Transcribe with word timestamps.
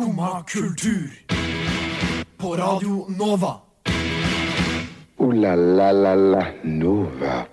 Skumma 0.00 0.42
kultur. 0.42 1.10
På 2.36 2.56
Radio 2.56 3.06
Nova. 3.08 3.54
O-la-la-la-la 5.16 6.46
Nova. 6.62 7.44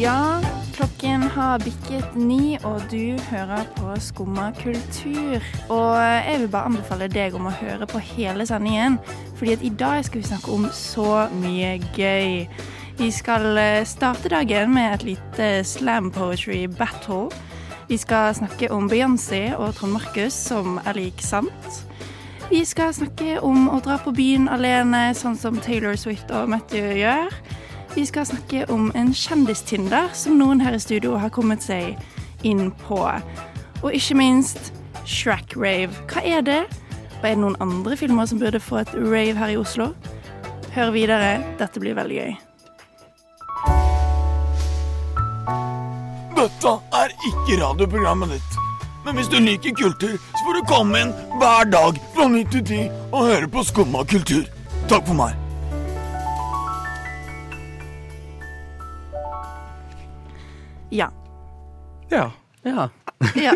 Ja, 0.00 0.40
klokken 0.76 1.22
har 1.22 1.58
bikket 1.58 2.14
ni, 2.14 2.58
og 2.62 2.80
du 2.90 3.18
hører 3.30 3.66
på 3.74 3.96
Skumma 4.00 4.52
kultur. 4.62 5.42
Og 5.68 5.98
jeg 5.98 6.38
vil 6.38 6.48
bare 6.54 6.70
anbefale 6.70 7.10
deg 7.10 7.34
om 7.34 7.50
å 7.50 7.56
høre 7.58 7.90
på 7.90 7.98
hele 7.98 8.46
sendingen, 8.46 9.00
fordi 9.34 9.58
at 9.58 9.66
i 9.66 9.72
dag 9.74 10.04
skal 10.06 10.22
vi 10.22 10.28
snakke 10.30 10.54
om 10.54 10.70
så 10.70 11.26
mye 11.42 11.80
gøy. 11.98 12.46
Vi 13.02 13.10
skal 13.10 13.58
eh, 13.58 13.82
starte 13.82 14.30
dagen 14.30 14.70
med 14.78 14.94
et 14.94 15.10
lite 15.10 15.50
slam 15.66 16.14
poetry 16.14 16.68
battle. 16.70 17.26
Vi 17.88 17.98
skal 17.98 18.34
snakke 18.34 18.66
om 18.74 18.88
Beyoncé 18.90 19.52
og 19.54 19.76
Trond 19.76 19.92
Markus 19.94 20.34
som 20.34 20.80
er 20.82 20.96
lik 20.98 21.22
sant. 21.22 21.84
Vi 22.50 22.64
skal 22.66 22.90
snakke 22.94 23.36
om 23.46 23.68
å 23.70 23.78
dra 23.82 23.94
på 24.02 24.10
byen 24.14 24.48
alene, 24.50 25.12
sånn 25.14 25.38
som 25.38 25.58
Taylor 25.62 25.94
Swift 25.98 26.32
og 26.34 26.50
Matthew 26.50 26.96
gjør. 26.98 27.30
Vi 27.94 28.02
skal 28.06 28.26
snakke 28.26 28.64
om 28.74 28.90
en 28.98 29.12
kjendistinder 29.14 30.10
som 30.18 30.34
noen 30.38 30.60
her 30.62 30.74
i 30.74 30.82
studio 30.82 31.14
har 31.18 31.30
kommet 31.30 31.62
seg 31.62 31.94
inn 32.42 32.72
på. 32.82 32.98
Og 33.84 33.94
ikke 33.94 34.18
minst 34.18 34.72
Shrek 35.06 35.54
Rave. 35.54 35.94
Hva 36.10 36.26
er 36.26 36.42
det? 36.42 36.64
Og 37.20 37.22
er 37.22 37.38
det 37.38 37.44
noen 37.44 37.58
andre 37.62 37.98
filmer 37.98 38.26
som 38.26 38.42
burde 38.42 38.62
få 38.62 38.82
et 38.82 38.94
rave 38.98 39.38
her 39.38 39.54
i 39.54 39.62
Oslo? 39.62 39.92
Hør 40.74 40.90
videre. 40.94 41.38
Dette 41.62 41.82
blir 41.82 41.94
veldig 41.98 42.18
gøy. 42.18 42.36
Dette 46.46 46.72
er 46.94 47.10
ikke 47.26 47.56
radioprogrammet 47.58 48.36
ditt. 48.36 48.58
Men 49.02 49.16
hvis 49.18 49.30
du 49.32 49.40
liker 49.42 49.72
kultur, 49.74 50.12
så 50.14 50.42
får 50.44 50.54
du 50.54 50.66
komme 50.70 51.00
inn 51.02 51.10
hver 51.40 51.66
dag 51.72 51.98
fra 52.14 52.26
9 52.30 52.42
til 52.52 52.62
10 52.62 52.78
og 53.08 53.24
høre 53.26 53.48
på 53.50 53.64
Skumma 53.66 54.04
kultur. 54.06 54.44
Takk 54.86 55.08
for 55.08 55.18
meg. 55.18 55.34
Ja. 60.94 61.10
Ja. 62.14 62.28
Ja. 62.66 62.88
ja. 63.38 63.52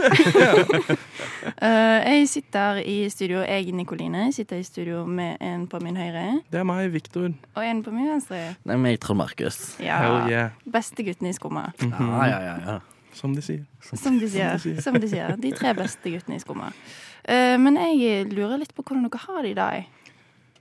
uh, 1.62 1.98
jeg 2.14 2.28
sitter 2.30 2.78
i 2.86 3.08
studio, 3.10 3.40
jeg 3.42 3.72
Nikoline, 3.74 4.28
sitter 4.32 4.60
i 4.60 4.62
studio 4.62 5.02
med 5.06 5.40
en 5.42 5.66
på 5.68 5.80
min 5.82 5.98
høyre 5.98 6.40
Det 6.52 6.60
er 6.62 6.64
meg, 6.68 6.92
Viktor. 6.94 7.26
og 7.54 7.66
en 7.66 7.82
på 7.82 7.90
min 7.90 8.08
venstre. 8.12 8.54
Det 8.62 8.76
er 8.76 8.80
meg, 8.80 9.00
Trond 9.02 9.18
Markus. 9.18 9.58
Ja. 9.82 9.98
Hell 10.04 10.30
yeah. 10.30 10.50
Bestegutten 10.64 11.26
i 11.26 11.34
skumma. 11.34 11.72
Ja, 11.82 12.26
ja, 12.30 12.40
ja, 12.46 12.56
ja. 12.66 12.78
Som 13.12 13.34
de 13.34 13.42
sier. 13.42 13.64
Som 13.82 14.20
de 14.20 14.30
sier. 14.30 14.58
Som 14.80 14.94
de 15.02 15.08
sier. 15.10 15.34
De 15.42 15.50
tre 15.58 15.74
beste 15.74 16.12
guttene 16.12 16.38
i 16.38 16.42
skumma. 16.42 16.70
Uh, 17.26 17.58
men 17.58 17.80
jeg 17.98 18.30
lurer 18.30 18.62
litt 18.62 18.74
på 18.76 18.86
hvordan 18.86 19.08
dere 19.08 19.24
har 19.26 19.42
det 19.42 19.50
i 19.50 19.58
dag. 19.58 19.90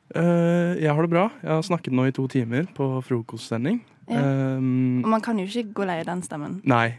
Uh, 0.10 0.74
jeg 0.82 0.90
har 0.90 1.06
det 1.06 1.14
bra. 1.14 1.30
Jeg 1.44 1.54
har 1.54 1.62
snakket 1.70 1.94
nå 1.94 2.10
i 2.10 2.16
to 2.18 2.26
timer 2.32 2.66
på 2.74 2.90
frokostsending. 3.06 3.84
Ja. 4.10 4.22
Um, 4.58 5.04
Og 5.04 5.10
man 5.12 5.22
kan 5.22 5.38
jo 5.38 5.46
ikke 5.46 5.74
gå 5.78 5.86
lei 5.86 6.00
den 6.04 6.22
stemmen. 6.26 6.60
nei. 6.66 6.96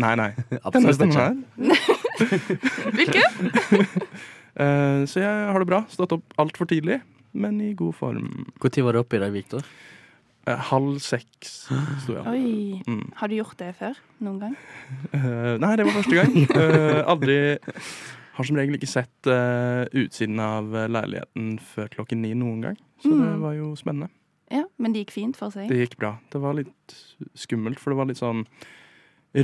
Nei, 0.00 0.14
nei. 0.16 0.30
Denne 0.72 0.94
stemmen 0.96 1.16
her. 1.18 1.34
Hvilken? 2.96 3.48
uh, 4.58 5.02
så 5.08 5.20
jeg 5.20 5.50
har 5.52 5.58
det 5.60 5.68
bra. 5.70 5.82
Stått 5.92 6.14
opp 6.16 6.36
altfor 6.40 6.68
tidlig, 6.70 7.00
men 7.34 7.60
i 7.60 7.72
god 7.76 7.94
form. 7.98 8.30
Når 8.62 8.82
var 8.86 8.92
du 8.96 9.02
oppe 9.02 9.18
i 9.18 9.22
dag, 9.24 9.32
Viktor? 9.34 9.64
Uh, 10.44 10.56
halv 10.70 10.98
seks 11.00 11.54
sto 12.04 12.12
jeg 12.16 12.20
opp. 12.20 12.28
Oi. 12.32 12.80
Mm. 12.88 13.06
Har 13.20 13.28
du 13.32 13.38
gjort 13.38 13.56
det 13.60 13.70
før? 13.78 13.96
Noen 14.24 14.40
gang? 14.42 14.56
Uh, 15.14 15.54
nei, 15.62 15.72
det 15.80 15.86
var 15.88 15.96
første 16.00 16.18
gang. 16.20 16.34
Eh, 16.44 17.00
aldri 17.08 17.38
Har 18.34 18.44
som 18.48 18.56
regel 18.58 18.74
ikke 18.74 18.88
sett 18.90 19.28
eh, 19.30 19.84
utsiden 19.94 20.40
av 20.42 20.72
eh, 20.74 20.88
leiligheten 20.90 21.52
før 21.62 21.86
klokken 21.92 22.18
ni 22.24 22.32
noen 22.34 22.64
gang. 22.64 22.78
Så 22.98 23.12
det 23.12 23.28
Mm. 23.30 23.40
var 23.44 23.52
jo 23.54 23.68
spennende. 23.78 24.08
Ja, 24.52 24.64
Men 24.76 24.92
det 24.92 25.04
gikk 25.04 25.14
fint 25.14 25.38
for 25.38 25.54
seg? 25.54 25.68
Det 25.70 25.78
gikk 25.80 25.96
bra. 26.00 26.16
Det 26.32 26.40
var 26.42 26.56
litt 26.58 26.96
skummelt, 27.38 27.80
for 27.80 27.94
det 27.94 28.00
var 28.00 28.10
litt 28.10 28.20
sånn 28.20 28.44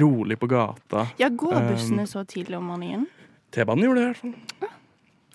rolig 0.01 0.37
på 0.39 0.47
gata. 0.51 1.07
Ja, 1.19 1.29
går 1.29 1.57
Um, 1.57 1.71
bussene 1.73 2.05
så 2.07 2.25
tidlig 2.29 2.59
om 2.59 2.69
morgenen? 2.71 3.07
T-banen 3.51 3.89
gjorde 3.89 4.01
det 4.01 4.05
i 4.05 4.11
hvert 4.13 4.21
fall. 4.21 4.69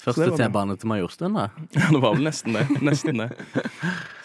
Første. 0.06 0.28
T-bane 0.38 0.76
til 0.78 0.88
Majorstuen, 0.92 1.34
da? 1.36 1.48
Ja, 1.76 1.90
det 1.92 2.00
var 2.04 2.14
vel 2.16 2.28
nesten 2.28 2.54
det. 2.56 2.66
Nesten 2.86 3.24
det. 3.24 3.30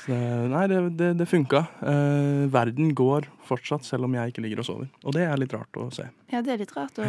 Så, 0.05 0.17
nei, 0.53 0.67
det, 0.71 0.79
det, 1.01 1.11
det 1.19 1.27
funka. 1.29 1.65
Eh, 1.89 2.45
verden 2.53 2.93
går 2.95 3.27
fortsatt, 3.49 3.85
selv 3.89 4.05
om 4.07 4.15
jeg 4.19 4.33
ikke 4.35 4.45
ligger 4.45 4.63
og 4.63 4.69
sover. 4.69 4.91
Og 5.05 5.17
det 5.17 5.25
er 5.27 5.41
litt 5.41 5.55
rart 5.57 5.81
å 5.81 5.89
se. 5.95 6.07
Ja, 6.33 6.43
det 6.45 6.55
er 6.55 6.63
litt 6.63 6.75
rart 6.77 7.01
å 7.01 7.09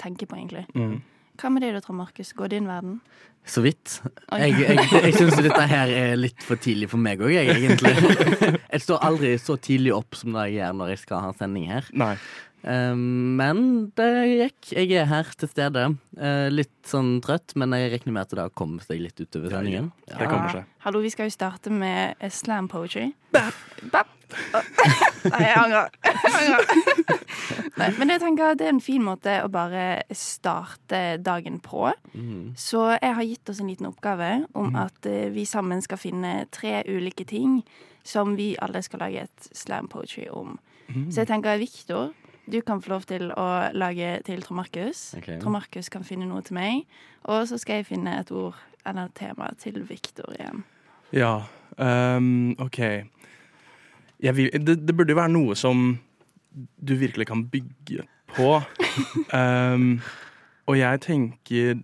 tenke 0.00 0.26
på, 0.26 0.36
egentlig. 0.36 0.66
Mm. 0.74 0.98
Hva 1.40 1.50
med 1.50 1.64
deg 1.64 1.74
da, 1.74 1.80
Trond 1.82 1.98
Markus? 1.98 2.30
Går 2.36 2.52
din 2.52 2.68
verden? 2.70 2.98
Så 3.44 3.60
vidt. 3.64 3.98
Jeg, 4.32 4.54
jeg, 4.56 4.86
jeg 5.04 5.14
syns 5.18 5.36
dette 5.42 5.64
her 5.68 5.90
er 5.92 6.14
litt 6.16 6.40
for 6.46 6.56
tidlig 6.60 6.88
for 6.92 7.02
meg 7.02 7.20
òg, 7.20 7.34
jeg, 7.34 7.50
egentlig. 7.58 7.92
Jeg 8.74 8.82
står 8.82 9.02
aldri 9.06 9.34
så 9.38 9.54
tidlig 9.60 9.92
opp 9.94 10.16
som 10.18 10.32
det 10.34 10.48
jeg 10.48 10.56
gjør 10.56 10.72
når 10.80 10.88
jeg 10.90 11.00
skal 11.04 11.20
ha 11.22 11.28
sending 11.38 11.68
her. 11.70 11.86
Nei. 11.94 12.14
Um, 12.64 13.36
men 13.36 13.58
det 13.96 14.08
gikk. 14.30 14.70
Jeg 14.72 14.96
er 14.96 15.08
her 15.10 15.28
til 15.36 15.50
stede. 15.52 15.84
Uh, 16.16 16.48
litt 16.48 16.72
sånn 16.88 17.18
trøtt, 17.24 17.52
men 17.60 17.76
jeg 17.76 17.92
regner 17.92 18.16
med 18.16 18.24
at 18.24 18.32
det 18.32 18.40
har 18.40 18.54
kommet 18.56 18.86
seg 18.88 19.02
litt 19.04 19.20
utover 19.20 19.52
sendingen. 19.52 19.90
Det 20.08 20.28
kommer 20.30 20.52
seg. 20.52 20.70
Hallo, 20.86 21.02
vi 21.04 21.12
skal 21.12 21.28
jo 21.28 21.34
starte 21.34 21.72
med 21.72 22.16
eh, 22.18 22.32
slam 22.32 22.70
poetry. 22.72 23.10
Bap. 23.34 24.10
Nei, 25.30 25.40
jeg 25.44 25.56
angrer. 25.60 25.92
Jeg 26.08 26.48
angrer. 26.48 27.22
Nei, 27.80 27.88
men 27.98 28.12
jeg 28.14 28.22
tenker 28.22 28.54
at 28.54 28.60
det 28.60 28.68
er 28.68 28.74
en 28.74 28.82
fin 28.82 29.04
måte 29.04 29.36
å 29.44 29.50
bare 29.52 30.04
starte 30.16 31.02
dagen 31.22 31.60
på. 31.64 31.90
Mm. 32.16 32.54
Så 32.58 32.86
jeg 32.94 33.16
har 33.18 33.28
gitt 33.28 33.52
oss 33.52 33.60
en 33.60 33.70
liten 33.70 33.90
oppgave 33.90 34.30
om 34.56 34.76
at 34.80 35.08
eh, 35.10 35.28
vi 35.34 35.44
sammen 35.48 35.84
skal 35.84 36.00
finne 36.00 36.36
tre 36.54 36.80
ulike 36.88 37.28
ting 37.28 37.60
som 38.04 38.36
vi 38.36 38.54
alle 38.60 38.80
skal 38.84 39.04
lage 39.04 39.28
et 39.28 39.50
slam 39.52 39.88
poetry 39.92 40.30
om. 40.32 40.56
Så 41.08 41.22
jeg 41.22 41.30
tenker 41.30 41.56
Viktor, 41.58 42.10
du 42.52 42.60
kan 42.60 42.82
få 42.82 42.92
lov 42.92 43.06
til 43.08 43.30
å 43.32 43.46
lage 43.72 44.18
til 44.26 44.42
Trond 44.44 44.60
Markus. 44.60 45.14
Okay. 45.18 45.38
Trond 45.40 45.56
Markus 45.56 45.88
kan 45.92 46.04
finne 46.04 46.28
noe 46.28 46.42
til 46.44 46.58
meg. 46.58 46.84
Og 47.24 47.46
så 47.48 47.58
skal 47.60 47.80
jeg 47.80 47.88
finne 47.88 48.18
et 48.20 48.32
ord 48.34 48.58
eller 48.84 49.08
et 49.08 49.16
tema 49.16 49.48
til 49.60 49.80
Viktor 49.88 50.34
igjen. 50.36 50.64
Ja, 51.14 51.46
um, 51.78 52.52
OK. 52.60 52.80
Jeg 54.20 54.36
vil, 54.36 54.50
det, 54.66 54.76
det 54.88 54.96
burde 54.96 55.14
jo 55.14 55.20
være 55.20 55.32
noe 55.32 55.56
som 55.56 55.86
du 56.54 56.94
virkelig 57.00 57.26
kan 57.26 57.46
bygge 57.48 58.04
på. 58.36 58.60
um, 59.32 60.00
og 60.68 60.78
jeg 60.78 61.00
tenker 61.00 61.82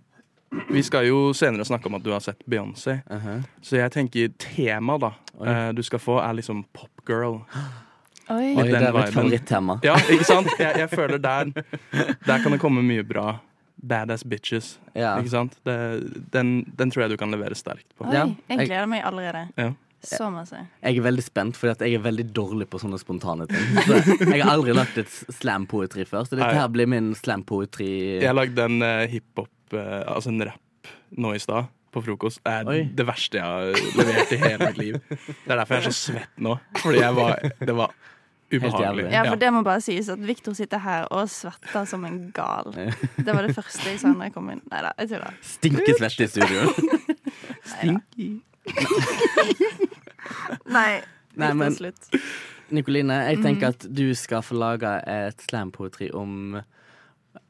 Vi 0.67 0.81
skal 0.83 1.05
jo 1.07 1.33
senere 1.33 1.63
snakke 1.65 1.87
om 1.87 1.95
at 1.95 2.03
du 2.03 2.09
har 2.11 2.19
sett 2.19 2.41
Beyoncé. 2.43 2.99
Uh-huh. 3.07 3.39
Så 3.61 3.77
jeg 3.77 3.91
tenker 3.91 4.33
tema 4.37 4.97
da 4.99 5.13
Oi. 5.39 5.47
eh, 5.47 5.69
du 5.71 5.79
skal 5.83 5.99
få, 5.99 6.17
er 6.19 6.33
liksom 6.33 6.65
popgirl. 6.75 7.39
Oi. 8.31 8.49
Oi, 8.55 8.65
det 8.71 8.79
er 8.79 8.95
mitt 8.95 9.13
favorittema. 9.15 9.77
Ja, 9.85 9.95
ikke 10.07 10.27
sant? 10.27 10.51
Jeg, 10.59 10.75
jeg 10.83 10.89
føler 10.91 11.21
der 11.21 11.51
Der 12.25 12.43
kan 12.43 12.51
det 12.55 12.59
komme 12.61 12.83
mye 12.85 13.03
bra. 13.07 13.39
Badass 13.81 14.23
bitches. 14.23 14.75
Ja. 14.93 15.15
Ikke 15.19 15.33
sant? 15.33 15.55
Det, 15.65 15.75
den, 16.33 16.61
den 16.77 16.91
tror 16.93 17.07
jeg 17.07 17.15
du 17.15 17.17
kan 17.21 17.33
levere 17.33 17.57
sterkt 17.57 17.87
på. 17.97 18.05
Oi, 18.05 18.13
Ja, 18.15 18.27
jeg 18.53 18.67
gleder 18.69 18.89
meg 18.91 19.05
allerede. 19.07 19.47
Ja. 19.57 19.71
Så 20.01 20.31
masse. 20.33 20.57
Jeg 20.81 20.97
er 20.97 21.03
veldig 21.05 21.23
spent, 21.23 21.57
for 21.57 21.69
jeg 21.69 21.93
er 21.93 22.01
veldig 22.01 22.25
dårlig 22.33 22.65
på 22.71 22.79
sånne 22.81 22.97
spontane 22.97 23.45
ting. 23.49 23.67
Så 23.85 23.99
jeg 24.31 24.41
har 24.41 24.55
aldri 24.55 24.73
lagt 24.73 24.97
et 24.97 25.11
slam 25.37 25.67
poetry 25.69 26.07
før, 26.09 26.25
så 26.25 26.39
dette 26.39 26.55
her 26.57 26.71
blir 26.73 26.89
min 26.89 27.11
slam 27.17 27.43
poetry. 27.45 27.89
Jeg 28.23 28.33
lagde 28.33 28.65
en 28.65 28.81
uh, 28.81 29.03
hiphop, 29.11 29.51
uh, 29.75 30.01
altså 30.09 30.33
en 30.33 30.41
rapp, 30.49 30.89
nå 31.21 31.35
i 31.37 31.43
stad. 31.43 31.69
På 31.91 31.99
frokost. 32.01 32.39
Det 32.45 32.51
er 32.55 32.69
Oi. 32.71 32.79
det 32.95 33.03
verste 33.03 33.37
jeg 33.37 33.43
har 33.43 33.97
levert 33.99 34.29
i 34.31 34.37
hele 34.39 34.69
mitt 34.69 34.77
liv. 34.79 34.99
Det 35.11 35.51
er 35.51 35.57
derfor 35.59 35.75
jeg 35.75 35.81
er 35.81 35.87
så 35.89 35.97
svett 35.97 36.37
nå. 36.39 36.53
Fordi 36.79 37.01
jeg 37.01 37.17
var, 37.17 37.49
det 37.59 37.75
var 37.75 37.91
ubehagelig. 38.51 39.07
Ja, 39.11 39.23
for 39.29 39.35
det 39.41 39.51
må 39.53 39.63
bare 39.63 39.81
sies 39.81 40.09
at 40.09 40.19
Viktor 40.19 40.53
sitter 40.57 40.77
her 40.83 41.07
og 41.11 41.29
svetter 41.29 41.85
som 41.87 42.05
en 42.05 42.31
gal. 42.35 42.71
Det 42.73 43.33
var 43.33 43.41
det 43.47 43.55
første 43.55 43.85
jeg 43.89 43.99
sa 44.01 44.07
når 44.13 44.23
jeg 44.29 44.33
kom 44.33 44.49
inn. 44.53 44.61
Nei 44.71 44.81
da, 44.85 44.91
jeg 44.99 45.09
tuller. 45.13 45.33
Stinkesvett 45.41 46.19
i 46.19 46.27
studio. 46.27 46.67
Stinky. 47.71 48.29
Nei, 50.71 51.01
Nei, 51.35 51.53
men-. 51.53 51.75
Nikoline, 52.71 53.13
jeg 53.27 53.37
Mhm. 53.37 53.43
tenker 53.43 53.67
at 53.73 53.85
du 53.93 54.13
skal 54.15 54.41
få 54.41 54.55
lage 54.55 54.91
et 55.07 55.37
slampoetri 55.49 56.11
om 56.15 56.61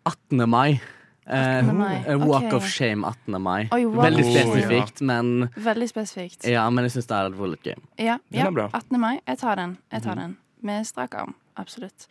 18. 0.05 0.47
mai. 0.49 0.81
Eh, 1.27 1.61
18. 1.61 1.77
mai, 1.77 2.03
eh, 2.07 2.15
Walk 2.17 2.43
okay. 2.45 2.57
of 2.57 2.65
shame 2.67 3.03
18. 3.05 3.39
mai. 3.41 3.67
Oi, 3.71 3.85
wow. 3.85 4.01
Veldig 4.03 4.25
Oh, 4.25 4.31
spesifikt, 4.33 5.01
men, 5.01 5.49
Veldig 5.55 5.89
spesifikt. 5.89 6.47
ja, 6.49 6.67
men 6.69 6.83
jeg 6.85 6.91
syns 6.95 7.07
det 7.07 7.15
hadde 7.17 7.37
vært 7.37 7.51
litt 7.51 7.63
gøy. 7.63 7.75
Ja, 7.99 8.17
ja, 8.31 8.47
er 8.47 8.69
18. 8.73 8.99
mai. 8.99 9.19
Jeg 9.27 9.37
tar 9.37 9.55
den. 9.55 9.77
Jeg 9.91 10.01
tar 10.01 10.15
den. 10.15 10.37
Med 10.61 10.85
strak 10.87 11.15
arm. 11.15 11.33
Absolutt. 11.57 12.07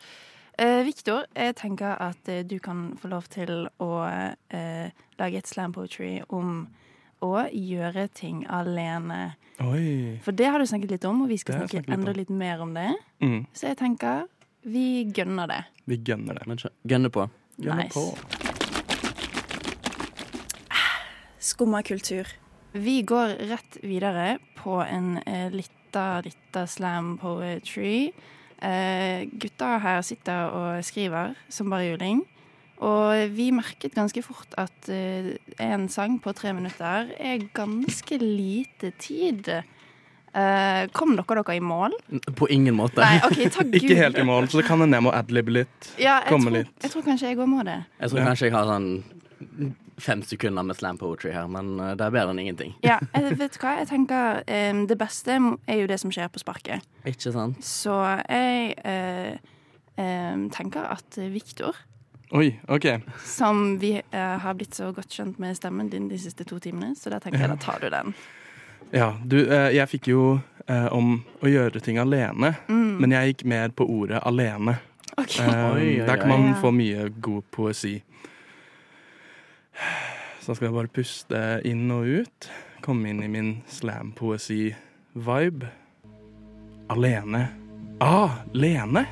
Eh, 0.59 0.83
Viktor, 0.85 1.25
jeg 1.35 1.55
tenker 1.55 1.95
at 2.03 2.27
eh, 2.29 2.43
du 2.43 2.57
kan 2.59 2.91
få 2.99 3.07
lov 3.09 3.27
til 3.31 3.67
å 3.81 3.89
eh, 4.51 4.91
lage 5.19 5.37
et 5.39 5.47
slam 5.47 5.71
poetry 5.73 6.19
om 6.29 6.67
å 7.23 7.45
gjøre 7.53 8.07
ting 8.17 8.43
alene. 8.49 9.35
Oi. 9.61 10.17
For 10.25 10.31
det 10.35 10.47
har 10.51 10.59
du 10.59 10.65
snakket 10.65 10.91
litt 10.97 11.05
om, 11.05 11.21
og 11.23 11.29
vi 11.31 11.37
skal 11.37 11.61
snakke 11.63 11.79
litt 11.83 11.89
enda 11.95 12.11
om. 12.11 12.17
litt 12.17 12.29
mer 12.33 12.61
om 12.65 12.73
det. 12.73 12.89
Mm, 13.21 13.45
Så 13.53 13.67
jeg 13.71 13.77
tenker 13.77 14.27
vi 14.63 15.05
gønner 15.15 15.47
det. 15.47 15.63
vi 15.87 15.97
gønner 15.97 16.33
det. 16.37 16.47
Men 16.47 16.57
så- 16.57 16.69
på. 17.11 17.29
Gønner 17.57 17.83
Nice. 17.83 17.93
på. 17.93 18.15
Skumma 21.39 21.81
kultur. 21.83 22.27
Vi 22.73 23.01
går 23.03 23.27
rett 23.49 23.77
videre 23.83 24.37
på 24.55 24.81
en 24.83 25.17
eh, 25.25 25.49
lita, 25.51 26.21
lita 26.21 26.67
slam 26.67 27.17
poetry. 27.17 28.11
Eh, 28.61 29.25
gutta 29.41 29.77
her 29.81 30.01
sitter 30.05 30.51
og 30.53 30.83
skriver 30.85 31.35
som 31.49 31.69
bare 31.73 31.87
juling. 31.91 32.21
Og 32.81 33.29
vi 33.35 33.51
merket 33.53 33.93
ganske 33.93 34.21
fort 34.25 34.53
at 34.57 34.89
eh, 34.89 35.31
en 35.61 35.87
sang 35.89 36.19
på 36.21 36.33
tre 36.37 36.53
minutter 36.57 37.11
er 37.21 37.43
ganske 37.57 38.17
lite 38.21 38.91
tid. 39.01 39.49
Eh, 40.31 40.83
kom 40.95 41.13
dere 41.17 41.41
dere 41.41 41.57
i 41.57 41.61
mål? 41.61 41.93
På 42.37 42.47
ingen 42.49 42.77
måte. 42.77 43.01
Nei, 43.03 43.19
OK, 43.27 43.41
takk 43.53 43.69
Gud. 43.73 43.81
Ikke 43.81 43.97
helt 43.99 44.17
i 44.17 44.25
mål, 44.25 44.47
så 44.49 44.61
det 44.61 44.67
kan 44.69 44.81
hende 44.81 44.97
jeg 44.97 45.05
må 45.09 45.13
adlibbe 45.13 45.57
litt. 45.61 45.91
Ja, 45.99 46.19
jeg, 46.25 46.31
tror, 46.37 46.53
litt. 46.57 46.73
jeg 46.85 46.93
tror 46.95 47.05
kanskje 47.09 47.33
jeg 47.33 47.41
òg 47.41 47.49
må 47.51 47.65
det. 47.67 47.79
Jeg 47.99 48.13
tror 48.13 48.21
Ja. 48.23 48.27
kanskje 48.31 48.49
jeg 48.49 48.55
har 48.57 48.69
sånn 48.71 48.89
fem 50.01 50.21
sekunder 50.27 50.63
med 50.67 50.75
slam 50.79 50.97
poetry 51.01 51.31
her, 51.35 51.47
men 51.51 51.73
eh, 51.79 51.93
det 51.99 52.05
er 52.07 52.13
bedre 52.15 52.33
enn 52.33 52.41
ingenting. 52.43 52.73
Ja, 52.85 52.97
jeg 53.15 53.37
vet 53.39 53.55
du 53.55 53.61
hva? 53.63 53.75
Jeg 53.81 53.87
tenker 53.91 54.41
um, 54.47 54.83
Det 54.89 54.97
beste 54.99 55.37
er 55.67 55.79
jo 55.81 55.87
det 55.91 55.99
som 56.01 56.11
skjer 56.13 56.27
på 56.33 56.41
sparket. 56.43 56.83
Ikke 57.07 57.31
sant? 57.33 57.61
Så 57.65 57.95
jeg 58.27 58.75
uh, 58.85 59.39
um, 60.01 60.49
tenker 60.53 60.89
at 60.97 61.17
Viktor, 61.31 61.77
Oi, 62.31 62.53
OK. 62.71 62.85
som 63.27 63.75
vi 63.81 63.97
uh, 63.99 64.37
har 64.39 64.53
blitt 64.55 64.77
så 64.77 64.91
godt 64.95 65.11
kjent 65.11 65.39
med 65.43 65.57
stemmen 65.57 65.89
din 65.91 66.05
de 66.11 66.19
siste 66.21 66.45
to 66.47 66.59
timene, 66.63 66.93
så 66.95 67.11
da 67.11 67.19
tenker 67.19 67.43
jeg 67.43 67.51
da 67.51 67.57
tar 67.59 67.81
du 67.83 67.89
den. 67.91 68.13
Ja, 68.91 69.13
du, 69.23 69.37
jeg 69.71 69.87
fikk 69.87 70.07
jo 70.11 70.21
eh, 70.67 70.87
om 70.91 71.21
å 71.43 71.47
gjøre 71.47 71.79
ting 71.83 71.99
alene, 72.01 72.53
Mm. 72.67 72.97
men 72.99 73.13
jeg 73.15 73.29
gikk 73.33 73.43
mer 73.47 73.69
på 73.71 73.85
ordet 73.87 74.19
alene. 74.27 74.73
OK. 75.17 75.37
Eh, 75.39 75.51
Oi, 75.71 75.85
oi, 76.01 76.05
der 76.07 76.17
kan 76.19 76.27
man 76.31 76.47
oi. 76.49 76.55
få 76.59 76.71
mye 76.75 77.05
god 77.23 77.43
poesi. 77.55 77.93
Da 80.51 80.55
skal 80.57 80.67
jeg 80.67 80.75
bare 80.75 80.91
puste 80.91 81.41
inn 81.63 81.85
og 81.95 82.09
ut. 82.11 82.47
Komme 82.83 83.07
inn 83.07 83.21
i 83.23 83.27
min 83.31 83.51
slam-poesi-vibe. 83.71 85.69
Alene. 86.91 87.43
Ah, 88.03 88.41
Lene! 88.51 89.05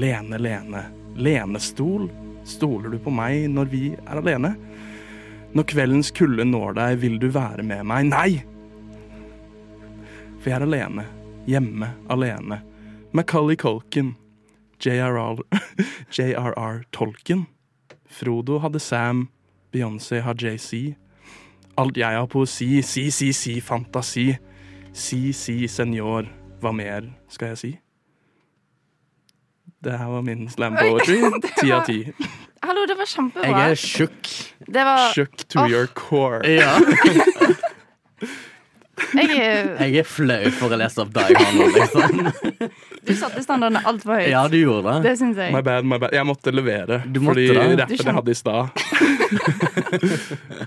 Lene, 0.00 0.38
Lene. 0.40 0.82
Lenestol. 1.12 2.08
Stoler 2.48 2.88
du 2.88 2.96
på 3.04 3.12
meg 3.12 3.50
når 3.52 3.68
vi 3.74 3.82
er 3.98 4.22
alene? 4.22 4.54
Når 5.52 5.68
kveldens 5.74 6.14
kulde 6.16 6.48
når 6.48 6.80
deg, 6.80 6.96
vil 7.04 7.20
du 7.20 7.28
være 7.36 7.60
med 7.60 7.84
meg? 7.92 8.08
Nei! 8.08 8.40
For 10.40 10.54
jeg 10.54 10.56
er 10.62 10.68
alene. 10.70 11.04
Hjemme, 11.44 11.92
alene. 12.08 12.62
Macaulay 13.12 13.60
Culkin. 13.60 14.14
JRR 14.80 15.44
JRR 16.16 16.86
Tolkien. 16.96 17.44
Frodo 18.08 18.62
hadde 18.64 18.80
Sam. 18.80 19.26
Beyoncé 19.76 20.22
har 20.24 20.34
JC. 20.40 20.94
Alt 21.76 21.96
jeg 22.00 22.16
har 22.16 22.26
poesi. 22.26 22.80
Si, 22.82 23.10
si, 23.10 23.32
si, 23.36 23.60
fantasi. 23.60 24.30
Si, 24.96 25.32
si, 25.36 25.66
senor. 25.68 26.30
Hva 26.62 26.72
mer 26.72 27.10
skal 27.28 27.52
jeg 27.52 27.58
si? 27.60 27.72
Det 29.84 29.98
her 30.00 30.08
var 30.08 30.24
min 30.24 30.48
slam 30.48 30.78
poetry. 30.80 31.20
Ti 31.60 31.72
av 31.76 31.84
ti. 31.86 31.98
Hallo, 32.64 32.86
det 32.88 32.96
var 32.98 33.10
kjempebra. 33.10 33.50
Jeg 33.52 33.76
er 33.76 33.82
tjukk. 33.82 34.30
Det 34.66 34.84
var 34.88 35.12
Shook 35.12 35.44
to 35.52 35.60
oh. 35.60 35.70
your 35.70 35.86
core. 35.86 36.40
Ja. 36.48 36.78
jeg, 38.96 39.30
er- 39.36 39.76
Jeg 39.86 39.98
er 40.00 40.06
flau 40.08 40.50
for 40.56 40.72
å 40.72 40.78
lese 40.80 41.02
opp 41.04 41.12
Die 41.14 41.36
Hard 41.36 41.56
nå, 41.58 41.66
liksom. 41.74 42.10
Du 43.06 43.12
satte 43.14 43.42
standardene 43.44 43.82
altfor 43.86 44.16
høyt. 44.18 44.30
Ja, 44.32 44.46
du 44.50 44.56
gjorde 44.58 44.96
det. 44.96 45.10
Det 45.10 45.14
synes 45.20 45.38
jeg. 45.38 45.52
My 45.54 45.60
bad, 45.62 45.86
my 45.86 45.98
bad. 46.02 46.14
Jeg 46.16 46.26
måtte 46.26 46.50
levere. 46.54 47.02
Du 47.06 47.20
måtte 47.22 47.44
fordi 47.44 47.46
det? 47.54 47.76
rappen 47.82 47.96
Du 47.96 48.02
jeg 48.02 48.16
hadde 48.18 48.32
i 48.32 48.38
stad 48.40 48.68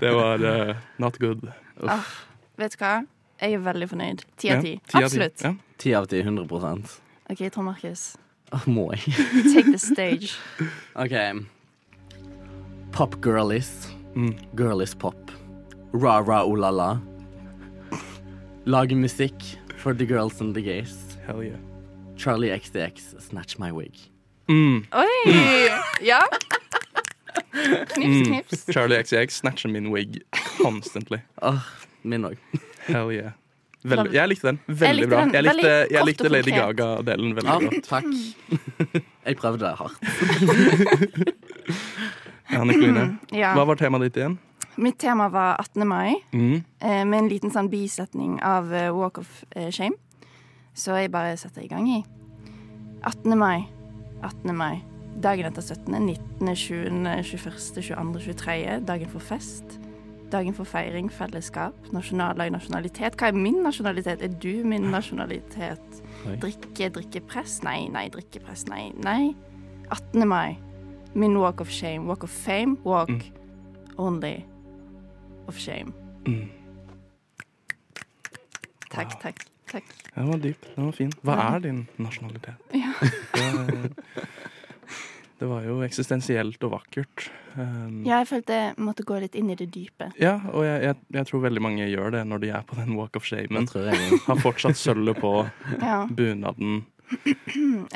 Det 0.00 0.12
var 0.16 0.44
eh, 0.52 0.76
not 1.02 1.18
good. 1.20 1.44
Ah, 1.84 2.06
vet 2.60 2.76
du 2.76 2.80
hva? 2.84 2.94
Jeg 3.40 3.56
er 3.56 3.62
veldig 3.64 3.88
fornøyd. 3.92 4.24
Ti 4.40 4.50
av 4.54 4.64
ti. 4.64 4.74
Ja, 4.76 4.80
ti 4.86 4.96
av 4.96 5.00
ti. 5.00 5.04
Absolutt. 5.04 5.44
Ja. 5.44 5.52
Ti 5.80 5.94
av 5.96 6.08
ti, 6.12 6.20
100 6.20 6.44
OK, 7.30 7.44
Trond 7.52 7.66
Markus. 7.70 8.02
Åh, 8.52 8.64
Må 8.68 8.88
jeg? 8.92 9.14
Take 9.54 9.70
the 9.70 9.78
stage. 9.80 10.32
OK. 10.98 11.14
Pop 12.92 13.20
girlies. 13.24 13.70
Mm. 14.16 14.34
Girlies 14.58 14.94
pop. 14.94 15.30
Ra-ra-o-la-la. 15.94 16.98
Lage 18.66 18.94
musikk 18.94 19.34
for 19.76 19.94
the 19.94 20.04
girls 20.06 20.40
and 20.40 20.54
the 20.54 20.62
gays. 20.62 21.16
Hell 21.26 21.42
yeah. 21.42 21.56
Charlie 22.16 22.50
XDX, 22.50 23.20
Snatch 23.20 23.58
My 23.58 23.70
Wig. 23.72 23.94
Mm. 24.48 24.84
Oi! 24.92 25.68
Ja. 26.02 26.20
Knips, 27.94 28.28
knips. 28.28 28.64
Charlie 28.70 28.96
XCX 28.96 29.30
snatcher 29.40 29.68
min 29.68 29.90
wig 29.90 30.22
constantly. 30.58 31.18
Oh, 31.42 31.62
min 32.02 32.24
òg. 32.26 32.36
Hell 32.86 33.10
yeah. 33.14 33.32
Veldig, 33.86 34.12
jeg 34.14 34.28
likte 34.28 34.46
den. 34.50 34.58
Veldig 34.68 35.00
likte 35.06 35.10
bra. 35.10 35.20
den. 35.24 35.32
Jeg 35.34 35.44
likte, 35.56 35.72
jeg 35.94 36.04
likte 36.06 36.28
Lady. 36.30 36.52
Gaga-delen 36.52 37.32
veldig 37.38 37.48
Ja, 37.48 37.58
godt. 37.64 37.88
takk. 37.88 39.02
Jeg 39.26 39.36
prøvde 39.36 39.70
hardt. 39.76 39.98
Ja, 42.50 42.62
Nikoline, 42.66 43.04
Ja. 43.32 43.52
hva 43.54 43.64
var 43.68 43.78
temaet 43.78 44.08
ditt 44.10 44.16
igjen? 44.20 44.38
Mitt 44.76 44.98
tema 44.98 45.28
var 45.28 45.56
18. 45.60 45.86
mai, 45.88 46.14
Mm. 46.32 46.64
eh, 46.80 47.04
med 47.04 47.18
en 47.18 47.28
liten 47.28 47.50
sånn 47.50 47.68
bisetning 47.70 48.42
av 48.42 48.72
eh, 48.72 48.90
Walk 48.90 49.18
of 49.18 49.44
eh, 49.56 49.70
Shame. 49.70 49.96
Så 50.74 50.94
jeg 50.96 51.10
bare 51.10 51.36
setter 51.36 51.62
i 51.62 51.68
gang 51.68 51.88
i. 51.88 52.04
18. 53.02 53.36
mai. 53.38 53.66
18. 54.22 54.54
mai. 54.56 54.82
Dagen 55.20 55.44
etter 55.46 55.62
17., 55.62 56.06
19., 56.06 56.54
20., 56.56 57.22
21., 57.22 57.82
22., 57.82 58.20
23. 58.20 58.80
Dagen 58.86 59.08
for 59.08 59.18
fest. 59.20 59.64
Dagen 60.30 60.54
for 60.54 60.64
feiring, 60.64 61.10
fellesskap, 61.10 61.74
nasjonaldag, 61.92 62.52
nasjonalitet. 62.54 63.16
Hva 63.18 63.26
er 63.28 63.32
min 63.34 63.62
nasjonalitet? 63.64 64.22
Er 64.22 64.28
du 64.28 64.62
min 64.64 64.82
nasjonalitet? 64.92 66.02
Oi. 66.28 66.36
Drikke, 66.36 66.88
drikkepress? 66.94 67.62
Nei, 67.66 67.88
nei, 67.88 68.08
drikkepress. 68.08 68.64
Nei, 68.68 68.92
nei. 69.02 69.34
18. 69.90 70.28
mai. 70.28 70.56
Min 71.14 71.36
walk 71.36 71.60
of 71.60 71.68
shame. 71.70 72.06
Walk 72.06 72.22
of 72.22 72.30
fame. 72.30 72.76
Walk 72.84 73.08
Mm. 73.10 73.22
only 73.98 74.44
of 75.50 75.58
shame. 75.58 75.92
Mm. 76.26 76.48
Takk, 78.90 79.12
Wow. 79.14 79.20
takk, 79.22 79.44
takk. 79.70 79.84
Den 80.16 80.30
var 80.32 80.38
dyp. 80.42 80.64
Den 80.74 80.84
var 80.88 80.92
fin. 80.96 81.12
Hva 81.22 81.36
Ja. 81.38 81.48
er 81.56 81.60
din 81.60 81.84
nasjonalitet? 81.98 82.54
Ja. 82.74 82.92
Det, 85.40 85.46
det 85.46 85.48
var 85.48 85.62
jo 85.64 85.78
eksistensielt 85.86 86.62
og 86.66 86.72
vakkert. 86.74 87.30
Um, 87.56 88.02
Ja, 88.04 88.18
jeg 88.20 88.26
følte 88.28 88.52
jeg 88.52 88.74
måtte 88.76 89.04
gå 89.08 89.16
litt 89.22 89.34
inn 89.34 89.48
i 89.50 89.54
det 89.56 89.70
dype. 89.72 90.10
ja, 90.20 90.34
og 90.52 90.64
jeg, 90.66 90.82
jeg, 90.82 90.96
jeg 91.16 91.26
tror 91.30 91.40
veldig 91.46 91.62
mange 91.64 91.86
gjør 91.88 92.10
det 92.12 92.26
når 92.28 92.38
de 92.42 92.50
er 92.50 92.62
på 92.68 92.76
den 92.76 92.92
walk 92.98 93.16
of 93.16 93.24
shamen. 93.24 93.66
Har 94.26 94.36
fortsatt 94.42 94.76
sølvet 94.76 95.16
på 95.22 95.32
Ja. 95.80 96.02
bunaden. 96.06 96.84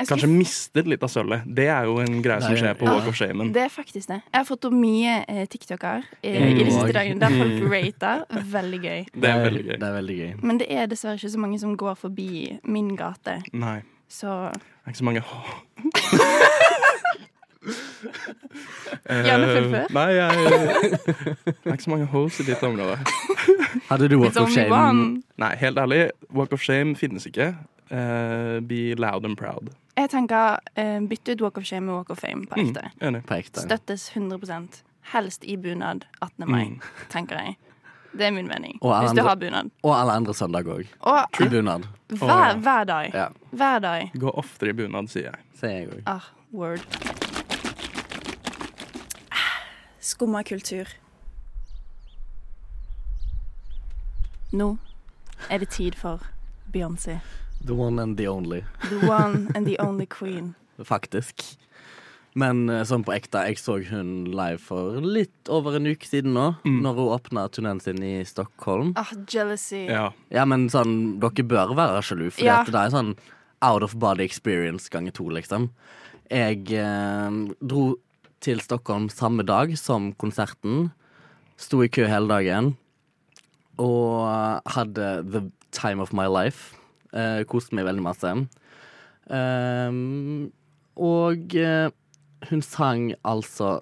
Kanskje 0.09 0.27
mistet 0.27 0.87
litt 0.91 1.03
av 1.03 1.09
sølvet. 1.09 1.45
Det 1.55 1.67
er 1.71 1.85
jo 1.87 1.97
en 2.03 2.21
greie 2.25 2.41
som 2.43 2.51
er- 2.51 2.57
skjer 2.59 2.73
på 2.79 2.85
ja. 2.85 2.93
walk 2.97 3.07
of 3.07 3.15
shamen. 3.15 3.53
Det 3.55 3.61
er 3.63 3.69
faktisk 3.71 4.07
det. 4.11 4.17
Jeg 4.31 4.39
har 4.41 4.45
fått 4.49 4.65
opp 4.67 4.73
mye 4.75 5.13
eh, 5.27 5.45
TikToker 5.47 6.03
eh, 6.23 6.35
Mm. 6.41 6.47
i 6.51 6.63
de 6.63 6.71
siste 6.71 6.93
dagene 6.93 7.19
der 7.19 7.29
folk 7.39 7.71
rater. 7.71 8.25
Veldig 8.51 8.81
gøy. 8.83 9.05
Det 9.15 9.29
er 9.31 9.43
veldig 9.45 9.63
gøy. 9.65 9.77
Det 9.79 9.87
er 9.87 9.93
veldig 10.01 10.17
gøy. 10.19 10.31
Men 10.43 10.57
det 10.59 10.67
er 10.71 10.85
dessverre 10.91 11.15
ikke 11.15 11.31
så 11.31 11.39
mange 11.39 11.59
som 11.59 11.77
går 11.77 11.95
forbi 11.95 12.59
min 12.63 12.95
gate. 12.99 13.41
Nei. 13.53 13.81
Så 14.09 14.27
Det 14.53 14.61
er 14.85 14.89
ikke 14.91 14.97
så 14.97 15.03
mange 15.07 15.23
Gjerne 19.05 19.47
fullfør. 19.49 19.85
Eh, 19.85 19.93
Nei, 19.95 20.09
jeg 20.13 20.29
Det 21.45 21.55
er 21.65 21.71
ikke 21.73 21.83
så 21.83 21.89
mange 21.89 22.05
hoes 22.11 22.39
i 22.39 22.43
ditt 22.47 22.61
område. 22.63 22.97
Hadde 23.89 24.09
du 24.11 24.17
Walk 24.21 24.37
of 24.37 24.49
Shame. 24.53 25.23
Nei, 25.41 25.55
helt 25.61 25.77
ærlig, 25.81 26.09
walk 26.33 26.53
of 26.53 26.61
shame 26.61 26.95
finnes 26.95 27.25
ikke. 27.29 27.55
Eh, 27.91 28.59
be 28.61 28.95
loud 28.95 29.25
and 29.25 29.37
proud. 29.37 29.69
Jeg 29.97 30.09
tenker 30.09 30.57
uh, 30.77 30.99
bytte 31.07 31.31
ut 31.35 31.41
Walk 31.41 31.57
of 31.57 31.63
Shame 31.63 31.85
med 31.85 31.95
Walk 31.95 32.09
of 32.09 32.17
Fame 32.19 32.45
på 32.45 32.55
Mm, 32.59 32.67
ekte. 32.67 32.89
Mm, 33.01 33.21
på 33.23 33.33
ekte? 33.37 33.61
Støttes 33.61 34.09
100 34.15 34.81
Helst 35.13 35.43
i 35.45 35.55
bunad 35.55 36.05
18. 36.21 36.49
mai, 36.49 36.65
Mm. 36.65 36.79
tenker 37.09 37.35
jeg. 37.39 37.55
Det 38.17 38.21
er 38.25 38.31
min 38.31 38.47
mening. 38.47 38.79
Hvis 38.81 39.11
du 39.15 39.21
har 39.21 39.35
bunad. 39.35 39.69
Og 39.83 39.93
alle 39.99 40.11
andre 40.13 40.33
søndag 40.33 40.65
òg. 40.65 40.85
Og 41.01 41.41
I 41.41 41.47
bunad. 41.49 41.83
hver, 42.09 42.57
hver 42.57 42.83
dag. 42.85 43.11
Ja, 43.13 43.27
Hver 43.51 43.79
dag. 43.79 44.11
Gå 44.17 44.31
oftere 44.37 44.69
i 44.69 44.73
bunad, 44.73 45.07
sier 45.09 45.23
jeg. 45.23 45.39
sier 45.59 45.69
jeg 45.69 45.87
òg. 45.89 46.01
Ah, 46.07 46.21
word. 46.53 46.79
Skumma 49.99 50.43
kultur. 50.43 50.85
Nå 54.53 54.77
er 55.49 55.57
det 55.57 55.69
tid 55.69 55.95
for 55.95 56.19
Beyoncé. 56.73 57.19
The 57.65 57.73
one 57.73 57.97
and 57.99 58.17
the 58.17 58.27
only, 58.27 58.63
The 58.89 59.07
one 59.07 59.51
and 59.55 59.65
the 59.65 59.77
only 59.79 60.05
queen. 60.05 60.53
faktisk. 60.83 61.41
Men 62.35 62.65
eh, 62.69 62.83
sånn 62.83 63.05
på 63.07 63.13
ekte, 63.15 63.45
jeg 63.47 63.57
så 63.61 63.77
hun 63.87 64.25
live 64.35 64.59
for 64.61 64.99
litt 65.01 65.49
over 65.49 65.77
en 65.79 65.87
uke 65.87 66.05
siden 66.05 66.35
nå. 66.35 66.49
Mm. 66.67 66.81
Når 66.83 66.97
hun 66.99 67.13
åpna 67.15 67.45
turneen 67.49 67.79
sin 67.81 68.01
i 68.03 68.17
Stockholm. 68.27 68.91
Ah, 68.99 69.13
jealousy. 69.31 69.85
Ja. 69.87 70.09
Ja, 70.29 70.43
men 70.45 70.67
sånn, 70.69 71.15
dere 71.23 71.45
bør 71.47 71.73
være 71.79 72.03
sjalu, 72.03 72.27
for 72.35 72.43
Ja. 72.45 72.59
det 72.67 72.75
er 72.75 72.91
sånn 72.93 73.15
out 73.63 73.81
of 73.87 73.95
body 73.97 74.25
experience 74.27 74.89
ganger 74.91 75.15
to, 75.15 75.29
liksom. 75.31 75.69
Jeg 76.29 76.67
eh, 76.75 77.31
dro 77.63 77.95
til 78.43 78.59
Stockholm 78.61 79.07
samme 79.09 79.45
dag 79.47 79.73
som 79.79 80.11
konserten. 80.13 80.91
Sto 81.57 81.79
i 81.81 81.87
kø 81.87 82.05
hele 82.05 82.27
dagen. 82.27 82.75
og 83.77 84.61
hadde 84.71 85.23
the 85.31 85.41
time 85.71 85.99
of 85.99 86.13
my 86.13 86.25
life. 86.27 86.75
Uh, 87.15 87.41
koste 87.47 87.75
meg 87.77 87.87
veldig 87.87 88.03
masse. 88.03 88.31
Um, 89.31 90.51
og 90.99 91.55
uh, 91.57 91.87
hun 92.49 92.63
sang 92.65 93.13
altså 93.25 93.79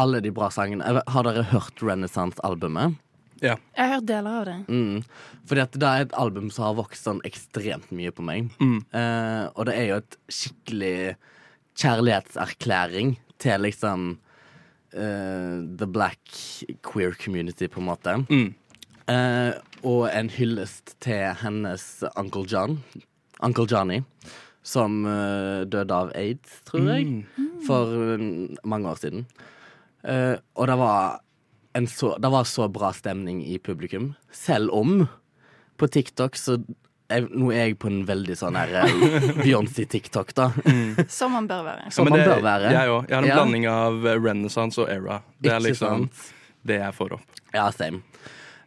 alle 0.00 0.22
de 0.24 0.32
bra 0.32 0.48
sangene. 0.54 1.02
Har 1.10 1.26
dere 1.26 1.44
hørt 1.50 1.82
Renaissance-albumet? 1.84 2.96
Jeg 3.42 3.58
har 3.74 3.96
hørt 3.96 4.06
deler 4.06 4.38
av 4.38 4.44
det. 4.46 4.56
Mm. 4.70 5.02
Fordi 5.50 5.62
at 5.64 5.76
det 5.82 5.88
er 5.88 6.04
et 6.04 6.16
album 6.18 6.50
som 6.54 6.68
har 6.68 6.78
vokst 6.78 7.08
sånn 7.08 7.22
ekstremt 7.26 7.90
mye 7.94 8.12
på 8.14 8.24
meg. 8.26 8.52
Eh, 8.62 9.44
og 9.50 9.66
det 9.66 9.74
er 9.74 9.88
jo 9.88 9.98
et 9.98 10.18
skikkelig 10.30 10.96
kjærlighetserklæring 11.82 13.16
til 13.42 13.64
liksom 13.66 14.02
uh, 14.94 15.56
the 15.80 15.88
black 15.88 16.20
queer 16.86 17.16
community, 17.18 17.66
på 17.66 17.80
en 17.82 17.88
måte. 17.88 18.14
Mm. 18.28 18.52
Eh, 19.10 19.50
og 19.82 20.08
en 20.12 20.28
hyllest 20.30 20.94
til 21.02 21.34
hennes 21.42 21.84
Uncle 22.16 22.44
John, 22.48 22.78
Uncle 23.42 23.66
Johnny, 23.70 24.02
som 24.62 25.00
uh, 25.06 25.64
døde 25.66 25.90
av 25.96 26.12
aids, 26.14 26.60
tror 26.68 26.86
jeg, 26.92 27.06
Mm. 27.36 27.48
for 27.66 27.86
mm, 28.18 28.56
mange 28.64 28.88
år 28.90 28.98
siden. 29.00 29.26
Uh, 30.06 30.36
og 30.58 30.66
det 30.70 30.76
var, 30.78 31.20
en 31.74 31.86
så, 31.86 32.12
det 32.22 32.30
var 32.30 32.44
så 32.44 32.68
bra 32.70 32.92
stemning 32.94 33.42
i 33.46 33.58
publikum, 33.58 34.14
selv 34.30 34.70
om 34.74 35.08
på 35.78 35.88
TikTok 35.90 36.36
så 36.38 36.58
jeg, 37.12 37.26
Nå 37.28 37.50
er 37.52 37.66
jeg 37.68 37.74
på 37.82 37.90
en 37.90 38.04
veldig 38.08 38.34
sånn 38.40 38.56
her 38.56 38.70
eh, 38.86 38.92
Beyoncé-TikTok, 39.44 40.30
da. 40.38 40.46
Som 41.12 41.34
man 41.36 41.44
bør 41.50 41.66
være. 41.66 41.90
Som 41.92 42.06
ja, 42.08 42.10
man 42.14 42.18
det- 42.22 42.28
bør 42.30 42.40
være. 42.46 42.70
Jeg 42.72 42.88
òg. 42.88 43.02
Jeg 43.10 43.16
har 43.18 43.22
en 43.22 43.28
Ja. 43.28 43.34
blanding 43.36 43.66
av 43.68 44.06
renaissance 44.24 44.78
og 44.80 44.88
era. 44.88 45.18
Det 45.42 45.50
er 45.52 45.58
Ikke 45.58 45.66
liksom 45.68 46.06
sant? 46.06 46.22
det 46.64 46.78
jeg 46.80 46.94
får 46.96 47.12
opp. 47.18 47.42
Ja, 47.52 47.66
same. 47.70 48.00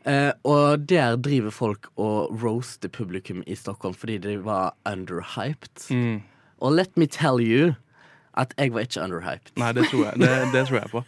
Eh, 0.05 0.31
og 0.45 0.85
der 0.89 1.15
driver 1.17 1.53
folk 1.53 1.89
og 1.97 2.35
roaster 2.43 2.91
publikum 2.93 3.41
i 3.49 3.55
Stockholm 3.57 3.95
fordi 3.97 4.19
de 4.21 4.35
var 4.45 4.75
underhyped. 4.85 5.87
Mm. 5.89 6.21
Og 6.61 6.75
let 6.77 6.93
me 6.97 7.07
tell 7.09 7.41
you 7.41 7.73
at 8.37 8.53
jeg 8.59 8.73
var 8.75 8.85
ikke 8.85 9.01
underhyped. 9.01 9.55
Nei, 9.57 9.71
det 9.73 9.87
tror 9.89 10.05
jeg, 10.09 10.19
det, 10.21 10.29
det 10.53 10.67
tror 10.67 10.79
jeg 10.81 10.91
på. 10.91 11.03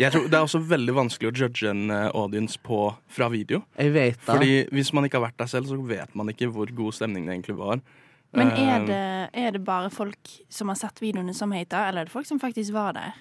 Jeg 0.00 0.14
tror, 0.14 0.26
det 0.32 0.36
er 0.38 0.46
også 0.46 0.62
veldig 0.64 0.92
vanskelig 0.96 1.28
å 1.28 1.34
judge 1.44 1.68
en 1.68 1.90
eh, 1.92 2.06
audience 2.16 2.56
på, 2.64 2.86
fra 3.12 3.28
video. 3.32 3.60
Jeg 3.76 3.92
vet 3.94 4.20
da. 4.24 4.32
Fordi 4.32 4.62
Hvis 4.72 4.94
man 4.96 5.04
ikke 5.06 5.20
har 5.20 5.28
vært 5.28 5.42
der 5.42 5.50
selv, 5.52 5.68
så 5.68 5.76
vet 5.76 6.14
man 6.16 6.32
ikke 6.32 6.48
hvor 6.54 6.72
god 6.72 6.96
stemning 6.96 7.28
det 7.28 7.36
egentlig 7.36 7.58
var. 7.60 7.82
Men 8.32 8.52
Eh, 8.54 8.62
er 8.62 8.86
det, 8.86 9.02
er 9.34 9.50
det 9.52 9.62
bare 9.66 9.90
folk 9.90 10.32
som 10.48 10.70
har 10.70 10.78
sett 10.78 11.02
videoene 11.02 11.34
som 11.34 11.52
hater, 11.52 11.90
eller 11.90 12.04
er 12.04 12.10
det 12.10 12.14
folk 12.14 12.26
som 12.26 12.40
faktisk 12.40 12.72
var 12.72 12.94
der? 12.96 13.18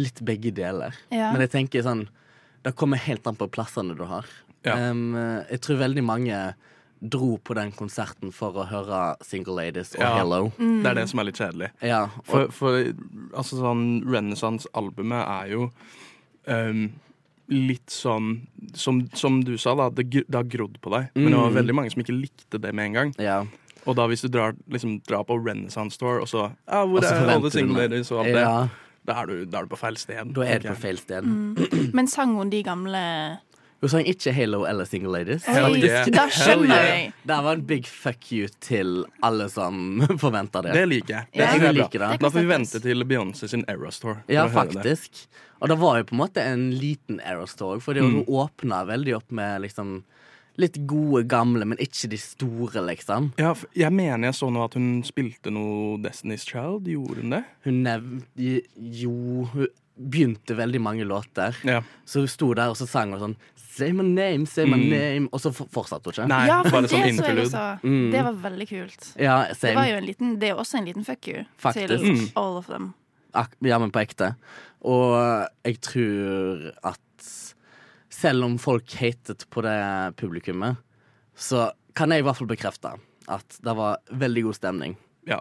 Litt 0.00 0.20
begge 0.24 0.52
deler. 0.56 0.96
Ja. 1.12 1.30
Men 1.32 1.44
jeg 1.44 1.52
tenker 1.52 1.84
sånn 1.84 2.08
Det 2.64 2.74
kommer 2.76 3.00
helt 3.00 3.26
an 3.26 3.38
på 3.40 3.48
plassene 3.48 3.94
du 3.96 4.04
har. 4.04 4.26
Ja. 4.66 4.90
Um, 4.90 5.14
jeg 5.50 5.60
tror 5.64 5.78
veldig 5.80 6.02
mange 6.04 6.40
dro 7.00 7.38
på 7.40 7.54
den 7.56 7.70
konserten 7.72 8.28
for 8.36 8.52
å 8.60 8.66
høre 8.68 9.16
Single 9.24 9.54
Ladies 9.56 9.94
og 9.96 10.02
Ja. 10.04 10.10
Hello. 10.18 10.52
Mm. 10.58 10.82
Det 10.84 10.90
er 10.90 10.94
det 10.98 11.08
som 11.08 11.18
er 11.22 11.24
litt 11.30 11.38
kjedelig. 11.40 11.70
Ja, 11.80 12.02
For, 12.28 12.50
for 12.52 12.76
altså 13.32 13.56
sånn 13.56 13.86
Renaissance-albumet 14.04 15.22
er 15.24 15.46
jo 15.54 15.70
um, 16.46 16.82
litt 17.48 17.88
sånn 17.90 18.46
som, 18.76 19.00
som 19.16 19.40
du 19.42 19.56
sa, 19.58 19.72
da. 19.74 19.88
Det, 19.90 20.04
det 20.28 20.36
har 20.36 20.44
grodd 20.52 20.76
på 20.84 20.92
deg. 20.92 21.08
Men 21.16 21.32
det 21.32 21.38
var 21.40 21.48
Mm. 21.50 21.56
veldig 21.56 21.74
mange 21.74 21.90
som 21.90 22.02
ikke 22.04 22.14
likte 22.20 22.60
det 22.60 22.74
med 22.74 22.90
en 22.90 22.92
gang. 23.00 23.14
ja. 23.18 23.40
Og 23.88 23.94
da 23.96 24.04
hvis 24.06 24.20
du 24.20 24.28
drar, 24.28 24.52
liksom, 24.68 24.98
drar 25.08 25.22
på 25.24 25.38
Renaissance 25.40 25.94
Store, 25.96 26.20
og 26.20 26.28
så 26.28 26.50
ja, 26.68 26.82
Hvor 26.84 27.00
er 27.02 27.30
alle 27.32 27.50
single 27.50 27.78
ladies 27.80 28.10
og 28.12 28.18
alt 28.26 28.34
det? 28.36 28.42
ja, 28.44 28.68
Da 29.08 29.14
er, 29.22 29.26
du, 29.26 29.46
da 29.48 29.58
er 29.58 29.62
du 29.64 29.68
på 29.72 29.78
feil 29.80 29.96
sted. 29.96 30.34
da 30.36 30.42
er 30.44 30.58
du 30.60 30.68
på 30.68 30.74
feil 30.82 30.98
sted. 31.00 31.24
Mm. 31.24 31.88
Men 31.96 32.06
sang 32.06 32.34
hun 32.36 32.50
de 32.52 32.60
gamle 32.62 33.00
Hun 33.80 33.88
sang 33.88 34.04
ikke 34.04 34.32
Halo 34.36 34.64
eller 34.68 34.84
Single 34.84 35.12
Ladies. 35.14 35.46
Hell 35.48 35.76
yeah. 35.80 36.04
Da 36.12 36.26
skjønner 36.28 36.68
yeah. 36.74 36.88
jeg. 36.90 37.12
Det 37.30 37.38
var 37.46 37.56
en 37.56 37.62
big 37.70 37.86
fuck 37.88 38.26
you 38.32 38.48
til 38.60 39.06
alle 39.24 39.46
som 39.48 40.02
forventa 40.24 40.60
det. 40.66 40.74
Det 40.76 40.82
liker 40.90 41.14
jeg. 41.14 41.30
Det 41.32 41.46
jeg 41.46 41.64
er 41.70 41.76
liker 41.78 42.04
det. 42.04 42.10
Da 42.20 42.28
får 42.30 42.42
vi 42.42 42.50
vente 42.50 42.82
til 42.84 43.06
Beyoncé 43.08 43.48
sin 43.48 43.64
Aerostore. 43.68 44.20
Store. 44.20 44.22
Ja, 44.32 44.44
faktisk. 44.52 45.24
Og 45.60 45.68
det 45.72 45.76
var 45.80 45.96
jo 45.98 46.04
på 46.08 46.14
en 46.14 46.20
måte 46.20 46.44
en 46.44 46.68
liten 46.76 47.20
Aerostore, 47.24 47.80
fordi 47.80 48.00
Mm. 48.04 48.12
hun 48.14 48.24
åpna 48.44 48.84
veldig 48.88 49.16
opp 49.16 49.30
med 49.32 49.60
liksom 49.64 50.02
litt 50.60 50.76
gode, 50.86 51.24
gamle, 51.24 51.64
men 51.64 51.78
ikke 51.80 52.08
de 52.12 52.18
store, 52.20 52.82
liksom. 52.84 53.32
Ja, 53.40 53.54
jeg 53.74 53.92
mener 53.92 54.28
jeg 54.28 54.34
så 54.34 54.50
nå 54.52 54.64
at 54.64 54.74
hun 54.76 55.02
spilte 55.06 55.50
noe 55.50 55.96
Destiny's 56.04 56.44
Child. 56.48 56.88
Gjorde 56.90 57.22
hun 57.22 57.30
det? 57.30 57.44
Hun 57.64 57.82
nevnte 57.86 58.60
Jo, 58.76 59.48
hun 59.54 59.68
begynte 60.00 60.56
veldig 60.56 60.80
mange 60.80 61.04
låter. 61.04 61.56
Ja. 61.64 61.82
Så 62.04 62.20
hun 62.24 62.28
sto 62.28 62.52
der 62.54 62.72
og 62.72 62.76
så 62.76 62.86
sang 62.88 63.12
hun 63.12 63.20
sånn 63.20 63.36
Say 63.70 63.92
my 63.94 64.02
name, 64.02 64.46
say 64.50 64.64
my 64.66 64.76
Mm. 64.76 64.88
name 64.90 65.28
Og 65.32 65.40
så 65.40 65.52
fortsatte 65.54 66.04
hun 66.10 66.12
ikke. 66.16 66.28
Nei, 66.28 66.46
Ja, 66.48 66.62
for 66.66 66.80
det 66.82 66.90
sånn 66.90 67.18
så 67.18 67.26
jeg 67.28 67.38
også. 67.44 67.80
Mm. 67.84 68.10
Det 68.12 68.22
var 68.26 68.32
veldig 68.50 68.68
kult. 68.68 69.04
Ja, 69.16 69.36
Det, 69.52 69.74
var 69.76 69.86
jo 69.86 69.96
en 70.00 70.06
liten, 70.06 70.38
det 70.40 70.48
er 70.50 70.54
også 70.58 70.78
en 70.80 70.84
liten 70.86 71.04
fuck 71.06 71.28
you 71.28 71.44
Faktisk. 71.62 71.88
til 71.88 72.16
Mm. 72.16 72.32
all 72.36 72.56
of 72.58 72.66
them. 72.66 72.94
Ak 73.34 73.54
ja, 73.62 73.78
men 73.78 73.90
på 73.92 74.00
ekte. 74.02 74.34
Og 74.82 75.46
jeg 75.64 75.80
tror 75.80 76.72
at 76.82 76.98
selv 78.10 78.44
om 78.44 78.58
folk 78.58 78.90
hatet 78.98 79.46
på 79.50 79.62
det 79.62 80.16
publikummet, 80.16 80.76
så 81.36 81.70
kan 81.94 82.10
jeg 82.10 82.20
i 82.20 82.22
hvert 82.26 82.36
fall 82.36 82.48
bekrefte 82.48 82.98
at 83.28 83.58
det 83.62 83.76
var 83.76 83.98
veldig 84.12 84.42
god 84.44 84.54
stemning. 84.54 84.96
Ja. 85.26 85.38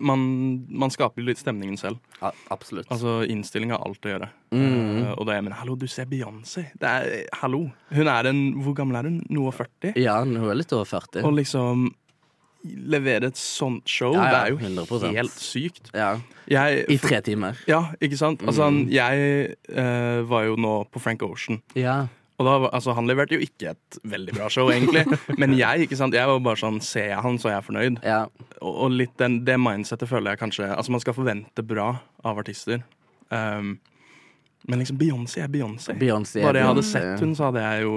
Man, 0.00 0.66
man 0.70 0.90
skaper 0.90 1.22
litt 1.26 1.38
stemningen 1.38 1.76
selv. 1.78 1.98
Ja, 2.22 2.30
absolutt. 2.54 2.86
Altså, 2.90 3.20
Innstilling 3.28 3.70
har 3.74 3.82
alt 3.84 4.00
å 4.06 4.12
gjøre. 4.14 4.28
Mm. 4.52 5.02
Uh, 5.02 5.14
og 5.18 5.26
det 5.26 5.34
er, 5.36 5.42
men 5.42 5.52
hallo, 5.58 5.74
du 5.76 5.86
ser 5.90 6.06
Beyoncé. 6.06 6.68
Det 6.78 6.88
er, 6.88 7.26
hallo. 7.42 7.64
Hun 7.92 8.08
er 8.08 8.28
en 8.30 8.42
Hvor 8.62 8.74
gammel 8.78 8.96
er 9.00 9.08
hun? 9.10 9.18
Noe 9.30 9.50
og 9.52 9.54
40? 9.58 9.96
Ja, 10.00 10.20
hun 10.24 10.36
er 10.38 10.54
litt 10.54 10.72
over 10.72 10.84
40. 10.88 11.24
Og 11.26 11.34
liksom 11.40 11.90
levere 12.62 13.26
et 13.32 13.36
sånt 13.40 13.88
show, 13.90 14.12
Ja, 14.14 14.22
ja, 14.22 14.30
det 14.30 14.40
er 14.40 14.50
jo 14.52 14.58
100%. 14.84 15.16
helt 15.16 15.32
sykt. 15.42 15.88
Ja, 15.98 16.12
Jeg, 16.46 16.84
I 16.90 16.96
tre 16.98 17.20
timer. 17.20 17.58
Ja, 17.66 17.88
ikke 18.00 18.16
sant? 18.18 18.42
Altså, 18.46 18.68
Mm. 18.70 18.88
jeg 18.90 19.56
uh, 19.70 20.22
var 20.30 20.44
jo 20.46 20.54
nå 20.56 20.84
på 20.90 21.00
Frank 21.00 21.22
Ocean. 21.22 21.60
Ja. 21.74 22.06
Og 22.42 22.48
da, 22.48 22.54
altså, 22.74 22.94
han 22.98 23.06
leverte 23.06 23.36
jo 23.38 23.44
ikke 23.46 23.70
et 23.76 23.98
veldig 24.10 24.34
bra 24.34 24.48
show, 24.50 24.66
egentlig. 24.74 25.04
Men 25.40 25.54
jeg 25.54 25.86
ikke 25.86 25.98
sant? 26.00 26.16
Jeg 26.18 26.26
var 26.26 26.42
bare 26.42 26.58
sånn 26.58 26.80
Ser 26.82 27.12
jeg 27.12 27.22
han, 27.22 27.38
så 27.38 27.52
er 27.52 27.56
jeg 27.60 27.68
fornøyd. 27.70 28.02
ja. 28.02 28.24
Og, 28.62 28.74
og 28.86 28.92
litt 28.98 29.14
den, 29.22 29.40
det 29.46 29.56
mindsettet 29.62 30.10
føler 30.10 30.34
jeg 30.34 30.42
kanskje 30.42 30.68
Altså, 30.74 30.92
man 30.94 31.02
skal 31.02 31.14
forvente 31.16 31.64
bra 31.66 31.88
av 32.26 32.38
artister. 32.42 32.82
Um, 33.30 33.76
men 34.70 34.78
liksom 34.78 34.98
Beyoncé 35.00 35.40
er 35.42 35.48
Beyoncé. 35.50 35.96
Beyoncé 35.98 36.38
er 36.38 36.44
Bare 36.46 36.60
jeg 36.60 36.68
hadde 36.68 36.84
sett 36.86 37.22
hun, 37.24 37.32
så 37.34 37.48
hadde 37.48 37.62
jeg 37.64 37.82
jo 37.82 37.94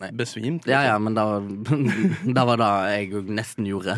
Nei. 0.00 0.08
besvimt. 0.16 0.64
Ja, 0.70 0.78
ja, 0.86 0.94
liksom. 0.96 1.04
men 1.04 1.18
da, 1.18 2.32
da 2.38 2.46
var 2.48 2.62
det 2.62 2.70
jeg 2.94 3.26
nesten 3.36 3.68
gjorde. 3.68 3.96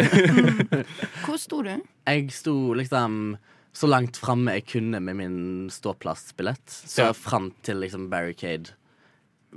Hvor 1.26 1.38
sto 1.38 1.60
du? 1.66 1.70
Jeg 2.08 2.32
sto 2.34 2.56
liksom 2.78 3.36
så 3.78 3.86
langt 3.86 4.18
framme 4.18 4.56
jeg 4.56 4.66
kunne 4.72 4.98
med 5.04 5.20
min 5.20 5.38
ståplassbillett. 5.70 6.66
Så 6.66 7.06
Ja. 7.06 7.12
fram 7.14 7.52
til 7.62 7.78
liksom 7.84 8.08
Barricade 8.10 8.74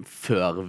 før 0.05 0.61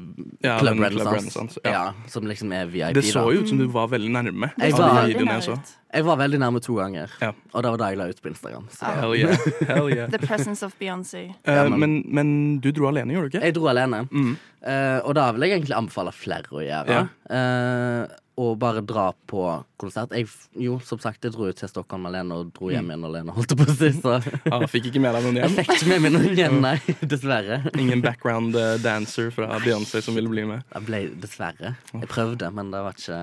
Ja, 0.42 0.58
Club 0.58 0.76
Club 0.76 0.84
Renaissance. 0.84 1.16
Renaissance, 1.16 1.60
ja. 1.64 1.70
ja. 1.72 1.92
som 2.08 2.26
liksom 2.26 2.52
er 2.52 2.66
VIP. 2.66 2.94
Det 2.94 3.04
så 3.04 3.24
jo 3.34 3.40
ut 3.42 3.48
som 3.48 3.58
du 3.58 3.66
var 3.68 3.88
veldig 3.88 4.10
nærme. 4.10 4.50
Jeg 4.58 4.72
var- 4.72 5.06
jeg 5.08 5.58
Jeg 5.92 6.04
var 6.06 6.16
veldig 6.16 6.38
nærme 6.40 6.60
to 6.62 6.74
ganger, 6.74 7.10
Ja. 7.20 7.32
og 7.52 7.62
det 7.62 7.70
var 7.70 7.76
da 7.78 7.84
jeg 7.90 7.98
la 7.98 8.04
ut 8.08 8.22
på 8.22 8.28
Instagram. 8.28 8.64
Hell 8.80 9.14
yeah. 9.14 9.36
Hell 9.68 9.88
yeah. 9.92 10.08
The 10.08 10.18
presence 10.26 10.62
of 10.62 10.72
Beyoncé. 10.80 11.34
Uh, 11.46 11.68
men- 11.68 11.78
men, 11.80 12.02
men 12.08 12.58
du 12.60 12.70
dro 12.72 12.86
alene, 12.88 13.12
gjorde 13.12 13.30
du 13.30 13.36
ikke? 13.38 13.44
Jeg 13.44 13.54
dro 13.54 13.66
alene, 13.68 14.08
Mm. 14.10 14.36
uh, 14.66 15.00
og 15.04 15.14
da 15.14 15.30
vil 15.32 15.42
jeg 15.42 15.58
egentlig 15.60 15.76
anbefale 15.76 16.12
flere 16.12 16.48
å 16.50 16.62
gjøre. 16.64 17.08
Eh, 17.30 18.06
og 18.40 18.54
bare 18.60 18.80
dra 18.80 19.10
på 19.28 19.42
konsert. 19.80 20.12
Jeg, 20.16 20.28
jo, 20.56 20.78
som 20.86 21.00
sagt, 21.02 21.24
jeg 21.24 21.34
dro 21.34 21.50
ut 21.50 21.58
til 21.58 21.68
Stockholm 21.68 22.06
alene 22.08 22.38
og 22.40 22.52
dro 22.56 22.70
hjem 22.72 22.88
igjen 22.88 23.04
alene, 23.04 23.34
holdt 23.36 23.52
jeg 23.52 23.60
på 23.60 23.66
å 23.68 23.74
si. 23.76 23.90
Så 23.98 24.14
Ja, 24.52 24.60
fikk 24.72 24.88
ikke 24.88 25.02
med 25.04 25.16
deg 25.18 25.26
noen 25.26 25.40
jeg 25.42 25.54
fikk 25.58 25.72
ikke 25.76 25.90
med 25.90 26.04
meg 26.06 26.14
noen 26.14 26.28
igjen, 26.32 26.58
nei. 26.64 26.74
Dessverre. 27.12 27.60
Ingen 27.76 28.04
background 28.04 28.56
eh, 28.56 28.78
dancer 28.82 29.28
fra 29.36 29.50
Beyoncé 29.64 30.00
som 30.04 30.16
ville 30.16 30.32
bli 30.32 30.46
med? 30.48 30.64
Jeg 30.72 30.88
ble 30.88 31.02
dessverre. 31.22 31.74
Jeg 31.92 32.10
prøvde, 32.10 32.48
men 32.56 32.72
det 32.72 32.80
var 32.86 32.96
ikke 32.96 33.20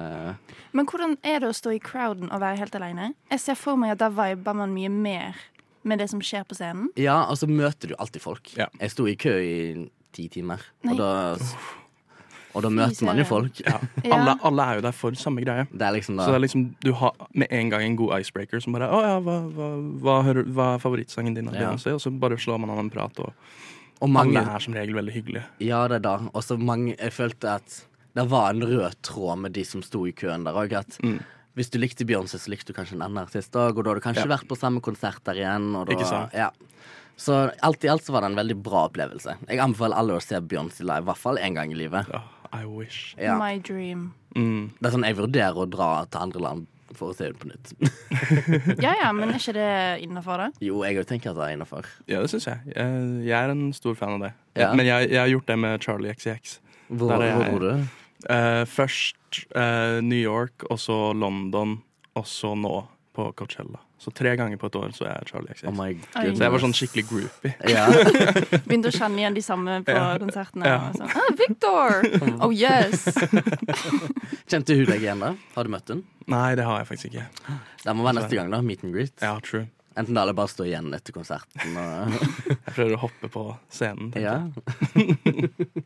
Men 0.78 0.90
hvordan 0.92 1.18
er 1.26 1.42
det 1.42 1.50
å 1.50 1.58
stå 1.58 1.74
i 1.74 1.82
crowden 1.84 2.30
og 2.30 2.44
være 2.44 2.62
helt 2.62 2.78
alene? 2.78 3.12
Jeg 3.34 3.46
ser 3.48 3.58
for 3.58 3.80
meg 3.82 3.96
at 3.96 4.04
da 4.04 4.12
viber 4.14 4.62
man 4.62 4.76
mye 4.78 4.94
mer 4.94 5.42
med 5.90 6.02
det 6.04 6.10
som 6.12 6.22
skjer 6.22 6.46
på 6.46 6.58
scenen. 6.60 6.92
Ja, 7.00 7.24
og 7.32 7.40
så 7.40 7.48
møter 7.50 7.90
du 7.90 7.98
alltid 7.98 8.22
folk. 8.22 8.52
Ja. 8.60 8.68
Jeg 8.78 8.94
sto 8.94 9.08
i 9.10 9.16
kø 9.20 9.34
i 9.42 9.60
ti 10.14 10.26
timer, 10.30 10.62
Nei. 10.86 10.94
og 10.94 11.00
da 11.02 11.10
Og 12.56 12.64
da 12.66 12.70
møter 12.74 13.06
man 13.06 13.18
jo 13.18 13.24
folk. 13.30 13.60
Ja. 13.70 13.78
Alle, 14.16 14.34
alle 14.44 14.64
er 14.66 14.76
jo 14.80 14.82
der 14.88 14.92
for 14.96 15.12
samme 15.20 15.44
greie. 15.46 15.68
Det 15.72 15.82
er 15.86 15.94
liksom 15.94 16.18
da 16.18 16.26
Så 16.26 16.32
det 16.34 16.40
er 16.40 16.46
liksom, 16.48 16.64
du 16.82 16.92
har 16.94 17.14
med 17.34 17.48
en 17.52 17.70
gang 17.70 17.84
en 17.86 17.96
god 18.00 18.20
icebreaker 18.20 18.60
som 18.64 18.74
bare 18.74 18.88
Å 18.90 19.02
ja, 19.06 19.20
hva, 19.22 19.36
hva, 19.54 19.68
hva, 20.02 20.16
hører- 20.26 20.48
hva 20.50 20.70
er 20.76 20.80
favorittsangen 20.80 21.36
din 21.36 21.48
av 21.52 21.56
Ja. 21.60 21.72
Og 21.74 22.02
så 22.02 22.10
bare 22.20 22.38
slår 22.42 22.60
man 22.60 22.70
an 22.74 22.80
en 22.86 22.90
prat, 22.90 23.20
og 23.20 23.34
Og 24.02 24.10
mange 24.10 24.38
alle 24.40 24.56
er 24.56 24.60
som 24.64 24.74
regel 24.74 24.96
veldig 24.96 25.14
hyggelige. 25.14 25.44
Ja, 25.60 25.88
det 25.88 26.00
er 26.00 26.06
da. 26.08 26.16
Og 26.34 26.42
så 26.42 26.58
mange 26.58 26.96
Jeg 26.98 27.12
følte 27.14 27.56
at 27.60 27.86
det 28.16 28.26
var 28.30 28.50
en 28.56 28.62
rød 28.66 28.96
tråd 29.04 29.38
med 29.44 29.54
de 29.54 29.64
som 29.64 29.82
sto 29.86 30.06
i 30.08 30.12
køen 30.12 30.44
der 30.44 30.54
òg. 30.58 30.74
At 30.74 30.98
Mm. 31.04 31.20
hvis 31.56 31.70
du 31.70 31.78
likte 31.78 32.06
Beyoncé, 32.08 32.40
så 32.40 32.50
likte 32.50 32.74
du 32.74 32.74
kanskje 32.74 32.94
en 32.96 33.02
annen 33.06 33.20
artist 33.28 33.52
òg. 33.54 33.78
Og 33.78 33.84
da 33.84 33.90
har 33.92 33.96
du 34.00 34.02
kanskje 34.02 34.26
Ja. 34.26 34.36
vært 34.38 34.48
på 34.48 34.58
samme 34.58 34.82
konsert 34.82 35.24
der 35.24 35.36
igjen. 35.36 35.76
Og 35.76 35.86
da, 35.86 35.94
Ikke 35.94 36.08
sant? 36.10 36.32
Ja. 36.34 36.50
Så 37.16 37.52
alt 37.62 37.84
i 37.84 37.88
alt 37.90 38.02
så 38.04 38.12
var 38.14 38.22
det 38.22 38.32
en 38.32 38.36
veldig 38.40 38.64
bra 38.64 38.88
opplevelse. 38.90 39.36
Jeg 39.48 39.60
anbefaler 39.60 39.96
alle 39.98 40.14
å 40.18 40.22
se 40.24 40.40
Beyoncé 40.40 40.82
live, 40.82 41.04
i 41.04 41.08
hvert 41.12 41.18
fall 41.18 41.38
én 41.38 41.54
gang 41.54 41.72
i 41.72 41.76
livet. 41.76 42.08
Ja, 42.10 42.22
I 42.54 42.66
wish. 42.66 43.16
Ja. 43.20 43.38
My 43.40 43.60
dream. 43.62 44.12
Mm. 44.36 44.72
Det 44.80 44.90
er 44.90 44.94
sånn, 44.96 45.06
Jeg 45.08 45.18
vurderer 45.18 45.58
å 45.58 45.68
dra 45.70 45.90
til 46.10 46.22
andre 46.22 46.42
land 46.46 46.68
for 46.98 47.12
å 47.12 47.16
se 47.16 47.28
det 47.30 47.38
på 47.38 47.50
nytt. 47.50 47.74
Ja 48.86 48.96
ja, 48.98 49.12
men 49.16 49.30
er 49.30 49.38
ikke 49.38 49.54
det 49.58 49.70
innafor, 50.06 50.42
da? 50.42 50.48
Jo, 50.64 50.82
jeg 50.88 50.98
òg 51.02 51.08
tenker 51.10 51.32
at 51.32 51.38
det 51.38 51.48
er 51.48 51.58
innafor. 51.58 51.90
Ja, 52.10 52.22
det 52.24 52.32
syns 52.34 52.48
jeg. 52.50 52.74
jeg. 52.74 53.04
Jeg 53.30 53.38
er 53.38 53.54
en 53.54 53.68
stor 53.78 53.98
fan 54.00 54.18
av 54.18 54.26
det. 54.28 54.32
Ja. 54.58 54.72
Men 54.74 54.90
jeg, 54.90 55.12
jeg 55.14 55.22
har 55.22 55.30
gjort 55.32 55.50
det 55.52 55.60
med 55.62 55.86
Charlie 55.86 56.14
XCX. 56.16 56.58
Hvor, 56.90 57.14
Der 57.14 57.28
er 57.28 57.36
hvor 57.38 57.46
jeg. 57.46 57.52
bor 57.54 57.66
du? 57.68 58.00
Eh, 58.34 58.64
først 58.68 59.44
uh, 59.56 60.00
New 60.04 60.20
York, 60.20 60.66
og 60.70 60.80
så 60.82 60.98
London, 61.16 61.78
og 62.18 62.26
så 62.28 62.56
nå 62.58 62.74
på 63.16 63.30
Coachella. 63.38 63.80
Så 64.00 64.12
tre 64.16 64.32
ganger 64.40 64.56
på 64.60 64.70
et 64.70 64.76
år 64.80 64.94
så 64.96 65.10
er 65.10 65.18
jeg 65.18 65.28
Charlie 65.34 65.56
XX. 65.56 65.66
Oh 65.68 65.76
my 65.76 65.90
så 66.16 66.44
jeg 66.46 66.54
var 66.54 66.62
sånn 66.64 66.76
skikkelig 66.78 67.04
groupie. 67.10 67.52
Yeah. 67.68 67.90
Begynte 68.70 68.94
å 68.94 68.96
kjenne 68.96 69.20
igjen 69.20 69.36
de 69.36 69.44
samme 69.44 69.82
på 69.84 69.96
Ja. 69.96 70.06
konsertene. 70.22 70.64
Ja. 70.72 70.78
Og 70.88 70.96
sånn, 71.02 71.12
ah, 71.20 71.32
Victor! 71.42 71.88
Oh 72.48 72.54
yes! 72.56 73.04
Kjente 74.52 74.78
hun 74.80 74.88
deg 74.88 75.04
igjen, 75.04 75.20
da? 75.26 75.34
Har 75.58 75.68
du 75.68 75.74
møtt 75.76 75.92
hun? 75.92 76.06
Nei, 76.32 76.56
det 76.56 76.64
har 76.64 76.80
jeg 76.80 76.88
faktisk 76.94 77.12
ikke. 77.12 77.28
Det 77.84 77.98
må 77.98 78.08
være 78.08 78.22
neste 78.22 78.40
gang, 78.40 78.56
da. 78.56 78.64
Meet 78.64 78.88
and 78.88 78.96
greet. 78.96 79.16
Ja, 79.20 79.36
true. 79.44 79.68
Enten 80.00 80.16
det 80.16 80.22
eller 80.22 80.34
bare 80.38 80.48
stå 80.48 80.64
igjen 80.64 80.94
etter 80.96 81.12
konserten. 81.12 81.76
Og... 81.76 82.16
Jeg 82.70 82.72
prøver 82.72 82.96
å 82.96 83.04
hoppe 83.04 83.28
på 83.34 83.44
scenen. 83.68 84.14
tenker 84.16 84.24
ja. 84.24 84.48
jeg. 84.96 85.84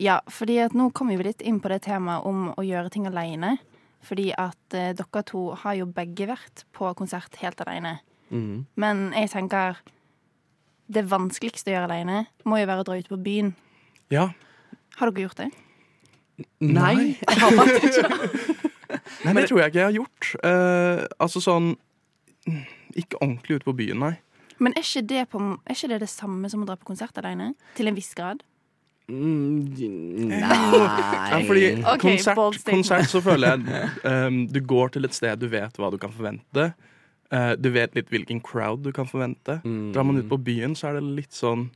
Ja, 0.00 0.20
fordi 0.30 0.58
at 0.64 0.74
nå 0.76 0.90
kommer 0.96 1.18
vi 1.18 1.26
litt 1.28 1.42
inn 1.44 1.60
på 1.60 1.70
det 1.72 1.82
temaet 1.86 2.26
om 2.28 2.50
å 2.56 2.64
gjøre 2.64 2.92
ting 2.92 3.06
alene. 3.10 3.56
Fordi 4.02 4.32
at 4.34 4.74
eh, 4.74 4.92
dere 4.98 5.22
to 5.28 5.52
har 5.62 5.76
jo 5.78 5.86
begge 5.86 6.26
vært 6.30 6.64
på 6.74 6.88
konsert 6.98 7.36
helt 7.42 7.60
alene. 7.62 7.98
Mm. 8.32 8.64
Men 8.80 9.10
jeg 9.14 9.30
tenker 9.34 9.82
det 10.92 11.04
vanskeligste 11.08 11.70
å 11.70 11.76
gjøre 11.76 11.88
alene 11.90 12.24
må 12.48 12.58
jo 12.60 12.68
være 12.68 12.82
å 12.82 12.88
dra 12.88 12.98
ut 12.98 13.10
på 13.12 13.20
byen. 13.22 13.52
Ja. 14.12 14.30
Har 14.98 15.12
dere 15.12 15.28
gjort 15.28 15.40
det? 15.40 15.52
Nei, 16.64 17.14
Nei, 19.22 19.34
det 19.36 19.44
tror 19.48 19.60
jeg 19.60 19.70
ikke 19.70 19.78
jeg 19.78 19.86
har 19.86 19.94
gjort. 19.94 20.30
Uh, 20.42 21.04
altså 21.22 21.42
sånn 21.44 21.74
Ikke 22.98 23.20
ordentlig 23.20 23.60
ute 23.60 23.68
på 23.68 23.76
byen, 23.78 24.00
nei. 24.02 24.14
Men 24.62 24.74
er 24.78 24.84
ikke, 24.84 25.04
det 25.06 25.22
på, 25.30 25.38
er 25.38 25.76
ikke 25.76 25.90
det 25.92 26.00
det 26.02 26.10
samme 26.10 26.50
som 26.50 26.64
å 26.64 26.66
dra 26.68 26.76
på 26.78 26.88
konsert 26.88 27.16
alene? 27.20 27.52
Til 27.78 27.90
en 27.90 27.96
viss 27.98 28.12
grad? 28.18 28.42
Mm, 29.10 29.74
Nei 30.30 30.38
Ja, 30.38 31.40
fordi 31.42 31.64
okay, 31.82 32.16
konsert, 32.22 32.60
konsert 32.64 33.10
så 33.10 33.20
føler 33.24 33.56
jeg 33.56 33.88
um, 34.06 34.36
Du 34.54 34.60
går 34.64 34.94
til 34.94 35.08
et 35.08 35.16
sted 35.16 35.42
du 35.42 35.48
vet 35.52 35.76
hva 35.80 35.90
du 35.92 35.98
kan 36.00 36.14
forvente. 36.14 36.70
Uh, 37.32 37.52
du 37.58 37.70
vet 37.74 37.94
litt 37.98 38.12
hvilken 38.12 38.40
crowd 38.44 38.84
du 38.86 38.92
kan 38.94 39.08
forvente. 39.10 39.58
Mm. 39.64 39.90
Drar 39.94 40.06
man 40.06 40.20
ut 40.20 40.28
på 40.30 40.38
byen, 40.38 40.76
så 40.78 40.90
er 40.90 41.00
det 41.00 41.06
litt 41.18 41.34
sånn 41.36 41.68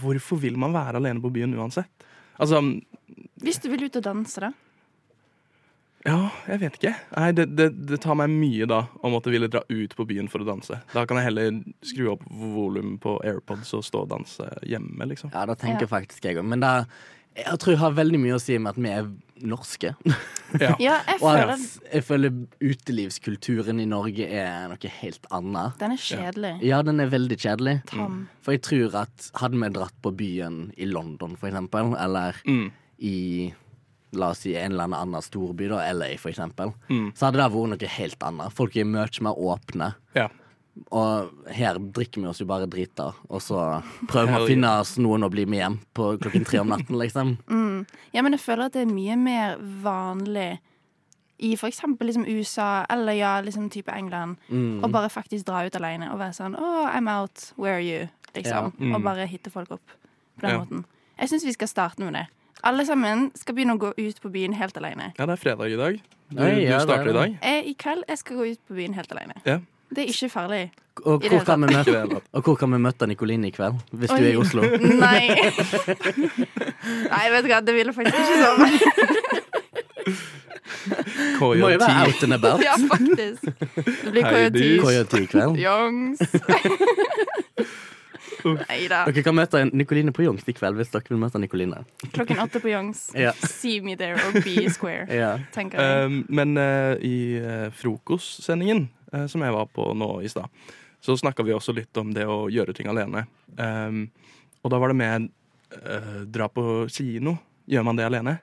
Hvorfor 0.00 0.40
vil 0.40 0.56
man 0.56 0.72
være 0.72 1.02
alene 1.02 1.20
på 1.20 1.30
byen 1.34 1.52
uansett? 1.58 2.06
Altså, 2.40 2.62
Hvis 3.44 3.60
du 3.60 3.68
vil 3.68 3.84
ut 3.84 3.98
og 4.00 4.06
danse, 4.06 4.40
da? 4.40 4.52
Ja, 6.04 6.30
jeg 6.48 6.60
vet 6.64 6.76
ikke. 6.80 6.94
Nei, 7.16 7.28
det, 7.38 7.44
det, 7.56 7.68
det 7.86 8.00
tar 8.02 8.16
meg 8.18 8.30
mye 8.34 8.66
da 8.66 8.80
å 9.02 9.10
måtte 9.12 9.30
ville 9.30 9.48
dra 9.52 9.60
ut 9.68 9.94
på 9.96 10.06
byen 10.08 10.28
for 10.32 10.42
å 10.42 10.48
danse. 10.48 10.80
Da 10.92 11.04
kan 11.06 11.20
jeg 11.20 11.28
heller 11.30 11.60
skru 11.86 12.08
opp 12.16 12.24
volum 12.28 12.96
på 13.02 13.16
AirPods 13.22 13.70
og 13.78 13.84
stå 13.86 14.02
og 14.06 14.10
danse 14.16 14.48
hjemme, 14.66 15.06
liksom. 15.12 15.30
Ja, 15.34 15.44
det 15.46 15.58
tenker 15.62 15.86
Ja. 15.86 15.92
faktisk 15.98 16.24
jeg 16.26 16.38
òg. 16.42 16.44
Men 16.50 16.60
det, 16.64 16.72
jeg 17.38 17.58
tror 17.62 17.72
jeg 17.76 17.82
har 17.84 17.94
veldig 17.96 18.18
mye 18.20 18.34
å 18.34 18.42
si 18.42 18.58
med 18.58 18.74
at 18.74 18.82
vi 18.82 18.90
er 18.90 19.12
norske. 19.42 19.94
Ja. 20.60 20.74
Ja, 20.82 20.98
jeg 21.08 21.16
Og 21.22 21.30
føler 21.30 21.50
at 21.54 21.94
jeg 21.94 22.04
føler 22.04 22.34
utelivskulturen 22.60 23.78
i 23.80 23.86
Norge 23.88 24.26
er 24.28 24.66
noe 24.68 24.90
helt 24.98 25.24
annet. 25.32 25.78
den 25.80 25.94
er 25.94 26.02
kjedelig. 26.02 26.52
Ja, 26.66 26.82
den 26.84 27.00
er 27.00 27.08
veldig 27.12 27.38
kjedelig. 27.40 27.78
Tom. 27.88 28.26
For 28.44 28.52
jeg 28.56 28.62
tror 28.66 28.98
at 29.06 29.30
hadde 29.40 29.56
vi 29.62 29.70
dratt 29.78 29.96
på 30.04 30.12
byen 30.18 30.58
i 30.76 30.84
London, 30.90 31.36
for 31.40 31.48
eksempel, 31.48 31.94
eller 31.98 32.36
Mm. 32.44 32.70
i 33.00 33.52
La 34.14 34.30
oss 34.30 34.38
si 34.44 34.54
en 34.56 34.72
eller 34.72 34.84
annen 34.92 35.22
storby, 35.22 35.68
da, 35.68 35.78
LA 35.92 36.16
for 36.18 36.28
eksempel, 36.30 36.74
Mm. 36.90 37.12
så 37.16 37.26
hadde 37.26 37.38
det 37.40 37.50
vært 37.52 37.68
noe 37.72 37.88
helt 37.88 38.18
annet. 38.22 38.52
Folk 38.52 38.76
er 38.76 38.84
mye 38.84 39.08
mer 39.22 39.34
åpne. 39.34 39.94
Ja. 40.14 40.28
Og 40.90 41.30
her 41.52 41.74
drikker 41.78 42.20
vi 42.22 42.26
oss 42.28 42.38
jo 42.40 42.46
bare 42.46 42.66
drita, 42.66 43.12
og 43.28 43.40
så 43.40 43.82
prøver 44.08 44.26
vi 44.32 44.38
å 44.40 44.46
finne 44.48 44.80
oss 44.80 44.96
noen 44.98 45.22
å 45.24 45.30
bli 45.30 45.44
med 45.44 45.58
hjem 45.60 45.78
på 45.94 46.18
klokken 46.18 46.44
tre 46.46 46.58
om 46.60 46.68
natten, 46.68 46.96
liksom. 46.98 47.38
Mm. 47.48 47.86
Ja, 48.12 48.22
men 48.22 48.32
jeg 48.32 48.40
føler 48.40 48.66
at 48.66 48.72
det 48.72 48.82
er 48.86 48.92
mye 48.94 49.16
mer 49.16 49.56
vanlig 49.58 50.58
i 51.42 51.56
for 51.56 51.68
eksempel 51.68 52.06
liksom 52.06 52.24
USA 52.28 52.84
eller 52.90 53.12
ja, 53.18 53.40
liksom 53.42 53.68
type 53.70 53.88
England, 53.92 54.36
Mm. 54.50 54.80
å 54.84 54.90
bare 54.92 55.08
faktisk 55.10 55.44
dra 55.44 55.64
ut 55.66 55.74
alene 55.76 56.10
og 56.12 56.18
være 56.20 56.34
sånn 56.36 56.54
Oh, 56.58 56.86
I'm 56.86 57.08
out. 57.08 57.52
Where 57.56 57.74
are 57.76 57.80
you? 57.80 58.08
Liksom. 58.34 58.52
Ja. 58.52 58.70
Mm. 58.78 58.94
Og 58.94 59.02
bare 59.02 59.26
hitte 59.26 59.50
folk 59.50 59.70
opp 59.72 59.86
på 60.38 60.46
den 60.46 60.50
Ja. 60.50 60.58
måten. 60.64 60.84
Jeg 61.18 61.28
syns 61.28 61.44
vi 61.44 61.52
skal 61.52 61.68
starte 61.68 61.98
med 62.00 62.14
det. 62.14 62.26
Alle 62.62 62.84
sammen 62.86 63.30
skal 63.34 63.54
begynne 63.56 63.74
å 63.74 63.80
gå 63.82 63.90
ut 63.98 64.20
på 64.22 64.30
byen 64.30 64.52
helt 64.54 64.76
alene. 64.78 65.12
ja, 65.18 65.26
det 65.26 65.34
er 65.34 65.40
fredag 65.40 65.72
i 65.72 65.76
dag. 65.80 65.96
Du, 66.32 66.36
Nei, 66.38 66.52
ja, 66.62 66.78
du 66.78 66.84
starter 66.86 67.08
er 67.08 67.10
i 67.10 67.16
dag. 67.16 67.32
Jeg, 67.42 67.64
I 67.66 67.74
kveld 67.82 68.04
jeg 68.08 68.18
skal 68.20 68.36
gå 68.38 68.44
ut 68.52 68.60
på 68.68 68.74
byen 68.78 68.94
helt 68.96 69.12
alene. 69.12 69.34
Ja. 69.44 69.58
Det 69.92 70.04
er 70.06 70.08
ikke 70.14 70.28
farlig. 70.32 70.62
Og 71.08 71.24
hvor, 71.24 71.42
kan 71.48 71.60
vi 71.64 71.72
møte, 71.72 72.20
og 72.36 72.42
hvor 72.44 72.54
kan 72.60 72.68
vi 72.74 72.78
møte 72.84 73.06
Nikoline 73.08 73.48
i 73.48 73.52
kveld? 73.54 73.78
Hvis 73.96 74.10
du 74.12 74.16
er 74.20 74.32
i 74.34 74.36
Oslo. 74.36 74.60
Nei. 75.06 75.24
Nei, 77.08 77.22
vet 77.32 77.46
du 77.46 77.48
hva, 77.48 77.60
det 77.64 77.72
ville 77.78 77.94
faktisk 77.96 78.18
ikke 78.20 78.36
sånn. 78.44 78.60
Må 81.40 81.48
jo 81.56 81.64
være 81.66 81.78
KJT. 81.80 81.96
out 82.04 82.22
and 82.26 82.34
about. 82.36 82.60
Ja, 82.62 82.74
faktisk. 82.90 83.42
Det 84.04 84.12
blir. 84.12 84.22
KJT. 84.28 84.60
KJT 84.84 85.14
i 85.22 85.26
kveld. 85.32 85.56
Youngs. 85.64 86.20
Nei 88.44 88.80
da. 88.90 89.04
Dere 89.08 89.22
kan 89.26 89.36
møte 89.36 89.62
Nikoline 89.72 90.12
på 90.14 90.24
Youngs 90.26 90.46
i 90.48 90.54
kveld 90.56 90.78
hvis 90.80 90.90
dere 90.92 91.08
vil 91.12 91.20
møte 91.22 91.40
Nikoline. 91.42 91.82
Klokken 92.12 92.40
åtte 92.42 92.60
på 92.62 92.72
Youngs. 92.72 93.08
Ja. 93.22 93.32
See 93.46 93.80
me 93.84 93.94
there 93.96 94.16
or 94.18 94.32
be 94.42 94.68
square, 94.72 95.06
Ja. 95.12 95.36
tenker 95.54 95.78
jeg. 95.80 96.06
Um, 96.06 96.22
men 96.28 96.56
uh, 96.58 96.94
i 96.98 97.38
uh, 97.40 97.68
frokostsendingen 97.78 98.88
uh, 99.14 99.26
som 99.30 99.42
jeg 99.44 99.54
var 99.54 99.68
på 99.72 99.90
nå 99.94 100.10
i 100.22 100.30
stad, 100.32 100.48
så 101.02 101.16
snakka 101.18 101.42
vi 101.46 101.54
også 101.54 101.74
litt 101.76 101.96
om 101.98 102.12
det 102.14 102.26
å 102.26 102.46
gjøre 102.52 102.74
ting 102.74 102.90
alene. 102.90 103.26
Um, 103.58 104.08
og 104.62 104.70
da 104.70 104.78
var 104.78 104.92
det 104.92 104.96
med 105.00 105.24
eh, 105.74 106.20
dra 106.30 106.46
på 106.48 106.86
kino. 106.94 107.32
Gjør 107.66 107.82
man 107.88 107.98
det 107.98 108.04
alene? 108.06 108.36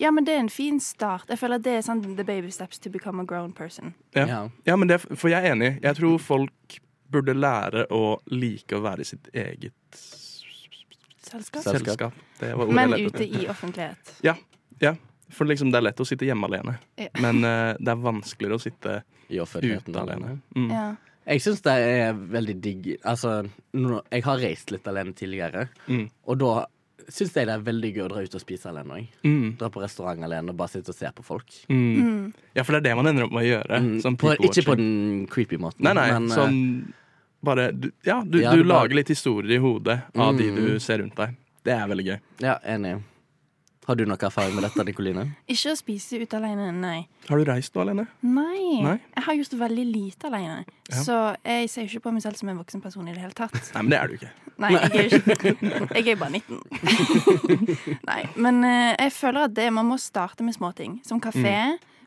Ja, 0.00 0.08
men 0.14 0.24
det 0.24 0.32
er 0.36 0.40
en 0.40 0.48
fin 0.48 0.78
start. 0.80 1.26
Jeg 1.28 1.40
føler 1.40 1.58
at 1.60 1.64
det 1.66 1.74
er 1.76 1.82
sånn 1.84 2.00
the 2.16 2.24
baby 2.24 2.48
steps 2.54 2.78
to 2.80 2.88
become 2.88 3.20
a 3.20 3.26
grown 3.28 3.52
person. 3.52 3.92
Ja. 4.16 4.24
Ja. 4.30 4.38
Ja, 4.64 4.76
men 4.80 4.88
det, 4.88 5.00
For 5.10 5.28
jeg 5.28 5.42
er 5.44 5.52
enig. 5.52 5.74
Jeg 5.82 5.98
tror 5.98 6.16
folk 6.22 6.78
burde 7.10 7.34
lære 7.36 7.86
å 7.94 8.18
like 8.34 8.76
å 8.76 8.82
være 8.84 9.04
i 9.04 9.08
sitt 9.08 9.28
eget 9.32 9.74
Selskap. 11.28 11.62
Selskap. 11.62 11.84
selskap. 11.86 12.14
Det 12.38 12.54
var 12.56 12.64
ordet 12.64 12.74
Men 12.78 12.94
jeg 12.96 13.10
ute 13.10 13.26
i 13.26 13.48
offentlighet. 13.52 14.14
Ja, 14.80 14.94
for 15.34 15.44
liksom 15.48 15.68
det 15.72 15.80
er 15.80 15.84
lett 15.90 16.00
å 16.00 16.06
sitte 16.08 16.24
hjemme 16.28 16.48
alene. 16.48 16.78
Ja. 16.96 17.10
Men 17.20 17.42
uh, 17.44 17.74
det 17.76 17.92
er 17.92 18.00
vanskeligere 18.00 18.56
å 18.56 18.62
sitte 18.62 18.94
I 19.28 19.40
ute 19.42 20.00
alene. 20.00 20.38
Mm. 20.56 20.70
Ja. 20.72 20.86
Jeg 21.28 21.42
syns 21.44 21.60
det 21.66 21.74
er 21.84 22.14
veldig 22.16 22.54
digg 22.64 22.86
Altså, 23.02 23.42
jeg 23.76 24.22
har 24.24 24.38
reist 24.40 24.70
litt 24.72 24.86
alene 24.88 25.12
tidligere, 25.12 25.66
Mm. 25.86 26.06
og 26.24 26.38
da 26.40 26.54
syns 27.08 27.32
jeg 27.34 27.46
det 27.48 27.54
er 27.54 27.62
veldig 27.64 27.90
gøy 27.96 28.04
å 28.04 28.08
dra 28.12 28.22
ut 28.22 28.34
og 28.34 28.40
spise 28.42 28.68
alene 28.70 28.98
òg. 28.98 29.06
Mm. 29.24 29.56
Dra 29.58 29.68
på 29.72 29.80
restaurant 29.82 30.22
alene 30.24 30.50
og 30.52 30.56
bare 30.60 30.68
sitte 30.68 30.90
og 30.92 30.94
se 30.98 31.10
på 31.16 31.24
folk. 31.24 31.46
Mm. 31.68 31.98
Mm. 31.98 32.32
Ja, 32.54 32.62
for 32.62 32.72
det 32.76 32.80
er 32.82 32.86
det 32.90 32.96
man 32.96 33.06
ender 33.10 33.24
opp 33.28 33.32
med 33.32 33.44
å 33.44 33.48
gjøre. 33.48 33.80
Mm, 33.80 33.98
Sånn 34.04 34.16
på, 34.20 34.34
ikke 34.36 34.64
på 34.66 34.76
den 34.76 35.26
creepy 35.32 35.56
måten, 35.58 35.80
Nei, 35.88 35.94
nei, 35.94 36.08
men 36.18 36.28
sånn 36.30 36.58
bare 37.44 37.70
du, 37.72 37.90
Ja, 38.04 38.22
du, 38.24 38.40
Ja, 38.42 38.50
du 38.52 38.62
du 38.62 38.64
bare- 38.68 38.88
lager 38.88 38.94
litt 38.96 39.08
historier 39.08 39.56
i 39.56 39.62
hodet 39.62 40.02
av 40.16 40.36
de 40.36 40.50
Mm. 40.50 40.56
du 40.56 40.78
ser 40.80 40.98
rundt 40.98 41.14
deg. 41.16 41.36
Det 41.64 41.72
er 41.72 41.86
veldig 41.88 42.04
gøy. 42.06 42.20
ja, 42.40 42.58
enig. 42.64 43.02
Har 43.88 43.96
du 43.96 44.02
noe 44.04 44.20
erfaring 44.20 44.52
med 44.52 44.66
dette, 44.66 44.84
Nikoline? 44.84 45.22
Ikke 45.48 45.72
å 45.72 45.76
spise 45.78 46.18
ute 46.20 46.36
alene, 46.36 46.66
nei. 46.76 46.98
Har 47.24 47.40
du 47.40 47.46
reist 47.48 47.72
noe 47.72 47.86
alene? 47.86 48.04
nei. 48.20 48.82
Nei? 48.84 48.98
Jeg 49.16 49.24
har 49.24 49.38
gjort 49.38 49.54
veldig 49.62 49.84
lite 49.88 50.28
alene. 50.28 50.58
Ja. 50.90 51.00
Så 51.06 51.16
jeg 51.40 51.70
ser 51.72 51.88
ikke 51.88 52.02
på 52.04 52.12
meg 52.12 52.24
selv 52.26 52.36
som 52.36 52.50
en 52.52 52.60
voksen 52.60 52.82
person 52.84 53.08
i 53.08 53.14
det 53.16 53.22
hele 53.24 53.32
tatt. 53.32 53.56
Nei, 53.72 53.80
men 53.86 53.94
det 53.94 53.98
er 54.02 54.12
du 54.12 54.18
ikke. 54.18 54.32
Nei, 54.58 54.72
jeg 54.74 54.90
er 54.90 55.06
jo 55.06 55.20
ikke 55.22 55.96
Jeg 55.96 56.12
er 56.12 56.20
bare 56.20 56.36
19. 56.36 56.60
Nei, 58.10 58.22
men 58.36 58.60
eh, 58.68 58.92
jeg 59.06 59.14
føler 59.16 59.48
at 59.48 59.56
det, 59.56 59.70
man 59.72 59.88
må 59.88 59.96
starte 60.02 60.44
med 60.44 60.58
småting. 60.58 60.98
Som 61.08 61.22
kafé. 61.24 61.56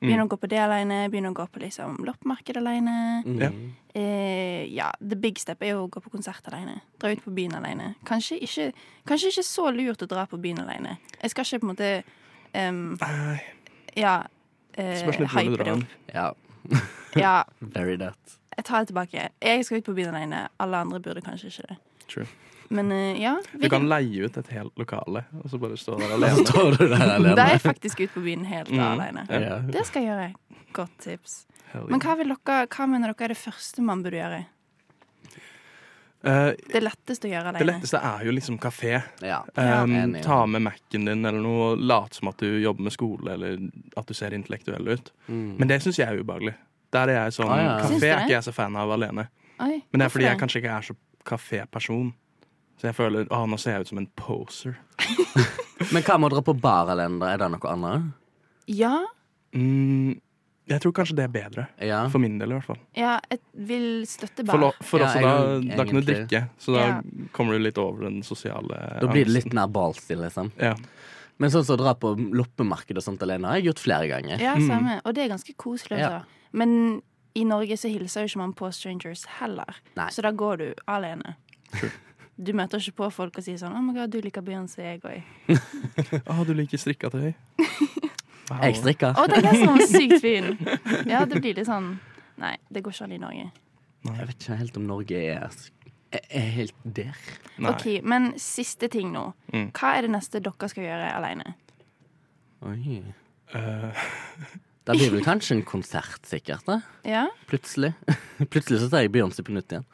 Begynne 0.01 0.23
å 0.25 0.29
gå 0.31 0.37
på 0.41 0.47
det 0.49 0.57
alene. 0.57 1.09
begynner 1.13 1.29
å 1.29 1.37
gå 1.37 1.45
på 1.53 1.59
liksom 1.61 1.99
loppemarked 2.05 2.57
alene. 2.57 2.95
Mm. 3.25 3.39
Ja. 3.41 3.49
Eh, 3.93 4.63
ja, 4.73 4.91
the 4.99 5.15
big 5.15 5.37
step 5.39 5.61
er 5.61 5.75
jo 5.75 5.83
å 5.85 5.89
gå 5.93 6.01
på 6.01 6.09
konsert 6.09 6.47
alene. 6.49 6.79
Dra 6.99 7.11
ut 7.11 7.21
på 7.23 7.31
byen 7.35 7.53
alene. 7.59 7.93
Kanskje 8.07 8.39
ikke, 8.41 8.71
kanskje 9.05 9.29
ikke 9.29 9.43
så 9.45 9.67
lurt 9.75 10.01
å 10.01 10.09
dra 10.09 10.25
på 10.25 10.39
byen 10.41 10.63
alene. 10.63 10.97
Jeg 11.21 11.31
skal 11.35 11.45
ikke 11.45 11.59
på 11.59 11.69
en 11.69 11.73
måte 11.75 11.91
um, 12.57 12.97
Ja. 13.95 14.23
Eh, 14.73 15.03
hype 15.05 15.63
det 15.63 15.71
opp. 15.71 15.83
Ja, 16.13 16.31
Ja, 17.15 17.43
very 17.59 17.97
that. 17.97 18.17
jeg 18.57 18.65
tar 18.65 18.79
det 18.79 18.87
tilbake. 18.87 19.29
Jeg 19.41 19.65
skal 19.65 19.77
ut 19.81 19.85
på 19.85 19.93
byen 19.93 20.15
alene. 20.15 20.47
Alle 20.59 20.77
andre 20.77 20.99
burde 20.99 21.21
kanskje 21.21 21.47
ikke 21.51 21.67
det. 21.69 21.77
True. 22.07 22.25
Men 22.71 22.91
ja. 23.19 23.33
Vi 23.51 23.65
Du 23.65 23.69
kan 23.73 23.83
leie 23.91 24.23
ut 24.29 24.37
et 24.39 24.47
helt 24.55 24.77
lokale, 24.79 25.25
og 25.43 25.49
så 25.51 25.59
bare 25.59 25.75
stå 25.79 25.97
der 25.99 26.13
alene. 26.15 26.45
står 26.47 26.77
du 26.77 26.85
der 26.87 27.35
Da 27.35 27.45
er 27.49 27.57
jeg 27.57 27.61
faktisk 27.65 27.99
ute 28.05 28.13
på 28.15 28.23
byen 28.23 28.45
helt 28.47 28.71
Mm. 28.71 28.79
alene. 28.79 29.25
Ja. 29.29 29.57
Det 29.59 29.85
skal 29.89 30.03
jeg 30.05 30.11
gjøre. 30.13 30.29
Godt 30.73 30.97
tips. 31.03 31.45
Hell 31.73 31.85
Men 31.91 31.99
hva, 31.99 32.15
vil 32.17 32.31
dere, 32.31 32.67
hva 32.71 32.87
mener 32.87 33.11
dere 33.13 33.25
er 33.27 33.33
det 33.35 33.37
første 33.41 33.83
man 33.83 34.03
burde 34.03 34.19
gjøre? 34.23 34.45
Uh, 36.23 36.51
Det 36.69 36.83
letteste 36.83 37.25
å 37.25 37.31
gjøre 37.31 37.49
alene. 37.49 37.59
det 37.63 37.65
letteste 37.65 37.97
er 38.05 38.25
jo 38.27 38.31
liksom 38.35 38.59
kafé. 38.61 38.91
Ja. 39.25 39.39
Um, 39.57 40.13
ta 40.21 40.43
med 40.45 40.61
Mac-en 40.61 41.05
din 41.09 41.25
eller 41.25 41.41
noe, 41.41 41.71
late 41.81 42.19
som 42.19 42.29
at 42.29 42.37
du 42.37 42.59
jobber 42.61 42.85
med 42.85 42.93
skole, 42.93 43.33
eller 43.33 43.57
at 43.97 44.05
du 44.05 44.13
ser 44.13 44.29
intellektuell 44.37 44.85
ut. 44.93 45.09
Mm. 45.27 45.55
Men 45.57 45.67
det 45.71 45.79
syns 45.81 45.97
jeg 45.97 46.07
er 46.07 46.21
ubehagelig. 46.21 46.53
Der 46.93 47.09
er 47.09 47.23
jeg 47.25 47.33
sånn, 47.39 47.49
Ah, 47.49 47.61
ja. 47.63 47.79
Kafé 47.87 48.11
er 48.11 48.21
ikke 48.27 48.35
jeg 48.37 48.43
så 48.43 48.53
fan 48.53 48.75
av 48.77 48.91
alene. 48.91 49.27
Oi, 49.59 49.81
Men 49.91 49.99
det 49.99 50.05
er 50.05 50.09
fordi 50.13 50.27
jeg 50.29 50.37
kanskje 50.39 50.61
ikke 50.61 50.77
er 50.77 50.85
så 50.91 50.95
kaféperson. 51.25 52.13
Så 52.81 52.87
jeg 52.89 52.95
føler 52.97 53.27
å, 53.29 53.43
nå 53.45 53.59
ser 53.61 53.75
jeg 53.77 53.81
ut 53.85 53.91
som 53.91 53.99
en 54.01 54.07
poser. 54.17 54.75
Men 55.93 56.01
hva 56.05 56.15
med 56.17 56.31
å 56.31 56.35
dra 56.35 56.41
på 56.41 56.55
bar 56.59 56.89
alene? 56.89 57.21
Er 57.29 57.37
det 57.43 57.51
noe 57.53 57.71
annet? 57.75 58.11
Ja, 58.67 58.95
Mm, 59.51 60.13
jeg 60.71 60.79
tror 60.79 60.93
kanskje 60.95 61.15
det 61.17 61.23
er 61.25 61.31
bedre. 61.33 61.63
Ja. 61.83 61.97
For 62.07 62.21
min 62.23 62.37
del, 62.39 62.53
i 62.53 62.55
hvert 62.55 62.63
fall. 62.69 62.77
ja, 62.95 63.17
jeg 63.29 63.39
vil 63.67 64.05
støtte 64.07 64.45
For, 64.45 64.53
bar. 64.53 64.61
lo- 64.61 64.85
for 64.87 65.01
Ja, 65.03 65.09
også 65.09 65.19
jeg 65.19 65.25
da, 65.67 65.75
da 65.75 65.83
kan 65.89 65.99
du 65.99 66.05
drikke, 66.07 66.41
så 66.57 66.73
da 66.77 66.85
Ja. 66.87 67.01
kommer 67.35 67.57
du 67.57 67.59
litt 67.59 67.77
over 67.77 68.05
den 68.07 68.21
sosiale 68.23 68.77
Da 69.01 69.07
blir 69.11 69.25
det 69.27 69.33
litt 69.33 69.51
mer 69.53 69.67
ballstil, 69.67 70.21
liksom. 70.23 70.53
Ja. 70.57 70.75
Men 71.37 71.51
sånn 71.51 71.65
som 71.67 71.75
å 71.75 71.81
dra 71.83 71.93
på 71.99 72.13
loppemarked 72.31 72.95
og 72.95 73.03
sånt 73.03 73.19
alene 73.27 73.43
har 73.51 73.59
jeg 73.59 73.65
gjort 73.73 73.83
flere 73.83 74.07
ganger. 74.07 74.39
Ja, 74.39 74.55
Mm. 74.55 74.67
samme. 74.69 75.01
Og 75.03 75.13
det 75.13 75.25
er 75.25 75.35
ganske 75.35 75.53
koselig. 75.57 75.99
Ja. 75.99 76.21
Men 76.53 77.01
i 77.35 77.43
Norge 77.43 77.75
så 77.75 77.91
hilser 77.91 78.21
jo 78.23 78.27
ikke 78.31 78.37
man 78.37 78.53
på 78.53 78.71
strangers 78.73 79.25
heller. 79.41 79.75
Nei. 79.97 80.07
Så 80.07 80.21
da 80.21 80.31
går 80.31 80.57
du 80.59 80.73
alene. 80.87 81.35
Du 82.41 82.53
møter 82.57 82.81
ikke 82.81 82.97
på 83.03 83.09
folk 83.13 83.37
og 83.37 83.45
sier 83.45 83.59
sånn 83.61 83.75
'Å 83.77 83.81
my 83.85 83.93
god, 83.93 84.09
du 84.09 84.21
liker 84.21 84.41
Beyoncé, 84.41 84.81
jeg 84.81 85.01
òg'. 85.05 85.21
Å, 86.31 86.45
du 86.47 86.53
liker 86.57 86.81
strikka 86.81 87.11
tøy? 87.13 87.33
Wow. 88.51 88.65
Jeg 88.67 88.81
strikker. 88.81 89.15
Å, 89.15 89.27
den 89.31 89.45
er 89.47 89.53
sånn 89.61 89.81
sykt 89.87 90.17
fin! 90.25 90.57
Ja, 91.07 91.21
det 91.23 91.39
blir 91.39 91.55
litt 91.55 91.69
sånn 91.69 91.93
Nei, 92.41 92.57
det 92.67 92.81
går 92.83 92.91
ikke 92.91 93.05
an 93.05 93.13
i 93.15 93.19
Norge. 93.21 93.45
Jeg 94.09 94.25
vet 94.27 94.41
ikke 94.41 94.57
helt 94.59 94.79
om 94.79 94.87
Norge 94.89 95.19
er, 95.29 95.57
er, 96.17 96.47
helt 96.57 96.75
der. 96.83 97.19
Nei. 97.61 97.69
OK, 97.69 97.85
men 98.03 98.31
siste 98.41 98.89
ting 98.91 99.11
nå. 99.13 99.27
Mm. 99.53 99.69
Hva 99.77 99.93
er 99.95 100.07
det 100.07 100.11
neste 100.15 100.41
dere 100.43 100.69
skal 100.71 100.87
gjøre 100.87 101.11
alene? 101.13 101.53
Oi. 102.65 102.97
Eh, 103.53 104.01
Da 104.83 104.95
blir 104.97 105.11
vel 105.13 105.21
kanskje 105.23 105.55
en 105.59 105.63
konsert, 105.67 106.23
sikkert. 106.25 106.65
da 106.65 106.79
Ja? 107.05 107.27
Plutselig. 107.47 107.93
Plutselig 108.51 108.79
så 108.81 108.89
tar 108.89 109.03
jeg 109.05 109.11
Beyoncé 109.13 109.43
på 109.45 109.53
nytt 109.53 109.71
igjen. 109.75 109.85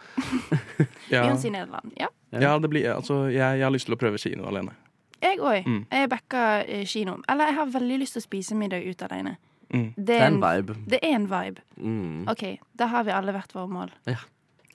ja. 1.14 1.26
Beyoncé 1.26 1.50
i 1.50 1.56
Nederland. 1.58 1.92
Ja. 2.00 2.08
ja, 2.32 2.54
det 2.60 2.70
blir 2.72 2.88
Altså, 2.94 3.26
jeg, 3.28 3.60
jeg 3.60 3.66
har 3.68 3.74
lyst 3.76 3.90
til 3.90 3.98
å 3.98 4.00
prøve 4.00 4.22
kino 4.22 4.48
alene. 4.48 4.76
Jeg 5.22 5.42
òg. 5.42 5.66
Mm. 5.68 5.84
Jeg 5.92 6.10
backa 6.14 6.46
eh, 6.64 6.86
kino. 6.88 7.18
Eller 7.28 7.52
jeg 7.52 7.58
har 7.60 7.76
veldig 7.76 8.00
lyst 8.06 8.16
til 8.16 8.24
å 8.24 8.28
spise 8.28 8.56
middag 8.56 8.86
ut 8.88 9.04
alene. 9.10 9.36
Mm. 9.74 9.90
Det 9.98 10.06
Det 10.06 10.22
er 10.22 10.28
en 10.30 10.42
vibe. 10.42 10.78
det 10.88 11.00
er 11.04 11.16
en 11.18 11.28
vibe. 11.28 11.62
Mm. 11.76 12.28
OK, 12.32 12.46
da 12.80 12.88
har 12.94 13.04
vi 13.04 13.12
alle 13.12 13.36
hvert 13.36 13.56
vårt 13.58 13.70
mål. 13.74 13.92
Ja. 14.08 14.22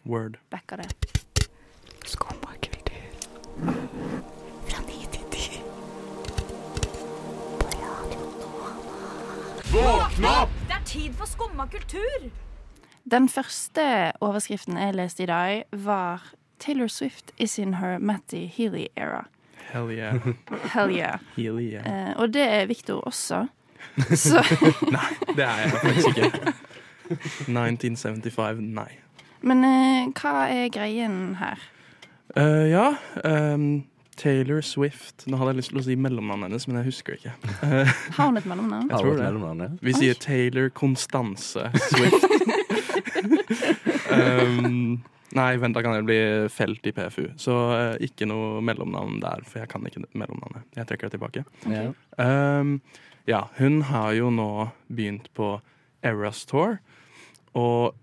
Word. 0.05 0.37
Backa 0.51 0.83
det. 0.83 0.90
Det 9.73 9.81
er 10.71 10.83
tid 10.85 11.13
for 11.17 11.25
skumma 11.25 11.65
kultur! 11.67 12.29
Den 13.11 13.29
første 13.29 14.13
overskriften 14.21 14.77
jeg 14.77 14.95
leste 14.95 15.23
i 15.23 15.27
dag, 15.27 15.65
var 15.73 16.35
Taylor 16.61 16.87
Swift 16.87 17.33
is 17.39 17.59
in 17.59 17.75
her 17.75 17.99
Matty 17.99 18.47
Healy 18.53 18.87
era. 18.97 19.23
Hell 19.73 19.89
yeah. 19.91 20.21
Hell 20.75 20.91
yeah. 20.93 21.19
Healy, 21.37 21.73
yeah. 21.73 22.11
Eh, 22.11 22.17
og 22.17 22.35
det 22.35 22.43
er 22.43 22.67
Victor 22.67 23.01
også. 23.01 23.47
Så, 24.25 24.45
Det 25.37 25.45
er 25.45 25.57
jeg 25.57 25.71
faktisk 25.71 26.09
ikke. 26.09 26.53
1975, 27.49 28.61
nei. 28.61 28.91
men 29.41 29.65
eh, 29.65 30.13
hva 30.21 30.45
er 30.53 30.69
greien 30.69 31.37
her? 31.41 31.65
Uh, 32.37 32.69
ja, 32.69 32.91
ehm, 33.25 33.85
Taylor 34.16 34.61
Swift. 34.61 35.25
Nå 35.27 35.38
hadde 35.40 35.55
jeg 35.55 35.61
lyst 35.62 35.72
til 35.72 35.81
å 35.81 35.85
si 35.87 35.96
mellomnavnet 35.96 36.51
hennes, 36.51 36.66
men 36.68 36.81
jeg 36.81 36.88
husker 36.90 37.16
ikke. 37.16 37.33
Har 38.16 38.29
hun 38.29 38.40
et 38.40 38.48
mellomnavn? 38.48 38.90
Jeg 38.90 38.98
tror 38.98 39.16
det. 39.16 39.25
Mellomnavn, 39.25 39.64
ja. 39.64 39.70
vi 39.81 39.94
sier 39.96 40.18
Taylor 40.20 40.68
Constance 40.77 41.64
Swift. 41.88 42.27
um, 44.12 45.01
nei, 45.38 45.48
vent, 45.62 45.77
da 45.77 45.85
kan 45.85 45.96
jeg 45.96 46.07
bli 46.09 46.18
felt 46.53 46.87
i 46.88 46.94
PFU. 46.96 47.31
Så 47.40 47.57
uh, 47.72 47.94
ikke 48.05 48.29
noe 48.29 48.61
mellomnavn 48.64 49.22
der, 49.25 49.46
for 49.48 49.62
jeg 49.62 49.72
kan 49.72 49.88
ikke 49.88 50.05
mellomnavnet. 50.12 50.68
Jeg 50.77 50.90
trekker 50.90 51.09
det 51.09 51.16
tilbake. 51.16 51.46
Okay. 51.64 51.90
Um, 52.20 52.77
ja, 53.29 53.46
hun 53.59 53.83
har 53.88 54.12
jo 54.18 54.31
nå 54.35 54.51
begynt 54.92 55.33
på 55.37 55.55
Eras 56.05 56.44
Tour. 56.51 56.79
Og 57.59 57.94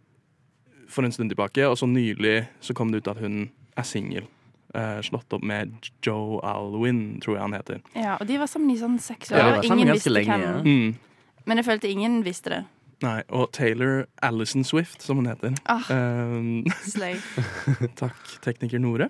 for 0.90 1.06
en 1.06 1.14
stund 1.14 1.30
tilbake, 1.30 1.68
og 1.68 1.78
så 1.78 1.86
nylig 1.90 2.48
så 2.66 2.74
kom 2.74 2.92
det 2.92 3.04
ut 3.04 3.12
at 3.14 3.22
hun 3.22 3.50
er 3.78 3.86
singel. 3.86 4.26
Eh, 4.74 5.02
slått 5.02 5.34
opp 5.34 5.44
med 5.44 5.74
Joe 6.06 6.40
Alwyn, 6.46 7.20
tror 7.24 7.36
jeg 7.36 7.42
han 7.42 7.54
heter. 7.58 7.80
Ja, 7.98 8.18
og 8.20 8.28
de 8.30 8.38
var 8.38 8.46
sammen 8.52 8.70
i 8.70 8.78
sånn 8.78 9.00
seks 9.02 9.32
år. 9.34 9.38
ja, 9.42 9.58
og 9.58 9.66
ingen 9.66 9.90
visste 9.96 10.12
lenge, 10.14 10.30
hvem. 10.30 10.42
ja. 10.46 10.62
Mm. 10.62 10.96
Men 11.50 11.58
jeg 11.58 11.66
følte 11.66 11.90
ingen 11.90 12.24
visste 12.26 12.50
det. 12.54 12.60
Nei, 13.02 13.24
og 13.32 13.52
Taylor 13.56 14.06
Alison 14.22 14.64
Swift, 14.68 15.02
som 15.02 15.18
hun 15.18 15.26
heter. 15.26 15.54
Ah. 15.66 15.82
Um, 15.90 16.64
Slay. 16.84 17.16
takk, 18.02 18.16
tekniker 18.44 18.80
Nore. 18.84 19.10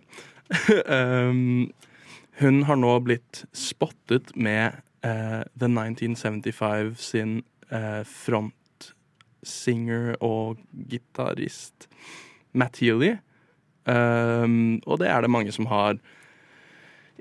um, 0.86 1.72
hun 2.42 2.64
har 2.70 2.76
nå 2.80 3.00
blitt 3.04 3.46
spottet 3.52 4.32
med 4.38 4.74
uh, 5.04 5.44
The 5.60 5.68
1975 5.68 6.96
sin 7.02 7.44
uh, 7.74 8.04
frontsinger 8.08 10.16
og 10.22 10.58
gitarist 10.88 11.90
Matt 12.54 12.78
Healy. 12.80 13.18
Um, 13.90 14.80
og 14.86 15.00
det 15.02 15.10
er 15.10 15.24
det 15.26 15.32
mange 15.34 15.54
som 15.56 15.66
har 15.72 15.98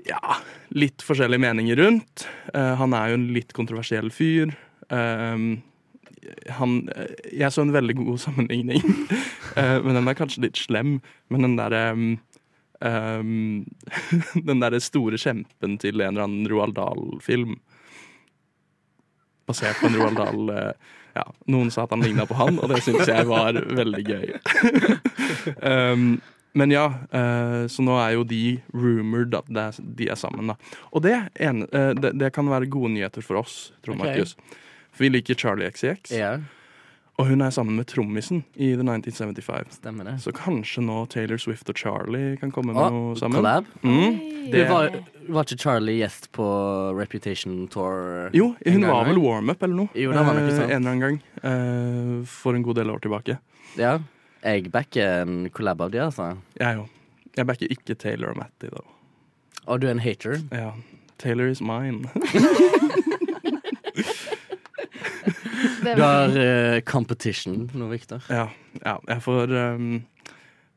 ja, 0.07 0.37
litt 0.75 1.03
forskjellige 1.05 1.41
meninger 1.41 1.79
rundt. 1.81 2.27
Uh, 2.53 2.75
han 2.79 2.93
er 2.95 3.11
jo 3.11 3.19
en 3.19 3.27
litt 3.35 3.55
kontroversiell 3.57 4.11
fyr. 4.13 4.53
Um, 4.89 5.61
han, 6.49 6.89
eh, 6.95 7.13
jeg 7.39 7.53
så 7.53 7.63
en 7.63 7.73
veldig 7.73 7.95
god 7.95 8.19
sammenligning, 8.19 8.83
uh, 9.55 9.77
men 9.83 9.95
den 9.95 10.09
er 10.09 10.17
kanskje 10.17 10.43
litt 10.45 10.59
slem. 10.59 10.99
Men 11.31 11.47
den 11.47 11.57
derre 11.59 11.83
um, 11.95 12.09
um, 12.83 13.65
Den 14.49 14.63
derre 14.63 14.81
store 14.83 15.19
kjempen 15.21 15.77
til 15.81 16.01
en 16.01 16.13
eller 16.13 16.27
annen 16.27 16.49
Roald 16.51 16.77
Dahl-film. 16.77 17.57
Basert 19.49 19.79
på 19.81 19.89
en 19.89 19.97
Roald 19.97 20.19
Dahl 20.19 20.51
uh, 20.53 20.95
ja, 21.15 21.23
Noen 21.49 21.71
sa 21.73 21.87
at 21.87 21.95
han 21.95 22.03
ligna 22.05 22.27
på 22.29 22.37
han, 22.37 22.59
og 22.61 22.69
det 22.71 22.83
syns 22.85 23.09
jeg 23.09 23.25
var 23.27 23.57
veldig 23.57 24.03
gøy. 24.05 24.35
um, 25.63 26.11
men 26.57 26.71
ja, 26.73 26.85
eh, 27.11 27.63
så 27.69 27.83
nå 27.85 27.97
er 28.01 28.15
jo 28.17 28.23
de 28.27 28.59
rumored 28.73 29.35
at 29.37 29.49
det 29.53 29.67
de 29.99 30.09
er 30.09 30.17
sammen, 30.19 30.49
da. 30.49 30.55
Og 30.93 31.03
det, 31.05 31.15
en, 31.39 31.65
eh, 31.69 31.91
det, 31.97 32.15
det 32.19 32.31
kan 32.35 32.49
være 32.49 32.69
gode 32.71 32.93
nyheter 32.95 33.25
for 33.25 33.41
oss, 33.43 33.71
Trond 33.85 34.01
okay. 34.01 34.15
Markus. 34.17 34.35
For 34.91 35.05
vi 35.05 35.11
liker 35.13 35.37
Charlie 35.37 35.69
XCX. 35.69 36.11
Yeah. 36.15 36.41
Og 37.19 37.27
hun 37.27 37.41
er 37.43 37.51
sammen 37.51 37.75
med 37.75 37.83
trommisen 37.91 38.45
i 38.55 38.71
The 38.79 38.85
1975. 38.85 39.73
stemmer 39.81 40.07
det. 40.07 40.13
Så 40.23 40.31
kanskje 40.31 40.81
nå 40.87 41.01
Taylor 41.11 41.37
Swift 41.41 41.67
og 41.69 41.75
Charlie 41.77 42.37
kan 42.39 42.51
komme 42.55 42.71
med 42.71 42.79
Å, 42.79 42.91
noe 42.95 43.17
sammen. 43.19 43.41
collab? 43.41 43.67
Mm. 43.83 44.19
Det 44.53 44.63
var, 44.69 44.95
var 45.27 45.43
ikke 45.43 45.59
Charlie 45.59 45.97
gjest 45.99 46.29
på 46.35 46.47
Reputation 46.95 47.65
Tour? 47.71 48.29
Jo, 48.33 48.53
hun 48.63 48.87
var 48.87 49.09
vel 49.09 49.19
warm-up 49.19 49.67
eller 49.67 49.81
noe. 49.81 49.91
Jo, 49.99 50.13
det 50.15 50.23
var 50.29 50.39
nok 50.39 50.47
eh, 50.47 50.55
sant. 50.55 50.71
En 50.71 50.77
eller 50.79 50.95
annen 50.95 51.03
gang. 51.03 51.19
eh, 51.43 52.13
for 52.39 52.55
en 52.55 52.63
god 52.63 52.79
del 52.79 52.95
år 52.95 53.03
tilbake. 53.03 53.35
Ja. 53.75 53.97
Jeg 54.43 54.71
backer 54.71 55.23
en 55.23 55.49
collab 55.51 55.81
av 55.83 55.91
de, 55.91 55.99
altså. 56.03 56.31
Jeg 56.59 56.79
òg. 56.79 56.95
Jeg 57.37 57.47
backer 57.47 57.73
ikke 57.73 57.95
Taylor 57.99 58.33
og 58.33 58.39
Matty, 58.39 58.71
da. 58.71 58.83
Og 59.69 59.81
du 59.81 59.87
er 59.87 59.91
en 59.95 60.03
hater? 60.03 60.39
Ja. 60.55 60.71
Taylor 61.19 61.51
is 61.51 61.61
mine. 61.61 62.07
Du 65.79 66.01
har 66.01 66.29
uh, 66.37 66.79
competition 66.81 67.69
nå, 67.73 67.87
Victor. 67.91 68.23
ja, 68.29 68.47
ja. 68.83 68.95
Jeg 69.07 69.21
får 69.23 69.51
um, 69.51 70.01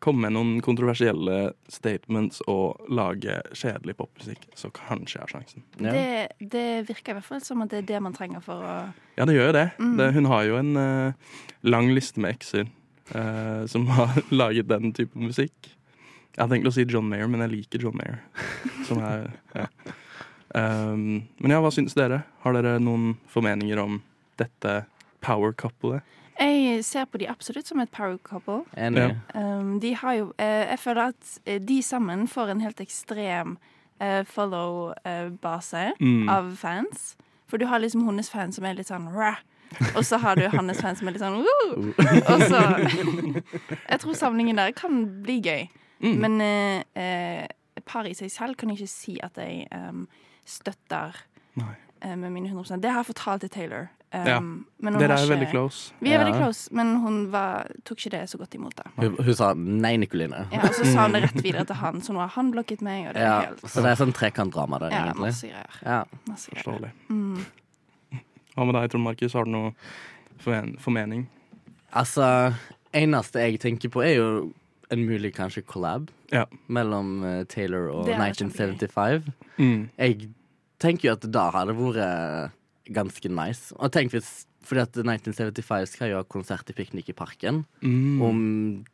komme 0.03 0.27
med 0.27 0.35
noen 0.35 0.61
kontroversielle 0.65 1.53
statements 1.71 2.43
og 2.51 2.83
lage 2.91 3.37
kjedelig 3.55 3.97
popmusikk, 3.99 4.47
så 4.59 4.71
kanskje 4.75 5.19
jeg 5.19 5.23
har 5.23 5.33
sjansen. 5.37 5.67
Ja. 5.79 5.95
det, 5.95 6.51
det 6.55 6.67
virker 6.91 7.15
i 7.15 7.19
hvert 7.19 7.29
fall 7.29 7.43
som 7.45 7.63
at 7.65 7.73
det 7.75 7.83
er 7.83 7.89
det 7.95 8.03
man 8.03 8.17
trenger 8.17 8.43
for 8.45 8.63
å 8.63 8.77
Ja, 9.19 9.27
det 9.29 9.37
gjør 9.37 9.51
jo 9.53 9.57
det. 9.59 9.67
Mm. 9.79 9.97
det 10.01 10.13
hun 10.19 10.31
har 10.33 10.47
jo 10.49 10.61
en 10.63 10.73
uh, 10.79 11.35
lang 11.67 11.93
liste 11.95 12.23
med 12.23 12.39
ekser 12.39 12.71
eh, 13.11 13.67
som 13.67 13.87
har 13.87 14.23
laget 14.43 14.69
den 14.71 14.93
type 14.97 15.19
musikk. 15.19 15.73
Jeg 16.33 16.41
hadde 16.41 16.55
tenkt 16.55 16.71
å 16.71 16.73
si 16.73 16.87
John 16.89 17.11
Mayer, 17.11 17.29
men 17.29 17.43
jeg 17.45 17.53
liker 17.53 17.83
John 17.85 17.97
Mayer. 17.99 18.23
Som 18.89 19.03
er, 19.05 19.27
ja. 19.53 19.67
um, 20.57 21.21
men 21.43 21.53
ja, 21.53 21.59
hva 21.61 21.69
syns 21.75 21.93
dere? 21.99 22.23
Har 22.45 22.57
dere 22.57 22.79
noen 22.81 23.19
formeninger 23.29 23.79
om 23.83 23.99
dette 24.41 24.79
power 25.21 25.53
couplet? 25.53 26.01
Jeg 26.41 26.81
ser 26.89 27.05
på 27.07 27.21
de 27.21 27.29
absolutt 27.29 27.69
som 27.69 27.79
et 27.85 27.91
power 27.93 28.17
couple. 28.25 28.63
Enig. 28.81 29.05
Ja. 29.05 29.43
Um, 29.61 29.77
de 29.83 29.93
har 30.01 30.15
jo 30.17 30.31
uh, 30.41 30.63
Jeg 30.73 30.79
føler 30.81 31.13
at 31.13 31.35
eh, 31.45 31.61
de 31.63 31.77
sammen 31.85 32.25
får 32.27 32.55
en 32.55 32.63
helt 32.65 32.81
ekstrem 32.83 33.59
uh, 34.01 34.23
follow-base 34.27 35.93
Mm. 36.01 36.29
av 36.29 36.57
fans. 36.57 37.17
For 37.53 37.61
du 37.61 37.67
har 37.69 37.83
liksom 37.83 38.07
hennes 38.07 38.31
fan 38.33 38.53
som 38.57 38.65
er 38.65 38.79
litt 38.79 38.89
sånn 38.89 39.11
Rah! 39.13 39.43
Og 39.93 40.07
så 40.09 40.17
har 40.23 40.39
du 40.41 40.47
hans 40.49 40.79
fan 40.81 40.97
som 40.97 41.09
er 41.09 41.13
litt 41.13 41.21
sånn 41.21 41.43
Woo! 41.45 41.91
Og 42.33 42.45
så 42.49 42.61
Jeg 42.81 43.99
tror 44.01 44.17
samlingen 44.17 44.57
der 44.57 44.73
kan 44.77 45.03
bli 45.21 45.37
gøy. 45.45 45.67
Mm. 46.01 46.17
Men 46.25 46.41
eh, 46.41 46.79
eh, 46.97 47.83
par 47.85 48.09
i 48.09 48.15
seg 48.17 48.33
selv 48.33 48.57
kan 48.57 48.73
jeg 48.73 48.81
ikke 48.81 48.93
si 48.95 49.19
at 49.21 49.37
jeg 49.37 49.67
um, 49.69 50.07
støtter 50.49 51.21
Nei. 51.61 51.75
eh, 52.01 52.17
med 52.17 52.33
mine 52.33 52.49
100% 52.49 52.81
Det 52.81 52.89
har 52.89 53.03
jeg 53.03 53.11
fortalt 53.13 53.45
til 53.45 53.53
Taylor. 53.53 53.91
Em, 54.13 54.27
Ja. 54.27 54.41
men 54.41 54.93
hun 54.95 54.99
Dere 55.01 55.13
er 55.15 55.17
ikke- 55.25 55.31
veldig 55.33 55.51
close. 55.51 55.93
Vi 56.01 56.11
er 56.13 56.19
Ja. 56.19 56.25
veldig 56.25 56.37
close, 56.39 56.69
men 56.73 56.97
hun 57.01 57.31
var, 57.31 57.67
tok 57.85 57.97
ikke 57.99 58.11
det 58.11 58.29
så 58.29 58.37
godt 58.39 58.55
imot. 58.55 58.75
da 58.77 58.83
Hun, 58.99 59.17
hun 59.17 59.35
sa 59.35 59.55
nei, 59.55 59.97
Nikoline. 59.97 60.47
ja, 60.53 60.61
Og 60.61 60.75
så 60.75 60.85
sa 60.93 61.03
hun 61.07 61.13
det 61.13 61.23
rett 61.33 61.43
videre 61.43 61.65
til 61.67 61.77
han, 61.77 62.01
så 62.01 62.13
nå 62.13 62.19
har 62.19 62.29
han 62.29 62.53
blokket 62.53 62.83
meg. 62.83 63.07
Og 63.09 63.15
det 63.15 63.23
Ja, 63.23 63.41
helt 63.41 63.61
så 63.63 63.83
det 63.83 63.87
er 63.99 64.05
sånn 64.05 64.13
trekantdrama 64.13 64.79
der, 64.81 64.91
ja, 64.91 65.05
egentlig. 65.07 65.21
masse 65.21 65.43
greier. 65.49 65.83
Ja. 65.83 66.05
Masse 66.29 66.51
greier. 66.51 66.63
Forståelig. 66.65 66.91
Mm. 67.09 67.45
Hva 68.57 68.67
med 68.67 68.75
deg, 68.75 68.91
Trond 68.91 69.05
Markus? 69.05 69.33
Har 69.33 69.45
du 69.45 69.51
noe 69.51 69.75
formen- 70.39 70.79
formening? 70.79 71.27
Altså, 71.95 72.55
eneste 72.93 73.41
jeg 73.41 73.61
tenker 73.61 73.89
på, 73.91 74.05
er 74.05 74.17
jo 74.17 74.53
en 74.91 75.07
mulig 75.07 75.35
kanskje 75.35 75.65
collab 75.65 76.11
Ja. 76.31 76.45
mellom 76.69 77.23
uh, 77.25 77.45
Taylor 77.45 77.89
og 77.91 78.09
er 78.09 78.19
1975. 78.19 79.25
Mm. 79.59 79.89
Jeg 79.99 80.29
tenker 80.79 81.03
jo 81.09 81.13
at 81.13 81.31
da 81.31 81.51
hadde 81.51 81.75
vært 81.75 82.51
ganske 82.91 83.29
nice. 83.31 83.75
Og 83.79 83.93
tenk 83.95 84.13
hvis 84.17 84.47
Fordi 84.63 84.81
at 84.85 84.95
1975 84.95 85.89
skal 85.97 86.11
jo 86.13 86.17
ha 86.21 86.23
konsert 86.31 86.69
i 86.71 86.73
Piknik 86.77 87.09
i 87.11 87.13
Parken 87.19 87.65
Mm. 87.83 88.23
om 88.23 88.85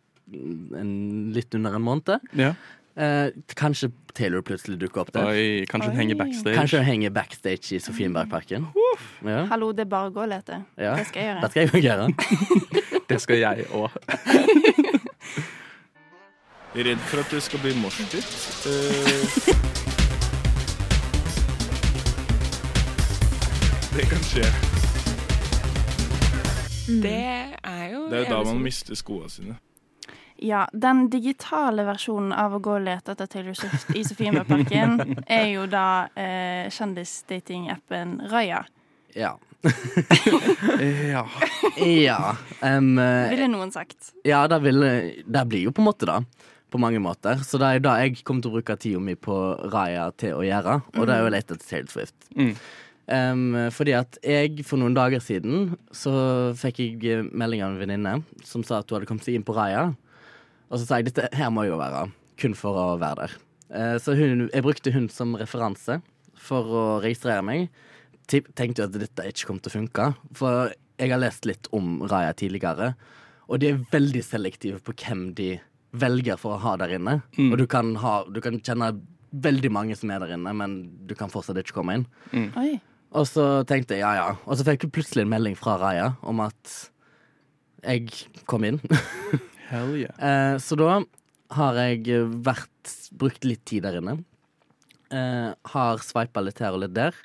en, 0.77 1.33
litt 1.33 1.55
under 1.55 1.75
en 1.77 1.83
måned. 1.85 2.21
Ja. 2.37 2.55
Eh, 2.97 3.31
kanskje 3.55 3.91
Taylor 4.15 4.41
plutselig 4.43 4.79
dukker 4.81 5.01
opp 5.05 5.13
der. 5.13 5.27
Oi, 5.29 5.67
kanskje 5.69 5.91
hun 5.93 6.01
henger 6.01 6.17
backstage. 6.19 6.57
Kanskje 6.57 6.79
hun 6.81 6.87
henger 6.89 7.11
backstage 7.15 7.77
i 7.77 7.79
Sofienbergparken. 7.85 8.67
Ja. 9.25 9.45
Hallo, 9.53 9.73
det 9.73 9.85
er 9.85 9.91
bare 9.93 10.09
å 10.09 10.13
gå 10.17 10.25
og 10.25 10.29
lete. 10.33 10.65
Ja. 10.81 10.97
Det 10.97 11.07
skal 11.07 11.23
jeg 11.23 11.29
gjøre. 11.29 11.43
Det 11.43 11.51
skal 11.53 11.63
jeg 11.69 11.85
gjøre. 11.85 12.09
Det 13.09 13.21
skal 13.23 13.39
jeg 13.41 13.67
òg. 13.73 13.91
Redd 16.79 17.01
for 17.09 17.21
at 17.23 17.31
det 17.33 17.41
skal 17.43 17.63
bli 17.65 17.73
moshpit. 17.81 18.29
Uh, 18.69 19.85
det 23.99 24.05
kan 24.07 24.21
skje. 24.23 24.45
Det 27.03 27.15
er 27.67 27.87
jo 27.91 28.05
Det 28.11 28.21
er 28.21 28.23
jo 28.23 28.29
da 28.31 28.43
man 28.47 28.61
mister 28.63 28.95
skoene 28.95 29.31
sine. 29.33 29.57
Ja, 30.39 30.69
den 30.71 31.09
digitale 31.11 31.83
versjonen 31.83 32.31
av 32.31 32.55
å 32.55 32.61
gå 32.63 32.77
og 32.77 32.85
lete 32.87 33.17
etter 33.17 33.27
Taylor 33.27 33.59
Swift 33.59 33.91
i 33.99 34.05
Sofienbergparken 34.07 35.03
er 35.41 35.49
jo 35.51 35.67
da 35.67 36.07
eh, 36.15 36.71
kjendisdatingappen 36.71 38.21
Raya. 38.31 38.63
Ja. 39.19 39.35
Ja. 41.11 41.25
ja. 41.83 42.37
em, 42.63 42.95
eh, 43.03 43.31
Ville 43.35 43.51
noen 43.51 43.75
sagt. 43.75 44.13
Ja, 44.23 44.45
det, 44.47 44.63
ville, 44.63 44.93
det 45.27 45.47
blir 45.51 45.67
jo 45.67 45.75
på 45.75 45.83
en 45.83 45.91
måte 45.91 46.07
det. 46.07 46.21
På 46.71 46.79
mange 46.79 47.01
måter. 47.03 47.41
Så 47.43 47.59
det 47.59 47.67
er 47.67 47.79
jo 47.81 47.89
det 47.89 48.01
jeg 48.05 48.19
kommer 48.23 48.45
til 48.45 48.53
å 48.53 48.61
bruke 48.61 48.77
tida 48.79 49.03
mi 49.03 49.19
på 49.19 49.39
Raya 49.73 50.13
til 50.15 50.39
å 50.39 50.45
gjøre. 50.47 50.83
Og 50.95 51.09
det 51.09 51.17
er 51.17 51.25
jo 51.25 51.33
å 51.33 51.35
lete 51.35 51.57
etter 51.57 51.67
Taylor 51.67 51.97
Swift. 51.97 52.19
Mm. 52.37 52.53
Em, 53.09 53.55
fordi 53.73 53.95
at 53.97 54.19
jeg 54.21 54.65
for 54.69 54.77
noen 54.81 54.93
dager 54.97 55.23
siden 55.25 55.71
så 55.97 56.13
fikk 56.61 56.83
jeg 57.01 57.25
melding 57.33 57.63
av 57.65 57.73
en 57.73 57.81
venninne 57.81 58.15
som 58.45 58.65
sa 58.67 58.83
at 58.83 58.91
hun 58.91 58.99
hadde 58.99 59.09
kommet 59.09 59.25
seg 59.25 59.39
inn 59.39 59.47
på 59.49 59.55
Raya. 59.57 59.87
Og 60.69 60.77
så 60.77 60.85
sa 60.85 60.99
jeg 61.01 61.09
dette 61.09 61.31
her 61.33 61.49
må 61.55 61.65
jo 61.65 61.79
være 61.81 62.07
kun 62.39 62.53
for 62.55 62.77
å 62.77 62.89
være 63.01 63.23
der. 63.25 63.37
Uh, 63.73 63.97
så 64.01 64.13
hun, 64.17 64.47
jeg 64.53 64.65
brukte 64.65 64.93
hun 64.93 65.09
som 65.13 65.33
referanse 65.41 65.99
for 66.39 66.69
å 66.69 66.83
registrere 67.05 67.43
meg. 67.45 67.71
Tip- 68.29 68.51
Tenkte 68.57 68.85
jo 68.85 68.89
at 68.91 68.99
dette 69.01 69.25
ikke 69.31 69.49
kom 69.49 69.59
til 69.65 69.73
å 69.73 69.77
funke. 69.79 70.11
For 70.37 70.75
jeg 71.01 71.13
har 71.15 71.21
lest 71.23 71.49
litt 71.49 71.69
om 71.73 72.03
Raya 72.11 72.35
tidligere, 72.37 72.93
og 73.49 73.61
de 73.63 73.71
er 73.73 73.81
veldig 73.93 74.21
selektive 74.27 74.81
på 74.85 74.93
hvem 75.01 75.31
de 75.39 75.55
velger 75.97 76.37
for 76.37 76.57
å 76.59 76.61
ha 76.67 76.75
der 76.77 76.93
inne. 76.99 77.23
Og 77.41 77.57
du 77.57 77.65
kan, 77.71 77.95
ha, 78.03 78.19
du 78.29 78.43
kan 78.45 78.61
kjenne 78.61 78.91
veldig 79.33 79.71
mange 79.73 79.97
som 79.97 80.11
er 80.13 80.21
der 80.21 80.35
inne, 80.37 80.53
men 80.57 80.75
du 81.09 81.15
kan 81.17 81.33
fortsatt 81.33 81.57
ikke 81.63 81.79
komme 81.81 81.95
inn. 81.97 82.07
Oi. 82.61 82.75
Og 83.17 83.25
så 83.29 83.45
tenkte 83.69 83.97
jeg 83.97 84.05
ja, 84.05 84.13
ja. 84.19 84.31
Og 84.45 84.59
så 84.59 84.67
fikk 84.67 84.87
jeg 84.87 84.95
plutselig 84.95 85.25
en 85.25 85.33
melding 85.33 85.57
fra 85.59 85.79
Raya 85.81 86.13
om 86.29 86.43
at 86.45 86.75
jeg 87.87 88.11
kom 88.51 88.67
inn. 88.69 88.81
Hell 89.71 89.95
yeah. 89.97 90.17
Eh, 90.19 90.57
så 90.61 90.77
da 90.81 90.99
har 91.57 91.79
jeg 91.81 92.27
vært 92.45 92.95
brukt 93.17 93.47
litt 93.49 93.65
tid 93.69 93.87
der 93.87 94.01
inne. 94.01 94.19
Eh, 95.09 95.51
har 95.73 96.03
sveipa 96.05 96.43
litt 96.45 96.61
her 96.61 96.77
og 96.77 96.83
litt 96.85 96.97
der. 96.97 97.17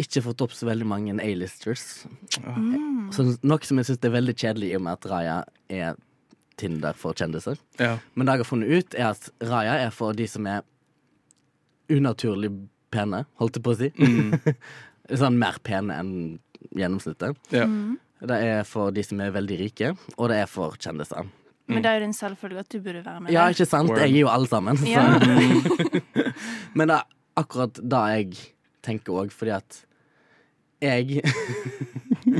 Ikke 0.00 0.22
fått 0.24 0.42
opp 0.44 0.54
så 0.56 0.68
veldig 0.68 0.88
mange 0.88 1.16
A-listers. 1.20 2.04
Så 3.12 3.26
noe 3.44 3.68
som 3.68 3.80
jeg 3.80 3.88
syns 3.88 4.04
er 4.08 4.14
veldig 4.14 4.34
kjedelig 4.36 4.72
i 4.72 4.76
og 4.78 4.84
med 4.86 4.96
at 4.96 5.08
Raya 5.10 5.38
er 5.72 6.00
Tinder 6.60 6.96
for 6.96 7.16
kjendiser. 7.16 7.56
Ja. 7.80 7.96
Men 8.14 8.28
det 8.28 8.36
jeg 8.36 8.44
har 8.44 8.48
funnet 8.48 8.72
ut, 8.72 8.96
er 8.96 9.08
at 9.12 9.28
Raya 9.48 9.78
er 9.86 9.92
for 9.94 10.16
de 10.16 10.26
som 10.28 10.46
er 10.48 10.64
unaturlig 11.92 12.52
pene, 12.92 13.24
holdt 13.40 13.58
jeg 13.58 13.66
på 13.66 13.74
å 13.74 13.78
si. 13.80 13.90
sånn 15.22 15.38
mer 15.40 15.58
pene 15.66 15.98
enn 16.00 16.14
gjennomsnittet. 16.70 17.38
ja. 17.56 17.68
Det 18.22 18.36
er 18.38 18.60
for 18.62 18.94
de 18.94 19.02
som 19.02 19.18
er 19.18 19.32
veldig 19.34 19.56
rike, 19.58 19.88
og 20.14 20.28
det 20.30 20.36
er 20.44 20.46
for 20.46 20.76
kjendiser. 20.78 21.26
Men 21.66 21.82
det 21.82 21.90
er 21.90 21.96
jo 21.96 22.02
din 22.04 22.14
selvfølge 22.14 22.62
at 22.62 22.68
du 22.70 22.76
burde 22.78 23.00
være 23.02 23.22
med. 23.24 23.32
Ja, 23.34 23.48
ikke 23.50 23.66
sant? 23.66 23.90
Word. 23.90 23.98
Jeg 24.02 24.14
er 24.14 24.20
jo 24.20 24.28
alle 24.30 24.46
sammen. 24.50 24.78
Så. 24.78 24.86
Ja. 24.86 25.06
Men 26.78 26.92
det 26.92 27.00
er 27.00 27.08
akkurat 27.42 27.80
det 27.82 28.02
jeg 28.12 28.44
tenker 28.86 29.24
òg, 29.24 29.34
fordi 29.34 29.56
at 29.56 29.80
jeg 30.82 31.22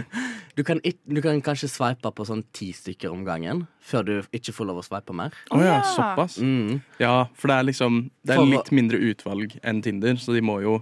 du, 0.56 0.62
kan 0.66 0.80
du 0.82 1.20
kan 1.24 1.42
kanskje 1.44 1.70
sveipe 1.70 2.12
på 2.14 2.26
sånn 2.28 2.44
ti 2.54 2.70
stykker 2.76 3.12
om 3.12 3.26
gangen 3.26 3.66
før 3.82 4.08
du 4.08 4.14
ikke 4.34 4.54
får 4.56 4.70
lov 4.70 4.80
å 4.82 4.86
sveipe 4.86 5.16
mer. 5.16 5.34
Å 5.52 5.60
ja, 5.60 5.76
ja. 5.78 5.84
såpass. 5.96 6.38
Mm. 6.42 6.80
Ja, 7.02 7.14
for 7.38 7.52
det 7.52 7.58
er 7.58 7.70
liksom 7.70 8.02
Det 8.22 8.36
er 8.36 8.50
litt 8.50 8.72
mindre 8.74 9.00
utvalg 9.02 9.56
enn 9.62 9.82
Tinder, 9.84 10.18
så 10.20 10.36
de 10.36 10.44
må 10.44 10.60
jo 10.64 10.80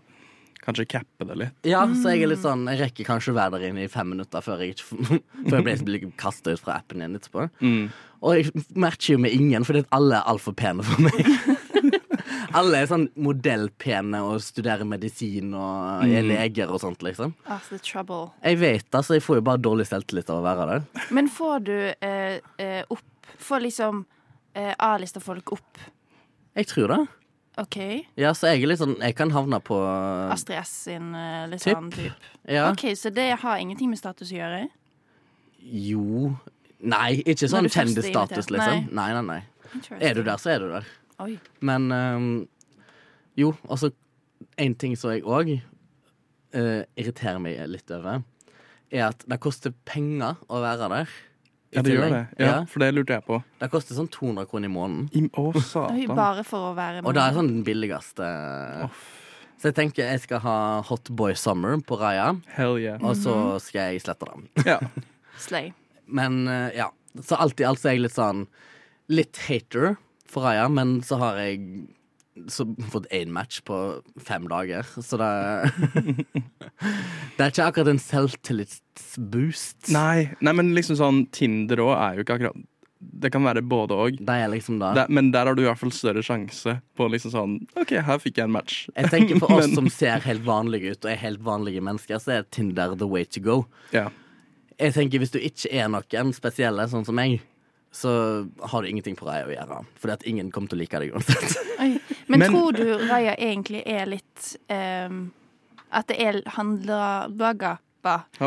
kanskje 0.61 0.87
cappe 0.97 1.27
det 1.29 1.39
litt. 1.41 1.57
Ja, 1.69 1.87
så 1.97 2.13
jeg 2.13 2.27
er 2.27 2.33
litt 2.35 2.43
sånn 2.43 2.67
Jeg 2.69 2.83
rekker 2.83 3.09
kanskje 3.09 3.33
å 3.33 3.39
være 3.39 3.57
der 3.57 3.71
inne 3.71 3.87
i 3.87 3.93
fem 3.93 4.13
minutter 4.13 4.45
før 4.45 4.65
jeg, 4.65 4.77
ikke, 4.77 5.21
før 5.51 5.73
jeg 5.73 5.83
blir 5.87 6.07
kasta 6.21 6.55
ut 6.55 6.63
fra 6.63 6.79
appen 6.81 7.03
igjen 7.03 7.17
etterpå. 7.19 7.49
Mm. 7.65 7.91
Og 8.21 8.37
jeg 8.37 8.65
matcher 8.77 9.15
jo 9.15 9.23
med 9.25 9.33
ingen, 9.33 9.65
fordi 9.65 9.87
alle 9.97 10.19
er 10.19 10.29
altfor 10.29 10.57
pene 10.57 10.85
for 10.85 11.07
meg. 11.07 11.25
alle 12.57 12.81
er 12.83 12.89
sånn 12.91 13.07
modellpene 13.21 14.21
og 14.27 14.41
studerer 14.45 14.87
medisin 14.89 15.53
og 15.55 16.05
er 16.07 16.25
leger 16.27 16.71
og 16.73 16.81
sånt, 16.83 17.03
liksom. 17.07 17.35
Ah, 17.47 17.61
the 17.69 17.79
trouble. 17.79 18.31
Jeg 18.43 18.59
vet 18.61 18.97
altså, 18.99 19.17
jeg 19.19 19.25
får 19.27 19.41
jo 19.41 19.45
bare 19.51 19.63
dårlig 19.63 19.87
selvtillit 19.91 20.31
av 20.33 20.41
å 20.41 20.45
være 20.47 20.67
der. 20.73 21.07
Men 21.15 21.31
får 21.33 21.65
du 21.69 21.77
eh, 21.93 22.41
eh, 22.59 22.83
opp 22.89 23.07
Får 23.41 23.63
liksom 23.63 24.03
eh, 24.59 24.75
A-lista 24.85 25.21
folk 25.23 25.53
opp? 25.55 25.79
Jeg 26.59 26.67
tror 26.69 26.91
det. 26.93 26.99
OK. 27.63 27.77
Ja, 28.21 28.33
så 28.37 28.51
jeg 28.51 28.63
er 28.65 28.71
litt 28.73 28.81
sånn 28.81 28.97
Jeg 29.01 29.15
kan 29.19 29.31
havne 29.35 29.59
på 29.65 29.77
Astrid 30.33 30.59
S 30.61 30.73
sin 30.89 31.15
eh, 31.17 31.47
litt 31.51 31.63
Typ. 31.65 31.73
sånn 31.77 31.89
type. 31.95 32.33
Ja. 32.51 32.67
OK, 32.73 32.85
så 32.99 33.13
det 33.15 33.29
har 33.43 33.63
ingenting 33.63 33.91
med 33.93 34.01
status 34.01 34.33
å 34.35 34.37
gjøre? 34.39 34.65
Jo 35.61 36.35
Nei, 36.81 37.21
ikke 37.23 37.45
Når 37.45 37.51
sånn 37.53 37.67
du 37.67 37.69
først 37.69 37.77
er 37.77 37.81
kjendisstatus, 37.85 38.47
invitert. 38.49 38.53
liksom. 38.57 38.87
Nei, 38.97 39.09
nei, 39.13 39.25
nei. 39.29 39.41
Er 40.01 40.15
du 40.17 40.23
der, 40.25 40.39
så 40.41 40.55
er 40.55 40.63
du 40.63 40.71
der. 40.73 40.87
Oi. 41.21 41.39
Men 41.61 41.91
um, 41.93 42.29
jo, 43.37 43.53
altså 43.69 43.91
En 44.57 44.75
ting 44.75 44.95
som 44.97 45.11
jeg 45.13 45.23
òg 45.25 45.51
irriterer 46.99 47.39
meg 47.43 47.59
litt 47.71 47.91
over, 47.95 48.23
er 48.91 49.05
at 49.11 49.21
det 49.29 49.37
koster 49.43 49.71
penger 49.87 50.39
å 50.51 50.59
være 50.65 50.89
der. 50.91 51.13
i 51.71 51.77
Ja, 51.77 51.83
det 51.87 51.93
gjør 51.95 52.11
det. 52.11 52.23
Ja, 52.43 52.55
For 52.67 52.83
det 52.83 52.89
lurte 52.97 53.15
jeg 53.19 53.25
på. 53.29 53.39
Det 53.61 53.69
koster 53.71 53.95
sånn 53.95 54.09
200 54.11 54.49
kroner 54.51 54.67
i 54.67 54.73
måneden. 54.75 55.05
I, 55.15 55.23
å, 55.39 55.53
satan. 55.63 56.01
bare 56.19 56.43
for 56.49 56.73
å 56.73 56.75
være 56.75 57.05
Og 57.07 57.15
det 57.15 57.23
er 57.23 57.37
sånn 57.37 57.53
den 57.53 57.63
billigste. 57.69 58.31
Så 59.61 59.69
jeg 59.71 59.77
tenker 59.77 60.09
jeg 60.09 60.25
skal 60.25 60.41
ha 60.43 60.57
Hot 60.89 61.13
Boy 61.15 61.37
Summer 61.39 61.77
på 61.87 62.01
Raya, 62.01 62.33
Hell 62.57 62.79
yeah. 62.81 62.99
og 63.05 63.15
så 63.21 63.37
Mhm. 63.37 63.61
skal 63.69 63.93
jeg 63.93 64.03
slette 64.03 64.27
dem. 64.33 64.49
Ja. 64.67 64.81
Slay. 65.39 65.73
Men 66.09 66.49
eh, 66.49 66.71
ja. 66.81 66.91
Så 67.23 67.37
alltid 67.39 67.67
altså 67.67 67.89
er 67.91 67.95
jeg 67.99 68.03
litt 68.09 68.15
sånn 68.17 68.47
Litt 69.11 69.37
hater 69.49 69.97
for 70.31 70.47
Raya, 70.47 70.69
men 70.73 71.01
så 71.07 71.19
har 71.21 71.41
jeg 71.43 71.89
så 72.49 72.65
fått 72.93 73.09
én 73.13 73.33
match 73.35 73.59
på 73.67 73.77
fem 74.23 74.47
dager, 74.49 74.87
så 75.03 75.19
det 75.21 75.31
Det 77.37 77.45
er 77.45 77.51
ikke 77.51 77.67
akkurat 77.67 77.91
en 77.93 78.01
selvtillitsboost. 78.01 79.91
Nei, 79.93 80.31
nei, 80.41 80.53
men 80.57 80.71
liksom 80.77 80.97
sånn 81.01 81.25
Tinder 81.35 81.83
òg 81.85 81.95
er 81.97 82.19
jo 82.21 82.25
ikke 82.25 82.37
akkurat 82.39 82.63
Det 83.25 83.31
kan 83.33 83.45
være 83.45 83.63
både. 83.65 83.97
Er 84.29 84.49
liksom 84.53 84.79
Men 85.09 85.31
der 85.33 85.47
har 85.49 85.57
du 85.57 85.63
i 85.63 85.69
hvert 85.69 85.81
fall 85.81 85.93
større 85.93 86.23
sjanse 86.25 86.79
på 86.97 87.09
liksom 87.13 87.33
sånn 87.35 87.59
OK, 87.81 87.95
her 87.97 88.19
fikk 88.21 88.39
jeg 88.41 88.49
en 88.49 88.53
match. 88.57 88.83
Jeg 88.95 89.11
tenker 89.13 89.39
For 89.43 89.57
oss 89.57 89.67
Men- 89.67 89.77
som 89.77 89.89
ser 89.93 90.21
helt 90.25 90.45
vanlige 90.47 90.93
ut 90.95 91.05
og 91.05 91.11
er 91.13 91.21
helt 91.27 91.41
vanlige 91.45 91.81
mennesker, 91.85 92.21
så 92.21 92.39
er 92.39 92.49
Tinder 92.53 92.95
the 92.97 93.09
way 93.09 93.25
to 93.25 93.41
go. 93.41 93.65
Ja. 93.97 94.09
Jeg 94.81 94.95
tenker 94.97 95.19
Hvis 95.21 95.33
du 95.35 95.41
ikke 95.41 95.73
er 95.73 95.89
noen 95.93 96.33
spesielle, 96.37 96.87
sånn 96.89 97.05
som 97.09 97.17
meg, 97.17 97.41
så 97.91 98.11
har 98.71 98.83
du 98.83 98.89
ingenting 98.89 99.17
på 99.19 99.27
Raya 99.27 99.49
å 99.49 99.55
gjøre. 99.55 99.81
Fordi 99.99 100.13
at 100.15 100.27
ingen 100.31 100.53
kommer 100.55 100.71
til 100.71 100.79
å 100.79 100.83
like 100.85 101.01
deg 101.03 101.15
uansett. 101.15 101.57
Men, 102.31 102.39
Men- 102.39 102.53
tror 102.53 102.73
du 102.77 102.85
Raya 103.09 103.35
egentlig 103.35 103.83
er 103.87 104.07
litt 104.07 104.57
um, 104.71 105.33
At 105.91 106.07
det 106.07 106.21
er 106.23 106.43
handler 106.55 107.29
baga. 107.35 107.79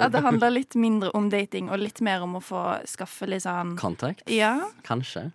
At 0.00 0.12
det 0.12 0.22
handler 0.24 0.54
litt 0.54 0.74
mindre 0.78 1.10
om 1.12 1.26
dating 1.28 1.68
og 1.68 1.82
litt 1.82 2.00
mer 2.00 2.22
om 2.24 2.38
å 2.38 2.40
få 2.40 2.62
skaffe 2.88 3.26
litt 3.28 3.42
sånn 3.44 3.74
Kontakt? 3.76 4.22
Ja. 4.30 4.54
Kanskje. 4.86 5.26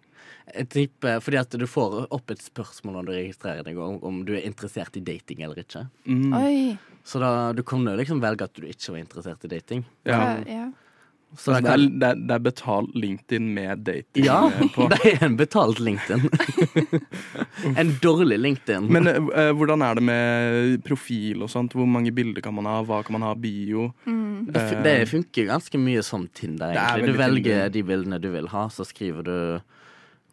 Jeg 0.53 0.69
tipper, 0.69 1.19
fordi 1.21 1.37
at 1.41 1.53
du 1.57 1.65
får 1.69 2.05
opp 2.13 2.31
et 2.33 2.41
spørsmål 2.41 2.99
når 2.99 3.05
du 3.05 3.11
registrerer 3.17 3.65
deg, 3.65 3.77
om, 3.81 3.97
om 4.05 4.21
du 4.25 4.35
er 4.37 4.45
interessert 4.45 4.97
i 4.97 5.01
dating 5.05 5.41
eller 5.45 5.61
ikke. 5.61 5.85
Mm. 6.05 6.33
Oi. 6.37 6.77
Så 7.05 7.21
da, 7.21 7.51
du 7.53 7.61
kan 7.65 7.85
jo 7.85 7.93
liksom 7.97 8.21
velge 8.23 8.47
at 8.47 8.57
du 8.57 8.65
ikke 8.65 8.95
var 8.95 9.01
interessert 9.01 9.45
i 9.45 9.51
dating. 9.51 9.85
Ja. 10.07 10.19
Ja. 10.49 10.67
Så 11.37 11.55
Det 11.59 11.71
er, 11.71 11.83
det, 11.85 12.09
er, 12.09 12.19
det 12.27 12.35
er 12.35 12.43
betalt 12.45 12.95
LinkedIn 12.95 13.47
med 13.55 13.83
dating 13.87 14.25
ja, 14.27 14.39
på? 14.75 14.85
Ja, 14.85 14.89
det 14.95 15.13
er 15.13 15.25
en 15.27 15.37
betalt 15.39 15.79
LinkedIn. 15.83 16.29
en 17.81 17.93
dårlig 18.03 18.39
LinkedIn. 18.39 18.87
Men 18.91 19.09
uh, 19.09 19.51
hvordan 19.57 19.83
er 19.85 19.99
det 19.99 20.05
med 20.07 20.83
profil 20.87 21.45
og 21.45 21.51
sånt? 21.51 21.75
Hvor 21.75 21.89
mange 21.89 22.13
bilder 22.15 22.45
kan 22.45 22.55
man 22.55 22.69
ha? 22.69 22.79
Hva 22.87 23.01
kan 23.05 23.17
man 23.17 23.27
ha? 23.27 23.33
Bio? 23.35 23.89
Mm. 24.07 24.47
Det, 24.53 24.65
det 24.85 24.97
funker 25.11 25.49
ganske 25.49 25.79
mye 25.81 26.03
som 26.05 26.27
Tinder, 26.35 26.71
er 26.71 26.81
egentlig. 26.81 27.15
Du 27.15 27.23
velger 27.23 27.51
Tinder. 27.51 27.73
de 27.75 27.87
bildene 27.91 28.21
du 28.21 28.29
vil 28.33 28.51
ha, 28.53 28.67
så 28.71 28.87
skriver 28.87 29.27
du 29.27 29.37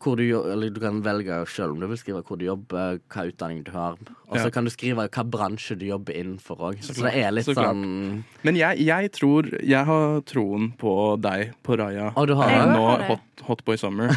hvor 0.03 0.19
du, 0.19 0.25
eller 0.35 0.73
du 0.75 0.81
kan 0.83 0.99
velge 1.05 1.37
selv 1.53 1.75
om 1.77 1.81
du 1.83 1.87
vil 1.91 1.99
skrive 2.01 2.23
hvor 2.27 2.39
du 2.41 2.45
jobber, 2.47 2.99
hva 3.13 3.25
utdanning 3.29 3.63
du 3.67 3.71
har. 3.75 3.97
Og 4.29 4.37
så 4.39 4.49
Ja. 4.49 4.51
kan 4.51 4.65
du 4.65 4.71
skrive 4.71 5.07
hva 5.09 5.25
bransje 5.31 5.77
du 5.79 5.87
jobber 5.87 6.13
innenfor 6.19 6.57
òg. 6.71 6.83
Så, 6.83 6.95
så, 6.95 7.07
det 7.07 7.15
er 7.23 7.31
litt 7.33 7.47
så 7.47 7.55
sånn 7.55 8.25
Men 8.43 8.57
jeg, 8.57 8.83
jeg 8.87 9.13
tror 9.13 9.49
Jeg 9.63 9.85
har 9.87 10.21
troen 10.29 10.73
på 10.79 10.95
deg, 11.23 11.53
på 11.63 11.79
Raja. 11.79 12.11
Du 12.27 12.35
har 12.35 12.51
eh, 12.51 12.73
nå 12.73 12.87
hot, 13.09 13.45
hotboy 13.47 13.77
Summer. 13.79 14.11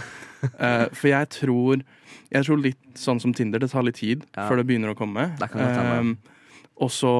uh, 0.60 0.88
for 0.98 1.08
jeg 1.10 1.30
tror 1.30 1.84
Jeg 2.32 2.45
tror 2.45 2.62
litt 2.62 2.98
sånn 3.00 3.21
som 3.21 3.34
Tinder, 3.34 3.60
det 3.60 3.71
tar 3.71 3.84
litt 3.84 4.02
tid 4.02 4.26
Ja. 4.36 4.48
før 4.50 4.58
det 4.62 4.67
begynner 4.67 4.93
å 4.93 4.98
komme. 4.98 5.32
Eh, 5.41 6.15
og 6.76 6.91
så 6.91 7.13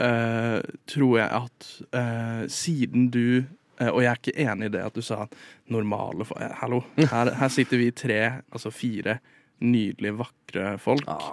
uh, 0.00 0.60
tror 0.86 1.18
jeg 1.20 1.28
at 1.30 1.68
uh, 1.94 2.42
siden 2.50 3.10
du 3.14 3.44
og 3.92 4.00
jeg 4.02 4.10
er 4.10 4.20
ikke 4.20 4.36
enig 4.46 4.70
i 4.70 4.74
det 4.76 4.84
at 4.86 4.94
du 4.96 5.02
sa 5.04 5.26
normale 5.72 6.24
fo- 6.24 6.38
eh, 6.40 6.52
Hallo, 6.62 6.82
her, 7.12 7.30
her 7.40 7.48
sitter 7.52 7.78
vi 7.82 7.90
tre, 7.92 8.20
altså 8.52 8.72
fire 8.72 9.18
nydelige, 9.60 10.12
vakre 10.18 10.74
folk. 10.78 11.04
Ah. 11.08 11.32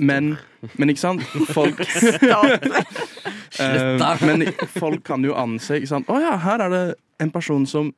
Men, 0.00 0.36
men 0.80 0.88
ikke 0.92 1.02
sant? 1.02 1.24
Folk 1.52 1.80
Eh, 3.60 4.00
Men 4.26 4.42
folk 4.66 5.04
kan 5.06 5.22
jo 5.22 5.34
anse 5.38 5.76
ikke 5.78 5.86
sant? 5.92 6.08
Å 6.10 6.16
ja, 6.18 6.32
her 6.42 6.64
er 6.64 6.72
det 6.72 6.80
en 7.22 7.30
person 7.30 7.62
som 7.70 7.92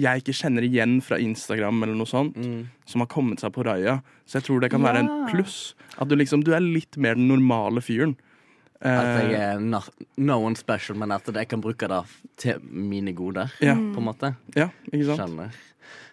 jeg 0.00 0.22
ikke 0.22 0.32
kjenner 0.38 0.64
igjen 0.64 0.94
fra 1.04 1.18
Instagram 1.20 1.82
eller 1.84 1.98
noe 1.98 2.08
sånt, 2.08 2.36
Mm. 2.40 2.62
som 2.88 3.02
har 3.04 3.10
kommet 3.12 3.42
seg 3.42 3.52
på 3.52 3.64
raia. 3.66 3.98
Så 4.24 4.38
jeg 4.40 4.46
tror 4.46 4.62
det 4.64 4.70
kan 4.72 4.80
være 4.86 5.02
en 5.02 5.10
pluss. 5.28 5.74
At 6.00 6.08
du 6.08 6.16
liksom, 6.16 6.40
du 6.46 6.54
er 6.56 6.64
litt 6.64 6.96
mer 6.96 7.14
den 7.18 7.28
normale 7.28 7.82
fyren. 7.84 8.14
At 8.82 9.22
jeg 9.22 9.32
Eh, 9.34 9.40
er 9.54 9.60
not, 9.60 9.88
no 10.16 10.40
one 10.42 10.56
special, 10.56 10.96
men 10.98 11.12
at 11.12 11.24
jeg 11.32 11.48
kan 11.48 11.60
bruke 11.62 11.86
det 11.88 12.00
til 12.36 12.58
mine 12.62 13.12
goder, 13.14 13.52
Ja. 13.60 13.74
på 13.74 13.98
en 13.98 14.04
måte. 14.08 14.36
ja, 14.56 14.68
ikke 14.92 15.06
sant? 15.06 15.20
Skjønner. 15.20 15.52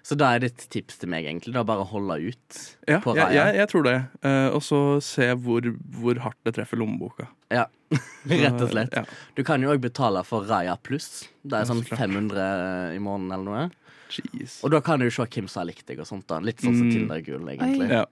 Så 0.03 0.15
da 0.17 0.33
er 0.35 0.39
ditt 0.39 0.67
tips 0.69 0.97
til 0.97 1.09
meg 1.09 1.25
egentlig 1.25 1.53
da 1.53 1.61
bare 1.63 1.83
holde 1.85 2.15
ut 2.29 2.75
Ja, 2.87 2.99
på 2.99 3.13
jeg, 3.15 3.25
Raja. 3.25 3.45
jeg, 3.45 3.55
jeg 3.55 3.67
tror 3.69 3.83
det. 3.83 3.95
Uh, 4.23 4.49
og 4.55 4.61
så 4.61 4.79
se 5.03 5.27
hvor, 5.35 5.61
hvor 5.99 6.17
hardt 6.23 6.37
det 6.45 6.53
treffer 6.55 6.77
lommeboka. 6.77 7.27
Ja, 7.51 7.65
rett 8.27 8.61
og 8.61 8.69
slett. 8.71 8.93
Ja. 8.95 9.03
Du 9.35 9.43
kan 9.43 9.61
jo 9.61 9.69
òg 9.73 9.81
betale 9.81 10.23
for 10.25 10.45
Raja 10.49 10.75
pluss. 10.81 11.27
Det 11.43 11.53
er 11.53 11.65
Ja, 11.65 11.69
sånn 11.73 11.83
så 11.85 11.97
500 11.97 12.95
i 12.95 12.99
måneden 12.99 13.33
eller 13.33 13.45
noe. 13.45 13.71
Jeez. 14.09 14.63
Og 14.63 14.71
da 14.71 14.79
kan 14.81 14.97
du 14.99 15.05
jo 15.05 15.11
se 15.13 15.25
hvem 15.25 15.47
som 15.49 15.61
har 15.61 15.67
likt 15.69 15.85
deg 15.85 15.99
og 15.99 16.07
sånt. 16.09 16.25
da 16.27 16.39
Litt 16.39 16.57
sånn 16.61 16.77
som 16.77 16.89
Mm. 16.89 16.93
Tinder-gull, 16.95 17.45
egentlig. 17.49 17.89
Ja. 17.91 18.05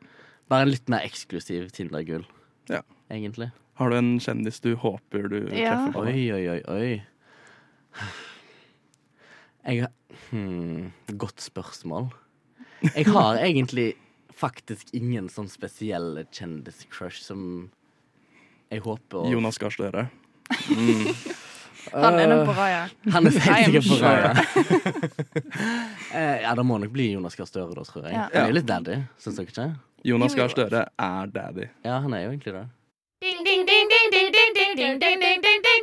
Bare 0.50 0.62
en 0.62 0.70
litt 0.72 0.88
mer 0.90 1.00
eksklusiv 1.02 1.72
Tinder-gull, 1.72 2.26
Ja. 2.70 2.82
egentlig. 3.10 3.52
Har 3.78 3.90
du 3.94 3.98
en 3.98 4.16
kjendis 4.20 4.60
du 4.64 4.72
håper 4.76 5.28
du 5.30 5.38
Ja. 5.54 5.76
treffer 5.76 5.94
på? 5.94 6.06
Oi, 6.10 6.32
oi, 6.34 6.44
oi, 6.50 6.62
oi. 6.68 7.02
Jeg 9.68 9.82
har 9.84 9.92
hmm, 10.32 10.92
Godt 11.18 11.42
spørsmål. 11.42 12.10
Jeg 12.96 13.06
har 13.12 13.38
egentlig 13.48 13.94
faktisk 14.38 14.94
ingen 14.94 15.30
sånn 15.34 15.50
spesielle 15.50 16.26
kjendiscrush 16.32 17.22
som 17.26 17.70
jeg 18.72 18.82
håper 18.86 19.24
å 19.24 19.32
Jonas 19.32 19.58
Gahr 19.62 19.74
Støre. 19.74 20.08
Han 21.94 22.18
er 22.20 22.28
nok 22.28 22.46
på 22.50 22.56
Raja. 22.58 22.82
Han 23.16 23.30
er 23.30 23.38
helt 23.46 23.70
sikkert 23.70 23.88
på. 23.88 24.00
Raja. 24.02 24.34
Eh, 26.12 26.42
ja, 26.44 26.52
det 26.58 26.66
må 26.68 26.78
nok 26.82 26.92
bli 26.92 27.12
Jonas 27.14 27.38
Gahr 27.40 27.48
Støre, 27.48 27.72
da, 27.78 27.86
tror 27.88 28.10
jeg. 28.10 28.16
Ja. 28.18 28.26
Han 28.34 28.42
er 28.42 28.50
jo 28.52 28.58
litt 28.58 28.68
daddy, 28.68 28.98
syns 29.22 29.38
dere 29.40 29.48
ikke? 29.54 29.68
Jonas 30.08 30.34
Jo, 30.34 30.36
jo. 30.36 30.42
Gahr 30.42 30.52
Støre 30.54 30.82
er 31.08 31.32
daddy. 31.32 31.70
Ja, 31.86 32.02
han 32.04 32.14
er 32.18 32.26
jo 32.26 32.34
egentlig 32.34 32.54
det 32.58 32.66
ding, 34.78 35.02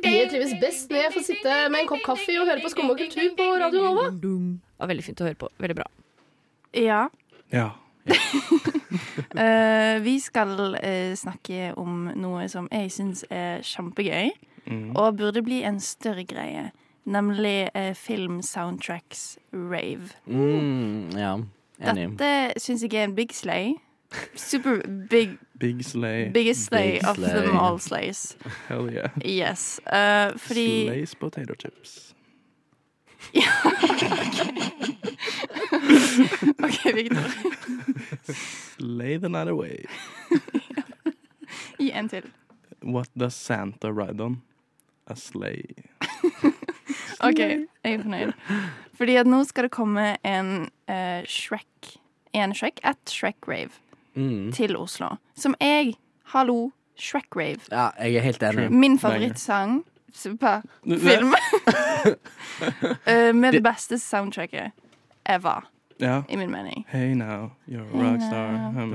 Jeg 0.04 0.30
trives 0.30 0.54
best 0.60 0.90
når 0.90 1.00
jeg 1.02 1.12
får 1.14 1.26
sitte 1.26 1.54
med 1.72 1.82
en 1.82 1.88
kopp 1.90 2.04
kaffe 2.06 2.36
og 2.40 2.48
høre 2.48 2.62
på 2.62 2.70
Skum 2.72 2.92
og 2.92 2.98
kultur 3.00 3.32
på 3.38 3.48
Radio 3.60 3.82
Nova. 3.82 4.10
Det 4.14 4.34
var 4.82 4.90
veldig 4.92 5.06
fint 5.06 5.22
å 5.22 5.28
høre 5.28 5.38
på. 5.40 5.50
Veldig 5.62 5.76
bra. 5.80 5.88
Ja. 6.78 7.00
Ja. 7.54 7.68
uh, 9.34 10.02
vi 10.08 10.18
skal 10.20 10.54
uh, 10.76 11.14
snakke 11.18 11.72
om 11.80 12.10
noe 12.20 12.48
som 12.52 12.68
jeg 12.72 12.92
syns 12.94 13.24
er 13.30 13.64
kjempegøy, 13.64 14.32
mm. 14.66 14.90
og 14.94 15.18
burde 15.18 15.42
bli 15.46 15.62
en 15.66 15.80
større 15.82 16.26
greie. 16.28 16.70
Nemlig 17.04 17.68
eh, 17.74 17.90
uh, 17.90 17.96
film 17.96 18.38
soundtracks 18.42 19.34
rave. 19.52 20.14
Mm, 20.24 21.12
ja, 21.12 21.34
enig. 21.84 22.06
Dette 22.16 22.62
syns 22.64 22.80
jeg 22.86 22.94
er 22.96 23.10
en 23.10 23.16
big 23.16 23.34
slay. 23.36 23.74
Super 24.38 24.80
big 25.10 25.36
Big 25.58 25.82
Slay. 25.84 26.28
biggest 26.32 26.64
slay 26.66 26.92
Big 26.98 27.04
of 27.04 27.16
slay. 27.16 27.32
them 27.32 27.56
all 27.56 27.78
slays. 27.78 28.36
Hell 28.68 28.90
yeah. 28.92 29.10
Yes. 29.24 29.80
Uh, 29.86 30.32
fordi 30.36 30.86
Slays 30.86 31.14
potato 31.14 31.54
chips. 31.54 32.14
Ja, 33.32 33.48
OK, 36.62 36.92
Victor. 36.94 37.24
Slay 38.78 39.16
the 39.18 39.28
night 39.28 39.48
away. 39.48 39.84
Gi 41.78 41.90
en 41.92 42.08
til. 42.08 42.22
What 42.82 43.08
does 43.16 43.34
Santa 43.34 43.92
ride 43.92 44.20
on? 44.20 44.42
A 45.06 45.16
sleigh. 45.16 45.64
OK, 47.24 47.38
jeg 47.38 47.66
er 47.84 48.02
fornøyd. 48.02 48.32
Fordi 48.94 49.16
at 49.20 49.26
nå 49.26 49.42
skal 49.48 49.66
det 49.68 49.72
komme 49.74 50.16
en 50.24 50.68
uh, 50.88 51.22
Shrek 51.26 51.94
En 52.34 52.50
Shrek, 52.54 52.80
at 52.82 52.98
Shrek 53.10 53.36
Rave 53.46 53.70
Mm. 54.16 54.52
til 54.52 54.76
Oslo. 54.76 55.16
Som 55.34 55.54
jeg 55.60 55.94
Hallo, 56.24 56.70
Shrek 56.96 57.36
Rave. 57.36 57.60
Ja, 57.72 57.88
jeg 57.98 58.14
er 58.14 58.20
helt 58.20 58.42
enig. 58.42 58.70
Min 58.72 58.98
favorittsang 58.98 59.84
på 60.40 60.60
film. 60.98 61.34
Eh, 63.06 63.34
med 63.34 63.52
det 63.52 63.62
beste 63.62 63.98
soundtracket 63.98 64.72
ever, 65.26 65.64
Ja. 66.00 66.22
i 66.28 66.36
min 66.36 66.50
mening. 66.50 66.84
Hey 66.88 67.14
now, 67.14 67.50
you're 67.68 67.80
a 67.80 68.12
rockstar. 68.12 68.72
Hum, 68.72 68.92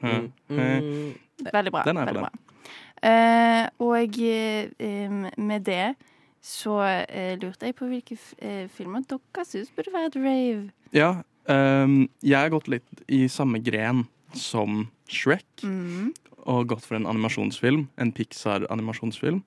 hum, 0.00 0.32
hum. 0.48 1.14
Veldig 1.52 1.72
bra. 1.72 1.82
Den 1.84 1.96
er 1.96 2.04
veldig 2.04 2.22
bra. 2.22 2.30
Uh, 3.06 3.68
og 3.78 4.18
uh, 4.18 5.30
med 5.38 5.60
det 5.60 5.94
så 6.42 7.04
lurte 7.42 7.66
jeg 7.66 7.74
på 7.74 7.86
hvilke 7.90 8.16
f 8.16 8.34
filmer 8.70 9.04
dere 9.10 9.44
syns 9.44 9.70
burde 9.76 9.92
være 9.92 10.06
et 10.06 10.16
rave. 10.16 10.70
Ja, 10.92 11.14
um, 11.84 12.08
jeg 12.22 12.38
har 12.40 12.48
gått 12.48 12.68
litt 12.68 13.02
i 13.08 13.28
samme 13.28 13.60
gren 13.62 14.06
som 14.36 14.86
Shrek. 15.08 15.46
Mm. 15.62 16.12
Og 16.46 16.68
gått 16.70 16.84
for 16.86 16.98
en 16.98 17.08
animasjonsfilm. 17.10 17.88
En 17.98 18.12
Pixar-animasjonsfilm. 18.14 19.42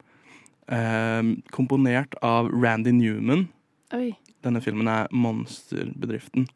Eh, 0.69 1.23
komponert 1.55 2.15
av 2.21 2.51
Randy 2.51 2.91
Newman. 2.91 3.47
Oi. 3.95 4.13
Denne 4.43 4.61
filmen 4.63 4.87
er 4.87 5.07
Monsterbedriften. 5.11 6.47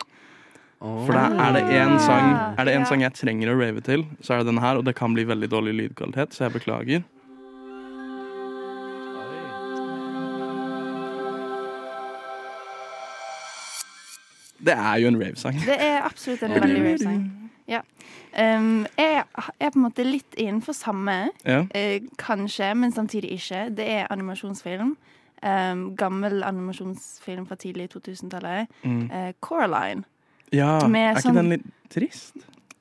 Oh. 0.83 1.05
For 1.07 1.15
da 1.15 1.29
er 1.47 1.53
det 1.55 1.63
én 1.71 1.95
sang, 2.03 2.33
Ah, 2.35 2.65
det 2.65 2.73
en 2.75 2.83
ja. 2.83 2.87
sang 2.87 3.01
jeg 3.01 3.15
trenger 3.15 3.53
å 3.53 3.59
rave 3.59 3.81
til, 3.81 4.03
så 4.21 4.33
er 4.33 4.43
det 4.43 4.51
denne 4.51 4.61
her. 4.61 4.77
Og 4.77 4.85
det 4.85 4.95
kan 4.95 5.13
bli 5.15 5.23
veldig 5.23 5.49
dårlig 5.49 5.73
lydkvalitet, 5.79 6.35
så 6.35 6.45
jeg 6.45 6.59
beklager. 6.59 7.03
Det 14.63 14.73
er 14.73 14.95
jo 14.95 15.07
en 15.07 15.19
ravesang. 15.19 15.55
Det 15.59 15.75
er 15.79 16.03
absolutt 16.03 16.43
en 16.43 16.51
veldig 16.51 16.83
rave-sang. 16.83 17.42
Ja. 17.67 17.81
Um, 18.37 18.85
jeg 18.97 19.23
er 19.59 19.69
på 19.69 19.77
en 19.79 19.85
måte 19.85 20.03
litt 20.03 20.35
innenfor 20.37 20.73
samme, 20.75 21.29
Ja. 21.45 21.61
uh, 21.63 22.07
kanskje, 22.17 22.73
men 22.75 22.91
samtidig 22.91 23.31
ikke. 23.37 23.75
Det 23.75 23.87
er 23.87 24.07
animasjonsfilm. 24.11 24.95
Um, 25.43 25.95
gammel 25.95 26.43
animasjonsfilm 26.43 27.45
fra 27.47 27.55
tidlig 27.55 27.89
2000-tallet. 27.93 28.67
Mm. 28.83 29.09
Uh, 29.11 29.31
Coraline. 29.41 30.03
ja. 30.51 30.79
Med 30.87 31.17
Er 31.17 31.21
sånn- 31.21 31.31
ikke 31.31 31.41
den 31.41 31.49
litt 31.49 31.65
trist? 31.89 32.33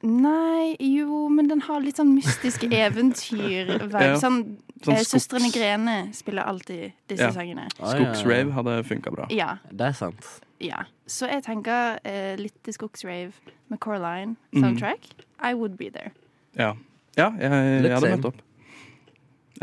Nei, 0.03 0.75
jo, 0.81 1.29
men 1.31 1.47
den 1.47 1.61
har 1.61 1.81
litt 1.81 1.97
sånn 1.97 2.13
mystiske 2.17 2.67
eventyr. 2.87 3.77
Ja. 3.93 4.17
Sånn, 4.19 4.57
Sånn 4.83 4.95
eh, 4.99 5.05
Søstrene 5.07 5.51
Grene 5.55 6.09
spiller 6.13 6.43
alltid 6.43 6.93
disse 7.07 7.23
Ja. 7.23 7.31
sangene. 7.31 7.69
Skogsrave 7.79 8.51
hadde 8.53 8.83
funka 8.89 9.13
bra. 9.15 9.27
Ja, 9.31 9.59
Det 9.71 9.81
er 9.87 9.93
sant. 9.93 10.27
Ja. 10.63 10.85
Så 11.11 11.27
jeg 11.29 11.43
tenker 11.45 11.99
eh, 12.09 12.35
litt 12.41 12.57
til 12.65 12.75
Skogsrave 12.77 13.33
med 13.69 13.81
Coraline 13.83 14.37
soundtrack. 14.55 15.05
soundtrack. 15.05 15.27
I 15.43 15.55
would 15.59 15.77
be 15.77 15.91
there. 15.91 16.13
Ja, 16.57 16.73
ja 17.19 17.31
jeg, 17.41 17.51
jeg 17.51 17.85
jeg 17.85 17.95
hadde 17.99 18.15
møtt 18.17 18.31
opp. 18.33 18.41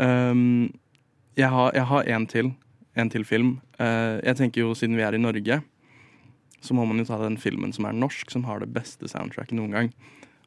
Um, 0.00 0.70
jeg 1.36 1.48
har, 1.52 1.72
jeg 1.74 1.86
har 1.90 2.08
en 2.16 2.26
til. 2.26 2.52
En 2.96 3.10
til 3.10 3.24
film. 3.24 3.58
Uh, 3.80 4.18
jeg 4.26 4.36
tenker 4.36 4.60
jo 4.64 4.74
Siden 4.74 4.96
vi 4.98 5.04
er 5.06 5.14
i 5.16 5.20
Norge, 5.20 5.60
så 6.60 6.74
må 6.76 6.84
man 6.84 6.98
jo 7.00 7.06
ta 7.08 7.16
den 7.22 7.38
filmen 7.40 7.72
som 7.72 7.86
er 7.88 7.96
norsk, 7.96 8.30
som 8.30 8.44
har 8.44 8.60
det 8.60 8.68
beste 8.74 9.08
soundtracket 9.08 9.56
noen 9.56 9.72
gang. 9.76 9.92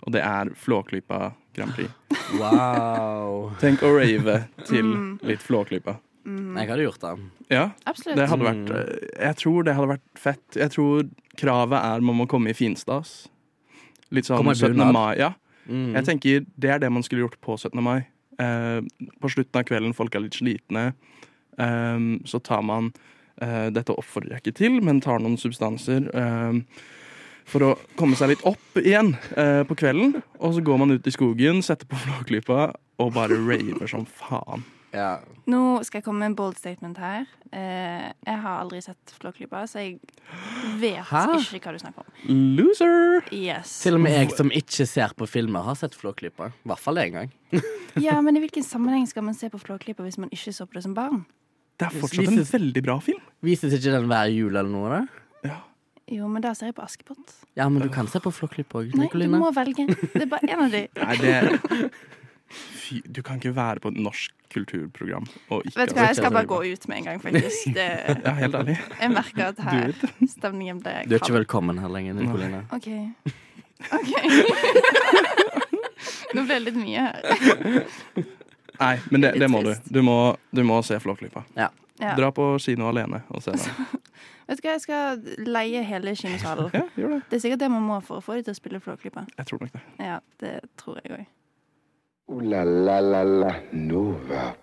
Og 0.04 0.12
det 0.14 0.22
er 0.22 0.52
Flåklypa 0.60 1.32
Grand 1.56 1.72
Prix. 1.74 1.90
Wow. 2.38 3.54
Tenk 3.62 3.82
å 3.86 3.94
rave 3.96 4.44
til 4.68 4.84
Mm. 4.86 5.20
litt 5.24 5.42
Flåklypa. 5.42 5.96
Jeg 6.26 6.70
hadde 6.70 6.86
gjort 6.86 7.02
det. 7.04 7.14
Ja, 7.52 7.64
Absolutt. 7.86 8.16
det 8.18 8.28
hadde 8.32 8.46
vært 8.48 8.70
eh, 8.72 9.08
Jeg 9.28 9.36
tror 9.42 9.66
det 9.68 9.76
hadde 9.76 9.92
vært 9.92 10.20
fett. 10.24 10.46
Jeg 10.56 10.72
tror 10.72 11.08
kravet 11.40 11.80
er 11.80 12.06
man 12.06 12.16
må 12.22 12.28
komme 12.32 12.54
i 12.54 12.58
finstas. 12.58 13.28
Litt 14.14 14.30
sånn 14.30 14.46
17. 14.54 14.78
mai. 14.94 15.18
Ja. 15.20 15.34
Mm. 15.68 15.94
Jeg 15.96 16.06
tenker 16.08 16.46
Det 16.60 16.70
er 16.70 16.80
det 16.84 16.92
man 16.92 17.04
skulle 17.04 17.26
gjort 17.26 17.40
på 17.44 17.58
17. 17.58 17.82
mai. 17.84 18.06
Eh, 18.40 18.80
på 19.22 19.30
slutten 19.30 19.60
av 19.60 19.68
kvelden, 19.68 19.94
folk 19.94 20.16
er 20.16 20.24
litt 20.26 20.38
slitne, 20.40 20.94
eh, 21.60 22.00
så 22.26 22.40
tar 22.42 22.64
man 22.66 22.92
eh, 23.42 23.70
Dette 23.74 23.94
oppfordrer 23.94 24.38
jeg 24.38 24.44
ikke 24.46 24.58
til, 24.64 24.80
men 24.82 25.02
tar 25.04 25.20
noen 25.22 25.38
substanser 25.38 26.08
eh, 26.10 26.62
for 27.46 27.66
å 27.68 27.72
komme 28.00 28.16
seg 28.16 28.32
litt 28.32 28.46
opp 28.48 28.80
igjen 28.80 29.14
eh, 29.36 29.62
på 29.68 29.76
kvelden. 29.78 30.16
Og 30.40 30.56
så 30.56 30.64
går 30.66 30.80
man 30.82 30.96
ut 30.96 31.08
i 31.08 31.14
skogen, 31.14 31.62
setter 31.66 31.90
på 31.90 32.00
Flåklypa 32.06 32.72
og 33.04 33.14
bare 33.14 33.36
raver 33.38 33.90
som 33.92 34.06
faen. 34.08 34.64
Ja. 34.94 35.24
Nå 35.50 35.60
skal 35.88 36.00
jeg 36.00 36.06
komme 36.06 36.22
med 36.22 36.32
en 36.32 36.36
bold 36.38 36.58
statement 36.60 37.00
her. 37.02 37.24
Eh, 37.52 38.12
jeg 38.28 38.40
har 38.44 38.60
aldri 38.62 38.80
sett 38.86 39.14
Flåklypa, 39.18 39.64
så 39.68 39.82
jeg 39.82 39.96
vet 40.80 41.02
Hæ? 41.10 41.24
ikke 41.58 41.66
hva 41.66 41.74
du 41.74 41.82
snakker 41.82 42.04
om. 42.06 42.12
Loser! 42.60 43.26
Yes. 43.34 43.72
Til 43.82 43.98
og 43.98 44.04
med 44.06 44.14
jeg 44.14 44.32
som 44.38 44.52
ikke 44.54 44.86
ser 44.90 45.16
på 45.18 45.26
filmer, 45.30 45.66
har 45.66 45.76
sett 45.82 45.98
Flåklypa. 45.98 46.52
I 46.54 46.70
hvert 46.72 46.84
fall 46.84 47.02
én 47.02 47.16
gang. 47.18 47.34
Ja, 48.02 48.16
men 48.26 48.34
i 48.34 48.42
hvilken 48.42 48.64
sammenheng 48.66 49.04
skal 49.06 49.22
man 49.22 49.36
se 49.38 49.52
på 49.54 49.60
Flåklypa 49.62 50.02
hvis 50.02 50.16
man 50.18 50.32
ikke 50.34 50.50
så 50.56 50.66
på 50.66 50.74
det 50.80 50.82
som 50.88 50.96
barn? 50.98 51.20
Det 51.78 51.86
er 51.92 52.00
fortsatt 52.02 52.26
en 52.26 52.40
Vises- 52.40 52.54
veldig 52.56 52.82
bra 52.88 52.96
film. 53.06 53.20
Vises 53.46 53.76
ikke 53.78 53.92
den 53.94 54.08
hver 54.10 54.32
jul 54.34 54.50
eller 54.56 54.70
noe? 54.74 55.04
da? 55.44 55.60
Jo, 56.10 56.26
men 56.28 56.42
da 56.42 56.56
ser 56.58 56.72
jeg 56.72 56.76
på 56.80 56.82
Askepott. 56.86 57.36
Ja, 57.58 57.68
men 57.70 57.82
du 57.86 57.90
kan 57.94 58.10
se 58.10 58.18
på 58.22 58.32
Flåklypa 58.34 58.82
òg, 58.82 58.96
Nei, 58.98 59.08
du 59.14 59.30
må 59.38 59.52
velge. 59.56 59.86
Det 60.14 60.24
er 60.26 60.30
bare 60.32 60.50
en 60.50 60.66
av 60.66 60.74
de. 60.74 60.82
Nei, 61.00 61.18
det 61.22 61.36
Fy, 62.54 63.02
du 63.10 63.22
kan 63.26 63.40
ikke 63.42 63.52
være 63.58 63.82
på 63.84 63.92
et 63.94 63.98
norsk 64.06 64.34
kulturprogram 64.54 65.26
og 65.50 65.64
ikke 65.66 65.80
Vet 65.80 65.90
du 65.90 65.96
hva, 65.98 66.08
jeg 66.12 66.18
skal 66.20 66.34
bare 66.36 66.46
gå 66.52 66.60
ut 66.70 66.84
med 66.92 66.98
en 67.00 67.08
gang, 67.08 67.22
faktisk. 67.24 67.72
Det, 67.78 67.88
Ja, 68.26 68.34
helt 68.38 68.56
ærlig. 68.60 68.76
jeg 69.02 69.14
merker 69.16 69.48
at 69.50 69.62
her 69.66 69.96
stemningen 70.36 70.82
ble 70.86 70.94
Du 71.10 71.16
er 71.18 71.24
ikke 71.24 71.34
velkommen 71.40 71.82
her 71.82 71.90
lenger, 71.90 72.14
Nicoline. 72.20 72.64
OK. 72.76 72.90
OK. 73.92 74.14
Nå 76.34 76.44
ble 76.48 76.56
det 76.58 76.64
litt 76.68 76.78
mye 76.80 77.08
her. 77.08 77.86
Nei, 78.80 78.94
men 79.14 79.22
det, 79.24 79.34
det 79.40 79.50
må 79.54 79.62
du. 79.66 79.74
Du 79.94 80.02
må, 80.06 80.16
du 80.52 80.64
må 80.66 80.80
se 80.86 80.98
Flåklypa. 81.02 81.44
Ja. 81.58 81.70
Dra 82.18 82.32
på 82.36 82.48
kino 82.62 82.88
alene 82.90 83.22
og 83.32 83.44
se 83.46 83.54
den. 83.54 84.02
Vet 84.50 84.60
du 84.60 84.66
hva, 84.66 84.74
jeg 84.76 84.82
skal 84.84 85.22
leie 85.48 85.84
hele 85.88 86.12
kinosalen. 86.20 86.74
Ja, 86.74 86.82
det. 86.98 87.20
Det 87.30 87.38
er 87.38 87.44
sikkert 87.46 87.62
det 87.64 87.70
man 87.72 87.86
må 87.88 88.00
for 88.04 88.20
å 88.20 88.24
få 88.26 88.36
dem 88.40 88.44
til 88.50 88.56
å 88.56 88.58
spille 88.58 88.82
Flåklypa. 88.84 89.24
Jeg 89.38 89.48
tror 89.50 89.62
nok 89.64 89.72
det. 89.78 89.84
Ja, 90.04 90.18
det 90.44 90.54
tror 90.82 91.00
jeg 91.00 91.14
òg. 91.16 91.24
Ooh 92.32 92.40
la 92.40 92.64
la 92.64 93.02
la 93.02 93.24
la 93.24 93.54
Nova. 93.72 94.56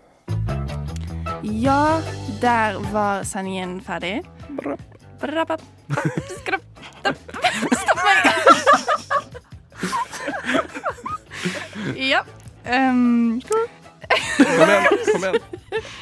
Ja, 1.43 2.01
der 2.41 2.79
var 2.91 3.23
sendingen 3.23 3.81
ferdig. 3.85 4.23
Brapp, 5.21 5.61
skrapp, 6.39 6.63
Stopp 7.03 8.01
meg! 8.07 8.17
Ja. 12.01 12.23
Um, 12.65 13.41
Kom 13.45 13.57
igjen, 14.65 14.85
kom 15.11 15.23
igjen. 15.23 15.39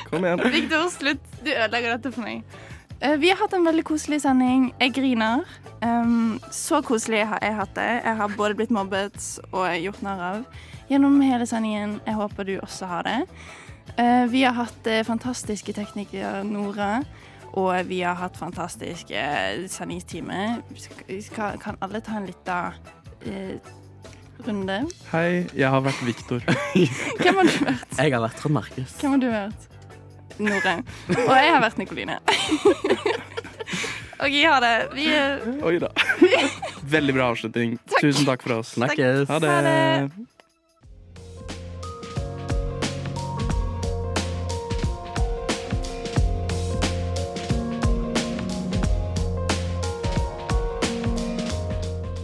Kom 0.09 0.25
igjen. 0.25 0.45
Victor, 0.55 0.87
slutt. 0.95 1.27
Du 1.43 1.51
ødelegger 1.51 1.97
dette 1.97 2.15
for 2.15 2.23
meg. 2.23 2.57
Eh, 3.03 3.19
vi 3.19 3.33
har 3.33 3.43
hatt 3.43 3.53
en 3.59 3.67
veldig 3.67 3.83
koselig 3.91 4.21
sending. 4.23 4.71
Jeg 4.79 4.95
griner. 4.95 5.43
Um, 5.83 6.39
så 6.55 6.79
koselig 6.87 7.27
har 7.27 7.43
jeg 7.43 7.59
hatt 7.59 7.75
det. 7.75 7.91
Jeg 7.99 8.15
har 8.23 8.35
både 8.39 8.55
blitt 8.63 8.71
mobbet 8.71 9.19
og 9.51 9.67
gjort 9.75 10.01
narr 10.07 10.27
av 10.31 10.43
gjennom 10.89 11.19
hele 11.21 11.45
sendingen. 11.49 11.99
Jeg 12.07 12.15
håper 12.19 12.47
du 12.47 12.53
også 12.59 12.87
har 12.89 13.03
det. 13.07 13.17
Eh, 13.97 14.25
vi 14.31 14.43
har 14.45 14.53
hatt 14.57 14.87
eh, 14.87 15.03
fantastiske 15.07 15.73
teknikere 15.77 16.43
Nora. 16.47 16.99
Og 17.57 17.73
vi 17.89 18.01
har 18.05 18.13
hatt 18.19 18.37
fantastiske 18.37 19.21
sendingstime. 19.73 20.61
Skal- 20.77 21.21
skal- 21.25 21.57
Kan 21.59 21.77
alle 21.81 22.01
ta 22.01 22.17
en 22.19 22.27
liten 22.27 22.73
eh, 23.25 23.57
runde? 24.45 24.75
Hei, 25.11 25.47
jeg 25.57 25.69
har 25.73 25.81
vært 25.81 26.03
Viktor. 26.05 26.39
Hvem 27.23 27.35
har 27.41 27.49
du 27.49 27.57
vært? 27.65 27.97
Jeg 27.97 28.13
har 28.13 28.21
vært 28.21 28.37
Trond 28.37 28.53
Markus. 28.59 28.93
Hvem 29.01 29.11
har 29.17 29.23
du 29.25 29.29
vært? 29.33 29.65
Nore. 30.39 30.75
Og 31.09 31.33
jeg 31.35 31.49
har 31.51 31.59
vært 31.65 31.77
Nikoline. 31.81 32.19
OK, 34.19 34.35
ha 34.45 34.59
det. 34.63 34.73
Vi 34.93 35.05
er 35.11 35.41
Oi 35.63 35.77
da. 35.81 35.89
Veldig 36.95 37.13
bra 37.17 37.29
avslutning. 37.33 37.77
Tusen 37.99 38.25
takk 38.29 38.43
for 38.45 38.59
oss. 38.61 38.75
Snakkes. 38.77 39.25
Ha 39.31 39.39
det. 39.43 39.49
Ha 39.49 39.61
det. 39.65 40.38